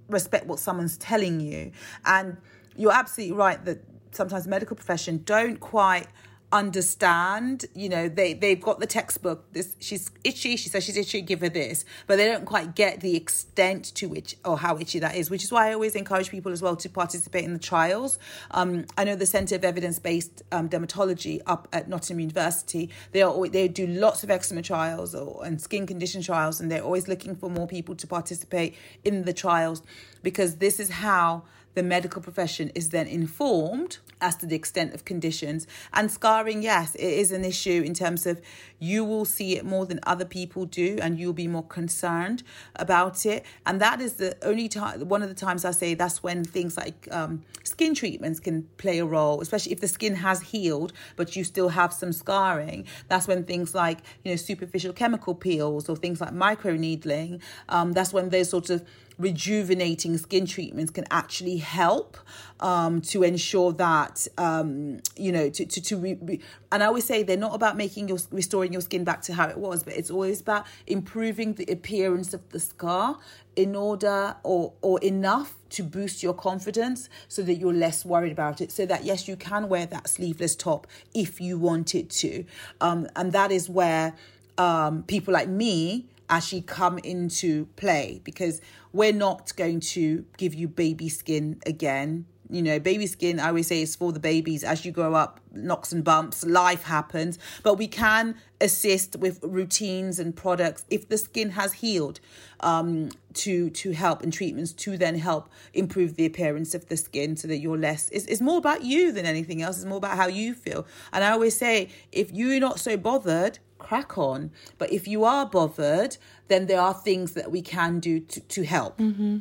respect 0.09 0.47
what 0.47 0.59
someone's 0.59 0.97
telling 0.97 1.41
you, 1.41 1.73
and 2.05 2.37
you're 2.77 2.93
absolutely 2.93 3.37
right 3.37 3.63
that 3.65 3.83
sometimes 4.13 4.47
medical 4.47 4.77
profession 4.77 5.23
don't 5.25 5.61
quite 5.61 6.07
understand 6.51 7.67
you 7.75 7.91
know 7.91 8.09
they 8.09 8.33
they've 8.33 8.61
got 8.61 8.81
the 8.81 8.87
textbook 8.87 9.53
this 9.53 9.77
she's 9.81 10.11
itchy 10.25 10.57
she 10.57 10.71
says 10.71 10.83
she's 10.83 10.97
itchy 10.97 11.21
give 11.21 11.41
her 11.41 11.49
this. 11.49 11.85
But 12.07 12.17
they 12.17 12.27
don't 12.27 12.47
quite 12.47 12.75
get 12.75 13.01
the 13.01 13.17
extent 13.17 13.85
to 13.97 14.07
which 14.07 14.37
or 14.45 14.57
how 14.57 14.79
itchy 14.79 14.99
that 15.01 15.15
is 15.15 15.31
which 15.31 15.45
is 15.45 15.53
why 15.53 15.69
i 15.69 15.75
always 15.75 15.95
encourage 15.95 16.31
people 16.31 16.51
as 16.51 16.63
well 16.63 16.75
to 16.77 16.89
participate 16.89 17.45
in 17.45 17.53
the 17.53 17.59
trials. 17.59 18.19
Um, 18.51 18.87
i 18.97 19.05
know 19.05 19.15
the 19.15 19.27
center 19.27 19.57
of 19.57 19.65
evidence-based 19.65 20.43
um, 20.51 20.71
dermatology 20.71 21.41
up 21.47 21.69
at 21.73 21.89
nottingham 21.89 22.21
university 22.21 22.89
they 23.13 23.21
are 23.21 23.31
always, 23.31 23.51
they 23.51 23.69
do 23.69 23.87
lots 23.87 24.23
of 24.23 24.31
eczema 24.31 24.63
trials 24.63 25.15
or 25.15 25.45
and 25.45 25.61
skin 25.61 25.87
condition 25.87 26.23
trials 26.23 26.61
and 26.61 26.71
they're 26.73 26.83
always 26.83 27.09
looking 27.09 27.37
for 27.37 27.51
more 27.51 27.67
people 27.67 27.95
to 27.95 28.07
participate 28.07 28.75
in 29.05 29.25
the 29.25 29.35
trials 29.35 29.83
because 30.23 30.57
this 30.57 30.81
is 30.81 30.89
how 30.89 31.43
the 31.79 31.83
medical 31.85 32.21
profession 32.21 32.73
is 32.75 32.89
then 32.89 33.07
informed 33.07 33.99
as 34.21 34.35
to 34.35 34.47
the 34.47 34.57
extent 34.57 34.93
of 34.95 35.05
conditions. 35.05 35.65
And 35.93 36.11
scarring, 36.11 36.61
yes, 36.61 36.97
it 36.97 37.13
is 37.23 37.31
an 37.31 37.45
issue 37.45 37.83
in 37.87 37.95
terms 37.95 38.27
of 38.27 38.41
you 38.81 39.05
will 39.05 39.25
see 39.25 39.57
it 39.57 39.65
more 39.65 39.87
than 39.87 40.01
other 40.03 40.25
people 40.25 40.67
do, 40.67 40.99
and 41.01 41.21
you'll 41.21 41.33
be 41.33 41.47
more 41.47 41.63
concerned 41.63 42.43
about 42.75 43.25
it. 43.25 43.45
And 43.65 43.81
that 43.81 44.01
is 44.01 44.15
the 44.15 44.37
only 44.43 44.69
time, 44.69 45.09
one 45.09 45.23
of 45.23 45.29
the 45.29 45.37
times 45.37 45.65
I 45.65 45.71
say 45.71 45.95
that's 45.95 46.21
when 46.21 46.43
things 46.43 46.77
like 46.77 47.07
um, 47.13 47.45
skin 47.63 47.95
treatments 47.95 48.41
can 48.41 48.65
play 48.77 48.99
a 48.99 49.05
role, 49.05 49.41
especially 49.41 49.71
if 49.71 49.81
the 49.81 49.87
skin 49.87 50.17
has 50.17 50.43
healed, 50.43 50.93
but 51.15 51.37
you 51.37 51.45
still 51.45 51.69
have 51.69 51.93
some 51.93 52.13
scarring. 52.13 52.87
That's 53.07 53.29
when 53.29 53.45
things 53.45 53.73
like, 53.73 53.99
you 54.25 54.33
know, 54.33 54.37
superficial 54.37 54.93
chemical 54.93 55.37
peels 55.37 55.89
or 55.89 55.95
things 55.95 56.21
like 56.21 56.33
microneedling, 56.33 57.41
um, 57.69 57.93
that's 57.93 58.13
when 58.13 58.31
those 58.31 58.51
sorts 58.51 58.69
of 58.69 58.85
rejuvenating 59.19 60.17
skin 60.17 60.47
treatments 60.47 60.91
can 60.93 61.05
actually 61.11 61.57
help 61.57 62.17
um, 62.61 63.01
to 63.01 63.23
ensure 63.23 63.73
that 63.73 64.27
um, 64.39 65.01
you 65.17 65.33
know 65.33 65.51
to 65.51 65.67
to, 65.67 65.81
to 65.81 65.97
re, 65.97 66.17
re, 66.21 66.41
and 66.71 66.83
I 66.83 66.87
always 66.87 67.05
say 67.05 67.23
they're 67.23 67.37
not 67.37 67.55
about 67.55 67.77
making 67.77 68.09
your 68.09 68.19
restoring 68.31 68.73
your 68.73 68.83
skin 68.83 69.05
back 69.05 69.23
to 69.23 69.35
how 69.35 69.49
it 69.49 69.59
was, 69.59 69.83
but 69.83 69.95
it's 69.95 70.11
always 70.11 70.41
about 70.41 70.67
improving 70.87 71.55
the 71.55 71.65
appearance 71.71 72.33
of 72.33 72.49
the 72.51 72.61
scar 72.61 73.19
in 73.57 73.75
order 73.75 74.37
or 74.45 74.73
or 74.83 75.01
enough 75.01 75.57
to 75.71 75.83
boost 75.83 76.23
your 76.23 76.35
confidence 76.35 77.09
so 77.27 77.43
that 77.43 77.55
you're 77.55 77.75
less 77.75 78.05
worried 78.05 78.33
about 78.33 78.61
it. 78.61 78.71
So 78.71 78.87
that 78.87 79.05
yes 79.05 79.29
you 79.29 79.37
can 79.37 79.69
wear 79.69 79.87
that 79.87 80.09
sleeveless 80.09 80.55
top 80.55 80.87
if 81.13 81.41
you 81.41 81.59
wanted 81.59 82.11
to. 82.11 82.45
Um, 82.81 83.09
and 83.17 83.33
that 83.33 83.51
is 83.51 83.69
where 83.69 84.15
um, 84.59 85.03
people 85.05 85.33
like 85.33 85.49
me 85.49 86.07
actually 86.29 86.63
come 86.63 86.99
into 86.99 87.67
play 87.77 88.21
because 88.25 88.61
we're 88.93 89.13
not 89.13 89.55
going 89.57 89.81
to 89.81 90.25
give 90.37 90.55
you 90.55 90.69
baby 90.69 91.09
skin 91.09 91.61
again 91.67 92.27
You 92.51 92.63
know, 92.63 92.79
baby 92.81 93.07
skin, 93.07 93.39
I 93.39 93.49
always 93.49 93.67
say, 93.67 93.83
is 93.83 93.95
for 93.95 94.11
the 94.11 94.21
babies. 94.21 94.65
As 94.65 94.85
you 94.85 94.91
grow 94.91 95.15
up, 95.15 95.39
knocks 95.53 95.93
and 95.93 96.03
bumps, 96.03 96.47
life 96.47 96.85
happens. 96.85 97.39
But 97.63 97.75
we 97.75 97.87
can 97.87 98.37
assist 98.59 99.17
with 99.17 99.41
routines 99.43 100.19
and 100.19 100.35
products 100.35 100.87
if 100.89 101.09
the 101.09 101.19
skin 101.19 101.51
has 101.51 101.75
healed 101.75 102.21
um, 102.61 103.11
to 103.35 103.69
to 103.71 103.93
help 103.93 104.23
and 104.23 104.33
treatments 104.33 104.73
to 104.73 104.97
then 104.97 105.17
help 105.19 105.49
improve 105.75 106.17
the 106.17 106.25
appearance 106.25 106.75
of 106.75 106.89
the 106.89 106.97
skin 106.97 107.37
so 107.37 107.47
that 107.49 107.59
you're 107.59 107.79
less. 107.79 108.09
It's, 108.11 108.25
it's 108.25 108.41
more 108.41 108.59
about 108.59 108.83
you 108.83 109.13
than 109.13 109.27
anything 109.27 109.61
else. 109.61 109.77
It's 109.77 109.87
more 109.87 109.99
about 109.99 110.17
how 110.17 110.29
you 110.29 110.55
feel. 110.55 110.87
And 111.13 111.23
I 111.23 111.31
always 111.33 111.57
say, 111.57 111.91
if 112.13 112.33
you're 112.33 112.61
not 112.61 112.81
so 112.81 112.97
bothered, 112.97 113.59
crack 113.79 114.19
on. 114.19 114.51
But 114.77 114.93
if 114.93 115.09
you 115.09 115.25
are 115.25 115.47
bothered, 115.47 116.17
then 116.49 116.67
there 116.67 116.81
are 116.81 116.95
things 116.95 117.33
that 117.33 117.51
we 117.51 117.63
can 117.63 118.01
do 118.01 118.21
to, 118.21 118.41
to 118.41 118.65
help. 118.65 118.99
Mm-hmm. 118.99 119.39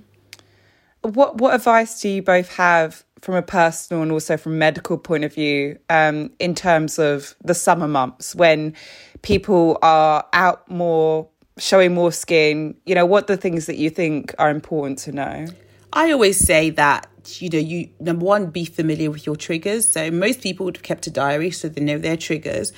What 1.01 1.38
what 1.38 1.55
advice 1.55 2.01
do 2.01 2.09
you 2.09 2.21
both 2.21 2.55
have 2.55 3.03
from 3.21 3.35
a 3.35 3.41
personal 3.41 4.03
and 4.03 4.11
also 4.11 4.38
from 4.38 4.57
medical 4.57 4.97
point 4.97 5.23
of 5.23 5.33
view 5.33 5.79
um, 5.89 6.31
in 6.39 6.53
terms 6.53 6.99
of 6.99 7.35
the 7.43 7.53
summer 7.53 7.88
months 7.88 8.35
when 8.35 8.75
people 9.21 9.79
are 9.81 10.25
out 10.33 10.69
more, 10.69 11.27
showing 11.57 11.93
more 11.93 12.11
skin? 12.11 12.75
You 12.85 12.95
know, 12.95 13.05
what 13.05 13.27
the 13.27 13.38
things 13.38 13.67
that 13.67 13.77
you 13.77 13.89
think 13.89 14.33
are 14.38 14.49
important 14.49 14.99
to 14.99 15.11
know? 15.11 15.47
I 15.93 16.11
always 16.11 16.38
say 16.38 16.71
that 16.71 17.07
you 17.35 17.49
know 17.49 17.59
you 17.59 17.89
number 17.99 18.25
one 18.25 18.47
be 18.47 18.65
familiar 18.65 19.11
with 19.11 19.25
your 19.25 19.35
triggers 19.35 19.88
so 19.88 20.09
most 20.09 20.41
people 20.41 20.65
would 20.65 20.77
have 20.77 20.83
kept 20.83 21.07
a 21.07 21.11
diary 21.11 21.51
so 21.51 21.67
they 21.67 21.81
know 21.81 21.97
their 21.97 22.15
triggers 22.17 22.71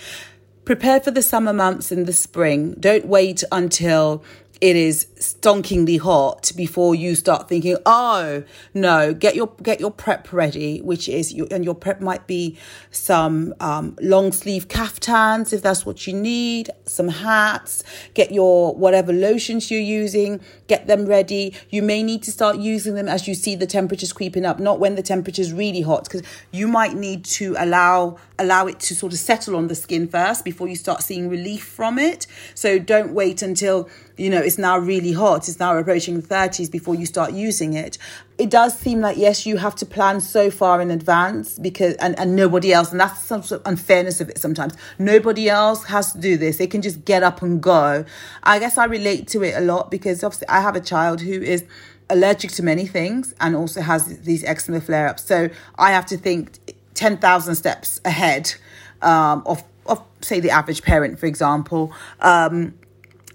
prepare 0.69 0.99
for 0.99 1.09
the 1.09 1.23
summer 1.23 1.51
months 1.51 1.91
in 1.91 2.05
the 2.05 2.13
spring. 2.13 2.75
Don't 2.79 3.07
wait 3.07 3.43
until 3.51 4.23
it 4.61 4.75
is 4.75 5.07
stonkingly 5.15 5.99
hot 5.99 6.51
before 6.55 6.93
you 6.93 7.15
start 7.15 7.47
thinking, 7.47 7.77
oh 7.85 8.43
no, 8.73 9.13
get 9.13 9.35
your 9.35 9.53
get 9.63 9.79
your 9.79 9.91
prep 9.91 10.33
ready, 10.33 10.81
which 10.81 11.07
is 11.07 11.33
your 11.33 11.47
and 11.49 11.63
your 11.63 11.75
prep 11.75 12.01
might 12.01 12.27
be 12.27 12.57
some 12.91 13.53
um, 13.61 13.95
long 14.01 14.31
sleeve 14.31 14.67
caftans 14.67 15.53
if 15.53 15.61
that's 15.61 15.85
what 15.85 16.05
you 16.07 16.13
need, 16.13 16.69
some 16.85 17.07
hats, 17.07 17.83
get 18.13 18.31
your 18.31 18.75
whatever 18.75 19.13
lotions 19.13 19.71
you're 19.71 19.79
using, 19.79 20.41
get 20.67 20.87
them 20.87 21.05
ready. 21.05 21.55
You 21.69 21.81
may 21.81 22.03
need 22.03 22.23
to 22.23 22.31
start 22.31 22.57
using 22.57 22.95
them 22.95 23.07
as 23.07 23.27
you 23.27 23.35
see 23.35 23.55
the 23.55 23.67
temperatures 23.67 24.11
creeping 24.11 24.45
up, 24.45 24.59
not 24.59 24.79
when 24.79 24.95
the 24.95 25.03
temperature 25.03 25.41
is 25.41 25.53
really 25.53 25.81
hot, 25.81 26.03
because 26.03 26.23
you 26.51 26.67
might 26.67 26.95
need 26.95 27.23
to 27.25 27.55
allow 27.57 28.17
allow 28.37 28.67
it 28.67 28.79
to 28.79 28.95
sort 28.95 29.13
of 29.13 29.19
settle 29.19 29.55
on 29.55 29.67
the 29.67 29.75
skin 29.75 30.07
first 30.07 30.43
before 30.43 30.67
you 30.67 30.75
start 30.75 31.01
seeing 31.01 31.29
relief 31.29 31.63
from 31.63 31.97
it. 31.97 32.27
So 32.55 32.79
don't 32.79 33.13
wait 33.13 33.41
until 33.41 33.89
you 34.19 34.29
know, 34.29 34.39
it's 34.39 34.57
now 34.57 34.77
really 34.77 35.13
hot, 35.13 35.47
it's 35.47 35.59
now 35.59 35.77
approaching 35.77 36.19
the 36.19 36.27
30s 36.27 36.69
before 36.69 36.93
you 36.93 37.05
start 37.05 37.31
using 37.31 37.73
it. 37.73 37.97
It 38.37 38.49
does 38.49 38.77
seem 38.77 38.99
like, 38.99 39.17
yes, 39.17 39.45
you 39.45 39.57
have 39.57 39.75
to 39.77 39.85
plan 39.85 40.19
so 40.19 40.51
far 40.51 40.81
in 40.81 40.91
advance 40.91 41.57
because, 41.57 41.95
and, 41.95 42.19
and 42.19 42.35
nobody 42.35 42.73
else, 42.73 42.91
and 42.91 42.99
that's 42.99 43.21
some 43.21 43.43
sort 43.43 43.61
of 43.61 43.67
unfairness 43.67 44.19
of 44.19 44.29
it 44.29 44.37
sometimes. 44.37 44.73
Nobody 44.97 45.49
else 45.49 45.85
has 45.85 46.11
to 46.13 46.19
do 46.19 46.35
this. 46.35 46.57
They 46.57 46.67
can 46.67 46.81
just 46.81 47.05
get 47.05 47.23
up 47.23 47.41
and 47.41 47.61
go. 47.61 48.03
I 48.43 48.59
guess 48.59 48.77
I 48.77 48.85
relate 48.85 49.27
to 49.29 49.43
it 49.43 49.55
a 49.55 49.61
lot 49.61 49.89
because 49.89 50.23
obviously 50.23 50.49
I 50.49 50.61
have 50.61 50.75
a 50.75 50.81
child 50.81 51.21
who 51.21 51.41
is 51.41 51.63
allergic 52.09 52.51
to 52.51 52.63
many 52.63 52.85
things 52.85 53.33
and 53.39 53.55
also 53.55 53.81
has 53.81 54.19
these 54.21 54.43
eczema 54.43 54.81
flare 54.81 55.07
ups. 55.07 55.23
So 55.23 55.49
I 55.77 55.91
have 55.91 56.05
to 56.07 56.17
think 56.17 56.57
10,000 56.95 57.55
steps 57.55 58.01
ahead 58.03 58.53
um, 59.01 59.43
of, 59.45 59.63
of, 59.85 60.03
say, 60.21 60.41
the 60.41 60.49
average 60.49 60.83
parent, 60.83 61.19
for 61.19 61.25
example. 61.25 61.93
Um, 62.19 62.73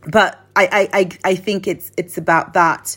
but 0.06 0.43
I, 0.56 0.88
I, 0.92 1.18
I 1.24 1.34
think 1.34 1.66
it's 1.66 1.90
it's 1.96 2.16
about 2.16 2.52
that 2.52 2.96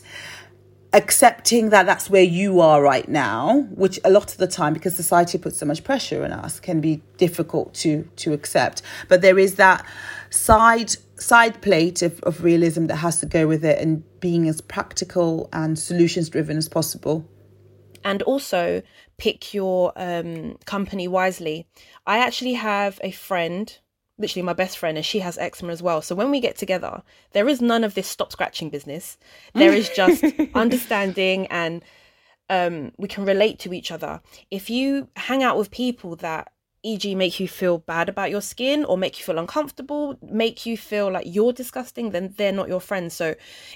accepting 0.92 1.68
that 1.70 1.84
that's 1.84 2.08
where 2.08 2.22
you 2.22 2.60
are 2.60 2.82
right 2.82 3.08
now, 3.08 3.66
which 3.74 4.00
a 4.04 4.10
lot 4.10 4.32
of 4.32 4.38
the 4.38 4.46
time, 4.46 4.72
because 4.72 4.96
society 4.96 5.36
puts 5.36 5.58
so 5.58 5.66
much 5.66 5.84
pressure 5.84 6.24
on 6.24 6.32
us, 6.32 6.60
can 6.60 6.80
be 6.80 7.02
difficult 7.16 7.74
to 7.74 8.08
to 8.16 8.32
accept. 8.32 8.82
But 9.08 9.20
there 9.20 9.38
is 9.38 9.56
that 9.56 9.84
side 10.30 10.96
side 11.16 11.60
plate 11.62 12.02
of, 12.02 12.20
of 12.22 12.42
realism 12.42 12.86
that 12.86 12.96
has 12.96 13.20
to 13.20 13.26
go 13.26 13.46
with 13.46 13.64
it 13.64 13.80
and 13.80 14.04
being 14.20 14.48
as 14.48 14.60
practical 14.60 15.48
and 15.52 15.78
solutions 15.78 16.28
driven 16.28 16.56
as 16.56 16.68
possible. 16.68 17.28
And 18.04 18.22
also 18.22 18.82
pick 19.18 19.52
your 19.52 19.92
um, 19.96 20.56
company 20.64 21.08
wisely. 21.08 21.66
I 22.06 22.18
actually 22.18 22.54
have 22.54 23.00
a 23.02 23.10
friend 23.10 23.76
literally 24.18 24.42
my 24.42 24.52
best 24.52 24.78
friend 24.78 24.96
and 24.96 25.06
she 25.06 25.20
has 25.20 25.38
eczema 25.38 25.72
as 25.72 25.82
well. 25.82 26.02
So 26.02 26.14
when 26.14 26.30
we 26.30 26.40
get 26.40 26.56
together, 26.56 27.02
there 27.32 27.48
is 27.48 27.60
none 27.60 27.84
of 27.84 27.94
this 27.94 28.06
stop 28.06 28.32
scratching 28.32 28.70
business. 28.70 29.16
There 29.54 29.72
is 29.72 29.88
just 29.90 30.24
understanding 30.54 31.46
and 31.46 31.82
um, 32.50 32.92
we 32.98 33.08
can 33.08 33.24
relate 33.24 33.58
to 33.60 33.74
each 33.74 33.90
other. 33.90 34.20
If 34.50 34.70
you 34.70 35.08
hang 35.16 35.42
out 35.42 35.58
with 35.58 35.70
people 35.70 36.16
that 36.16 36.52
e.g. 36.82 37.14
make 37.14 37.40
you 37.40 37.48
feel 37.48 37.78
bad 37.78 38.08
about 38.08 38.30
your 38.30 38.40
skin 38.40 38.84
or 38.84 38.96
make 38.96 39.18
you 39.18 39.24
feel 39.24 39.38
uncomfortable, 39.38 40.16
make 40.22 40.64
you 40.64 40.76
feel 40.76 41.10
like 41.10 41.26
you're 41.26 41.52
disgusting, 41.52 42.10
then 42.10 42.34
they're 42.36 42.52
not 42.52 42.68
your 42.68 42.80
friends. 42.80 43.14
So 43.14 43.34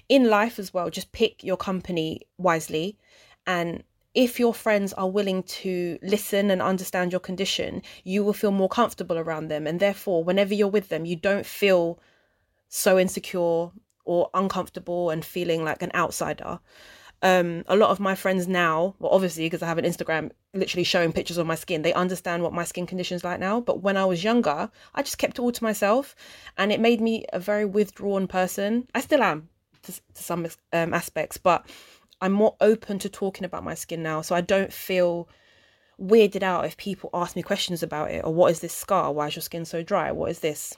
in 0.09 0.31
life 0.31 0.59
as 0.59 0.73
well, 0.73 0.89
just 0.91 1.13
pick 1.13 1.43
your 1.43 1.57
company 1.57 2.23
wisely 2.39 2.97
and 3.47 3.83
if 4.15 4.39
your 4.39 4.53
friends 4.53 4.93
are 4.93 5.09
willing 5.09 5.43
to 5.45 5.99
listen 6.03 6.51
and 6.51 6.61
understand 6.61 7.13
your 7.13 7.21
condition, 7.21 7.83
you 8.05 8.23
will 8.23 8.33
feel 8.33 8.51
more 8.51 8.69
comfortable 8.69 9.19
around 9.19 9.49
them. 9.49 9.67
And 9.67 9.81
therefore, 9.81 10.23
whenever 10.23 10.53
you're 10.53 10.69
with 10.69 10.89
them, 10.89 11.05
you 11.05 11.17
don't 11.17 11.47
feel 11.47 11.99
so 12.69 12.99
insecure 12.99 13.71
or 14.05 14.31
uncomfortable 14.35 15.11
and 15.11 15.25
feeling 15.25 15.65
like 15.65 15.83
an 15.83 15.93
outsider. 15.95 16.59
Um, 17.23 17.63
a 17.69 17.77
lot 17.77 17.91
of 17.91 18.01
my 18.01 18.17
friends 18.17 18.49
now, 18.49 18.97
well, 18.99 19.13
obviously, 19.13 19.47
because 19.47 19.63
I 19.63 19.67
have 19.67 19.79
an 19.79 19.85
Instagram 19.85 20.33
literally 20.55 20.83
showing 20.83 21.13
pictures 21.13 21.39
of 21.39 21.47
my 21.47 21.55
skin, 21.55 21.83
they 21.83 21.93
understand 21.93 22.43
what 22.43 22.53
my 22.53 22.65
skin 22.65 22.85
condition 22.85 23.15
is 23.15 23.23
like 23.23 23.39
now. 23.39 23.61
But 23.61 23.81
when 23.81 23.97
I 23.97 24.05
was 24.05 24.25
younger, 24.25 24.71
I 24.95 25.03
just 25.03 25.19
kept 25.19 25.39
it 25.39 25.43
all 25.43 25.53
to 25.53 25.65
myself 25.65 26.17
and 26.59 26.73
it 26.73 26.81
made 26.81 27.01
me 27.01 27.25
a 27.33 27.39
very 27.39 27.65
withdrawn 27.65 28.27
person. 28.27 28.89
I 28.95 29.01
still 29.01 29.23
am 29.23 29.49
to, 29.83 29.93
to 29.93 30.23
some 30.23 30.47
um, 30.73 30.93
aspects, 30.93 31.37
but 31.37 31.65
I'm 32.23 32.33
more 32.33 32.57
open 32.61 32.99
to 33.01 33.09
talking 33.09 33.45
about 33.45 33.65
my 33.65 33.75
skin 33.75 34.03
now. 34.03 34.23
So 34.23 34.35
I 34.35 34.41
don't 34.41 34.73
feel 34.73 35.29
weirded 36.01 36.43
out 36.43 36.65
if 36.65 36.77
people 36.77 37.11
ask 37.13 37.37
me 37.37 37.43
questions 37.43 37.83
about 37.83 38.11
it 38.11 38.25
or 38.25 38.33
what 38.33 38.53
is 38.53 38.61
this 38.61 38.73
scar? 38.73 39.13
Why 39.13 39.27
is 39.27 39.37
your 39.37 39.43
skin 39.43 39.65
so 39.65 39.83
dry? 39.83 40.13
What 40.13 40.31
is 40.31 40.39
this? 40.39 40.77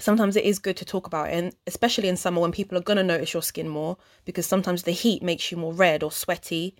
Sometimes 0.00 0.34
it 0.34 0.44
is 0.44 0.58
good 0.58 0.76
to 0.78 0.84
talk 0.84 1.06
about 1.06 1.28
it, 1.28 1.34
and 1.34 1.54
especially 1.68 2.08
in 2.08 2.16
summer 2.16 2.40
when 2.40 2.50
people 2.50 2.76
are 2.76 2.82
going 2.82 2.96
to 2.96 3.04
notice 3.04 3.32
your 3.32 3.42
skin 3.42 3.68
more 3.68 3.96
because 4.24 4.44
sometimes 4.44 4.82
the 4.82 4.90
heat 4.90 5.22
makes 5.22 5.52
you 5.52 5.56
more 5.56 5.72
red 5.72 6.02
or 6.02 6.10
sweaty. 6.10 6.74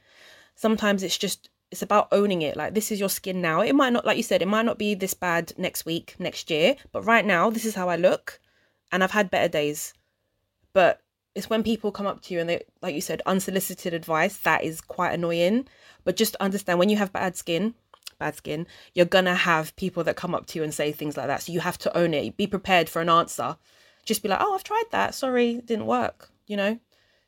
Sometimes 0.57 1.05
it's 1.05 1.17
just 1.17 1.49
it's 1.71 1.83
about 1.83 2.09
owning 2.11 2.43
it. 2.43 2.57
Like 2.57 2.75
this 2.75 2.91
is 2.91 2.99
your 2.99 3.09
skin 3.09 3.41
now. 3.41 3.61
It 3.61 3.77
might 3.77 3.93
not 3.93 4.05
like 4.05 4.17
you 4.17 4.25
said, 4.25 4.43
it 4.43 4.49
might 4.49 4.67
not 4.67 4.79
be 4.79 4.97
this 4.97 5.15
bad 5.15 5.53
next 5.57 5.87
week, 5.87 6.17
next 6.19 6.51
year, 6.51 6.75
but 6.91 7.03
right 7.03 7.25
now 7.25 7.51
this 7.51 7.65
is 7.65 7.77
how 7.77 7.89
I 7.89 7.95
look 7.95 8.41
and 8.91 9.05
I've 9.05 9.13
had 9.13 9.31
better 9.31 9.49
days. 9.49 9.95
But 10.73 11.01
it's 11.35 11.51
when 11.51 11.62
people 11.62 11.91
come 11.91 12.07
up 12.07 12.20
to 12.22 12.35
you 12.35 12.41
and 12.41 12.49
they 12.49 12.62
like 12.82 12.95
you 12.95 13.01
said 13.01 13.22
unsolicited 13.26 13.93
advice 13.93 14.37
that 14.39 14.62
is 14.64 14.80
quite 14.80 15.12
annoying. 15.12 15.66
But 16.05 16.16
just 16.16 16.37
understand 16.37 16.78
when 16.78 16.89
you 16.89 16.97
have 16.97 17.12
bad 17.12 17.37
skin 17.37 17.74
bad 18.20 18.37
skin 18.37 18.64
you're 18.95 19.07
gonna 19.07 19.35
have 19.35 19.74
people 19.74 20.05
that 20.05 20.14
come 20.14 20.37
up 20.37 20.47
to 20.47 20.59
you 20.59 20.62
and 20.62 20.72
say 20.72 20.93
things 20.93 21.16
like 21.16 21.26
that. 21.26 21.43
So 21.43 21.53
you 21.53 21.61
have 21.61 21.78
to 21.78 21.97
own 21.97 22.14
it. 22.14 22.37
Be 22.37 22.47
prepared 22.47 22.89
for 22.89 23.03
an 23.03 23.09
answer. 23.09 23.57
Just 24.05 24.22
be 24.22 24.28
like 24.28 24.41
oh 24.41 24.55
i've 24.55 24.64
tried 24.64 24.85
that. 24.91 25.14
Sorry 25.14 25.61
didn't 25.64 25.87
work 25.87 26.30
you 26.47 26.57
know? 26.57 26.78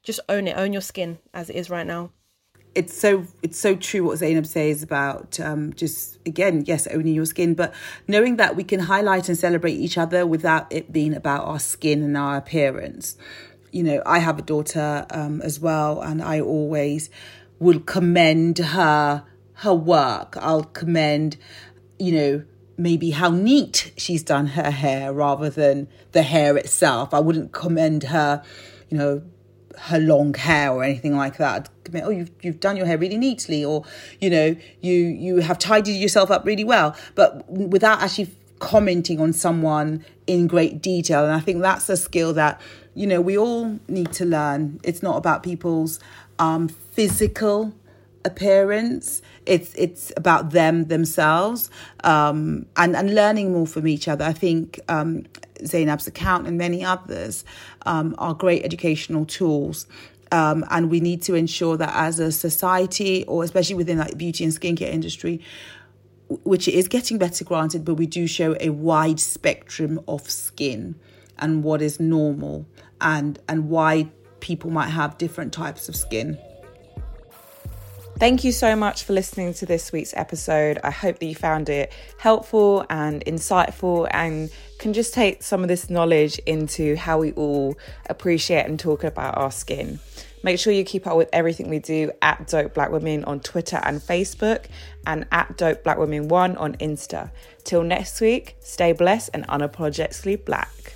Just 0.02 0.20
own 0.28 0.46
it. 0.46 0.56
Own 0.56 0.72
your 0.72 0.82
skin 0.82 1.18
as 1.34 1.50
it 1.50 1.56
is 1.56 1.70
right 1.70 1.86
now. 1.86 2.10
It's 2.74 2.96
so 2.96 3.24
it's 3.42 3.58
so 3.58 3.74
true 3.74 4.04
what 4.04 4.18
Zainab 4.18 4.44
says 4.44 4.82
about 4.82 5.40
um, 5.40 5.72
just 5.72 6.18
again 6.26 6.64
yes 6.66 6.86
owning 6.88 7.14
your 7.14 7.24
skin, 7.24 7.54
but 7.54 7.72
knowing 8.06 8.36
that 8.36 8.54
we 8.54 8.64
can 8.64 8.80
highlight 8.80 9.28
and 9.28 9.38
celebrate 9.38 9.72
each 9.72 9.96
other 9.96 10.26
without 10.26 10.70
it 10.70 10.92
being 10.92 11.14
about 11.14 11.46
our 11.46 11.58
skin 11.58 12.02
and 12.02 12.16
our 12.18 12.36
appearance 12.36 13.16
you 13.76 13.82
know, 13.82 14.02
I 14.06 14.20
have 14.20 14.38
a 14.38 14.42
daughter 14.42 15.06
um, 15.10 15.42
as 15.42 15.60
well, 15.60 16.00
and 16.00 16.22
I 16.22 16.40
always 16.40 17.10
will 17.58 17.80
commend 17.80 18.56
her 18.56 19.22
her 19.60 19.74
work. 19.74 20.36
I'll 20.40 20.64
commend, 20.64 21.36
you 21.98 22.12
know, 22.12 22.44
maybe 22.78 23.10
how 23.10 23.28
neat 23.28 23.92
she's 23.98 24.22
done 24.22 24.46
her 24.48 24.70
hair 24.70 25.12
rather 25.12 25.50
than 25.50 25.88
the 26.12 26.22
hair 26.22 26.56
itself. 26.56 27.12
I 27.12 27.20
wouldn't 27.20 27.52
commend 27.52 28.04
her, 28.04 28.42
you 28.88 28.96
know, 28.96 29.22
her 29.78 29.98
long 29.98 30.32
hair 30.32 30.72
or 30.72 30.82
anything 30.82 31.14
like 31.14 31.36
that. 31.36 31.68
Oh, 32.02 32.08
you've 32.08 32.30
you've 32.40 32.60
done 32.60 32.78
your 32.78 32.86
hair 32.86 32.96
really 32.96 33.18
neatly, 33.18 33.62
or 33.62 33.84
you 34.20 34.30
know, 34.30 34.56
you 34.80 34.94
you 34.94 35.36
have 35.40 35.58
tidied 35.58 36.00
yourself 36.00 36.30
up 36.30 36.46
really 36.46 36.64
well, 36.64 36.96
but 37.14 37.46
without 37.50 38.00
actually 38.00 38.34
commenting 38.58 39.20
on 39.20 39.34
someone 39.34 40.02
in 40.26 40.46
great 40.46 40.80
detail. 40.80 41.24
And 41.24 41.34
I 41.34 41.40
think 41.40 41.60
that's 41.60 41.90
a 41.90 41.96
skill 41.96 42.32
that 42.32 42.58
you 42.96 43.06
know, 43.06 43.20
we 43.20 43.36
all 43.36 43.78
need 43.88 44.10
to 44.12 44.24
learn. 44.24 44.80
It's 44.82 45.02
not 45.02 45.18
about 45.18 45.42
people's 45.42 46.00
um, 46.38 46.68
physical 46.68 47.74
appearance. 48.24 49.20
It's 49.44 49.74
it's 49.74 50.12
about 50.16 50.50
them 50.50 50.86
themselves 50.86 51.70
um, 52.04 52.66
and 52.76 52.96
and 52.96 53.14
learning 53.14 53.52
more 53.52 53.66
from 53.66 53.86
each 53.86 54.08
other. 54.08 54.24
I 54.24 54.32
think 54.32 54.80
um, 54.88 55.26
Zainab's 55.60 56.06
account 56.06 56.46
and 56.46 56.56
many 56.56 56.82
others 56.82 57.44
um, 57.84 58.14
are 58.16 58.32
great 58.32 58.64
educational 58.64 59.26
tools. 59.26 59.86
Um, 60.32 60.64
and 60.70 60.90
we 60.90 60.98
need 60.98 61.22
to 61.22 61.34
ensure 61.34 61.76
that 61.76 61.92
as 61.94 62.18
a 62.18 62.32
society, 62.32 63.24
or 63.28 63.44
especially 63.44 63.76
within 63.76 63.98
like 63.98 64.18
beauty 64.18 64.42
and 64.42 64.52
skincare 64.52 64.90
industry, 64.90 65.40
which 66.42 66.66
is 66.66 66.88
getting 66.88 67.18
better 67.18 67.44
granted, 67.44 67.84
but 67.84 67.94
we 67.94 68.06
do 68.06 68.26
show 68.26 68.56
a 68.58 68.70
wide 68.70 69.20
spectrum 69.20 70.00
of 70.08 70.28
skin 70.28 70.96
and 71.38 71.62
what 71.62 71.80
is 71.80 72.00
normal 72.00 72.66
and 73.00 73.38
and 73.48 73.68
why 73.68 74.10
people 74.40 74.70
might 74.70 74.88
have 74.88 75.18
different 75.18 75.52
types 75.52 75.88
of 75.88 75.96
skin. 75.96 76.38
Thank 78.18 78.44
you 78.44 78.52
so 78.52 78.74
much 78.74 79.04
for 79.04 79.12
listening 79.12 79.52
to 79.54 79.66
this 79.66 79.92
week's 79.92 80.14
episode. 80.16 80.78
I 80.82 80.90
hope 80.90 81.18
that 81.18 81.26
you 81.26 81.34
found 81.34 81.68
it 81.68 81.92
helpful 82.18 82.86
and 82.88 83.22
insightful 83.26 84.08
and 84.10 84.50
can 84.78 84.94
just 84.94 85.12
take 85.12 85.42
some 85.42 85.60
of 85.60 85.68
this 85.68 85.90
knowledge 85.90 86.38
into 86.46 86.96
how 86.96 87.18
we 87.18 87.32
all 87.32 87.76
appreciate 88.08 88.64
and 88.64 88.80
talk 88.80 89.04
about 89.04 89.36
our 89.36 89.50
skin. 89.50 90.00
Make 90.42 90.58
sure 90.58 90.72
you 90.72 90.82
keep 90.82 91.06
up 91.06 91.18
with 91.18 91.28
everything 91.30 91.68
we 91.68 91.78
do 91.78 92.10
at 92.22 92.46
Dope 92.48 92.72
Black 92.72 92.90
Women 92.90 93.22
on 93.24 93.40
Twitter 93.40 93.80
and 93.82 94.00
Facebook 94.00 94.64
and 95.06 95.26
at 95.30 95.58
Dope 95.58 95.84
Black 95.84 95.98
Women 95.98 96.28
1 96.28 96.56
on 96.56 96.74
Insta. 96.76 97.30
Till 97.64 97.82
next 97.82 98.22
week, 98.22 98.56
stay 98.60 98.92
blessed 98.92 99.28
and 99.34 99.46
unapologetically 99.48 100.42
black. 100.42 100.95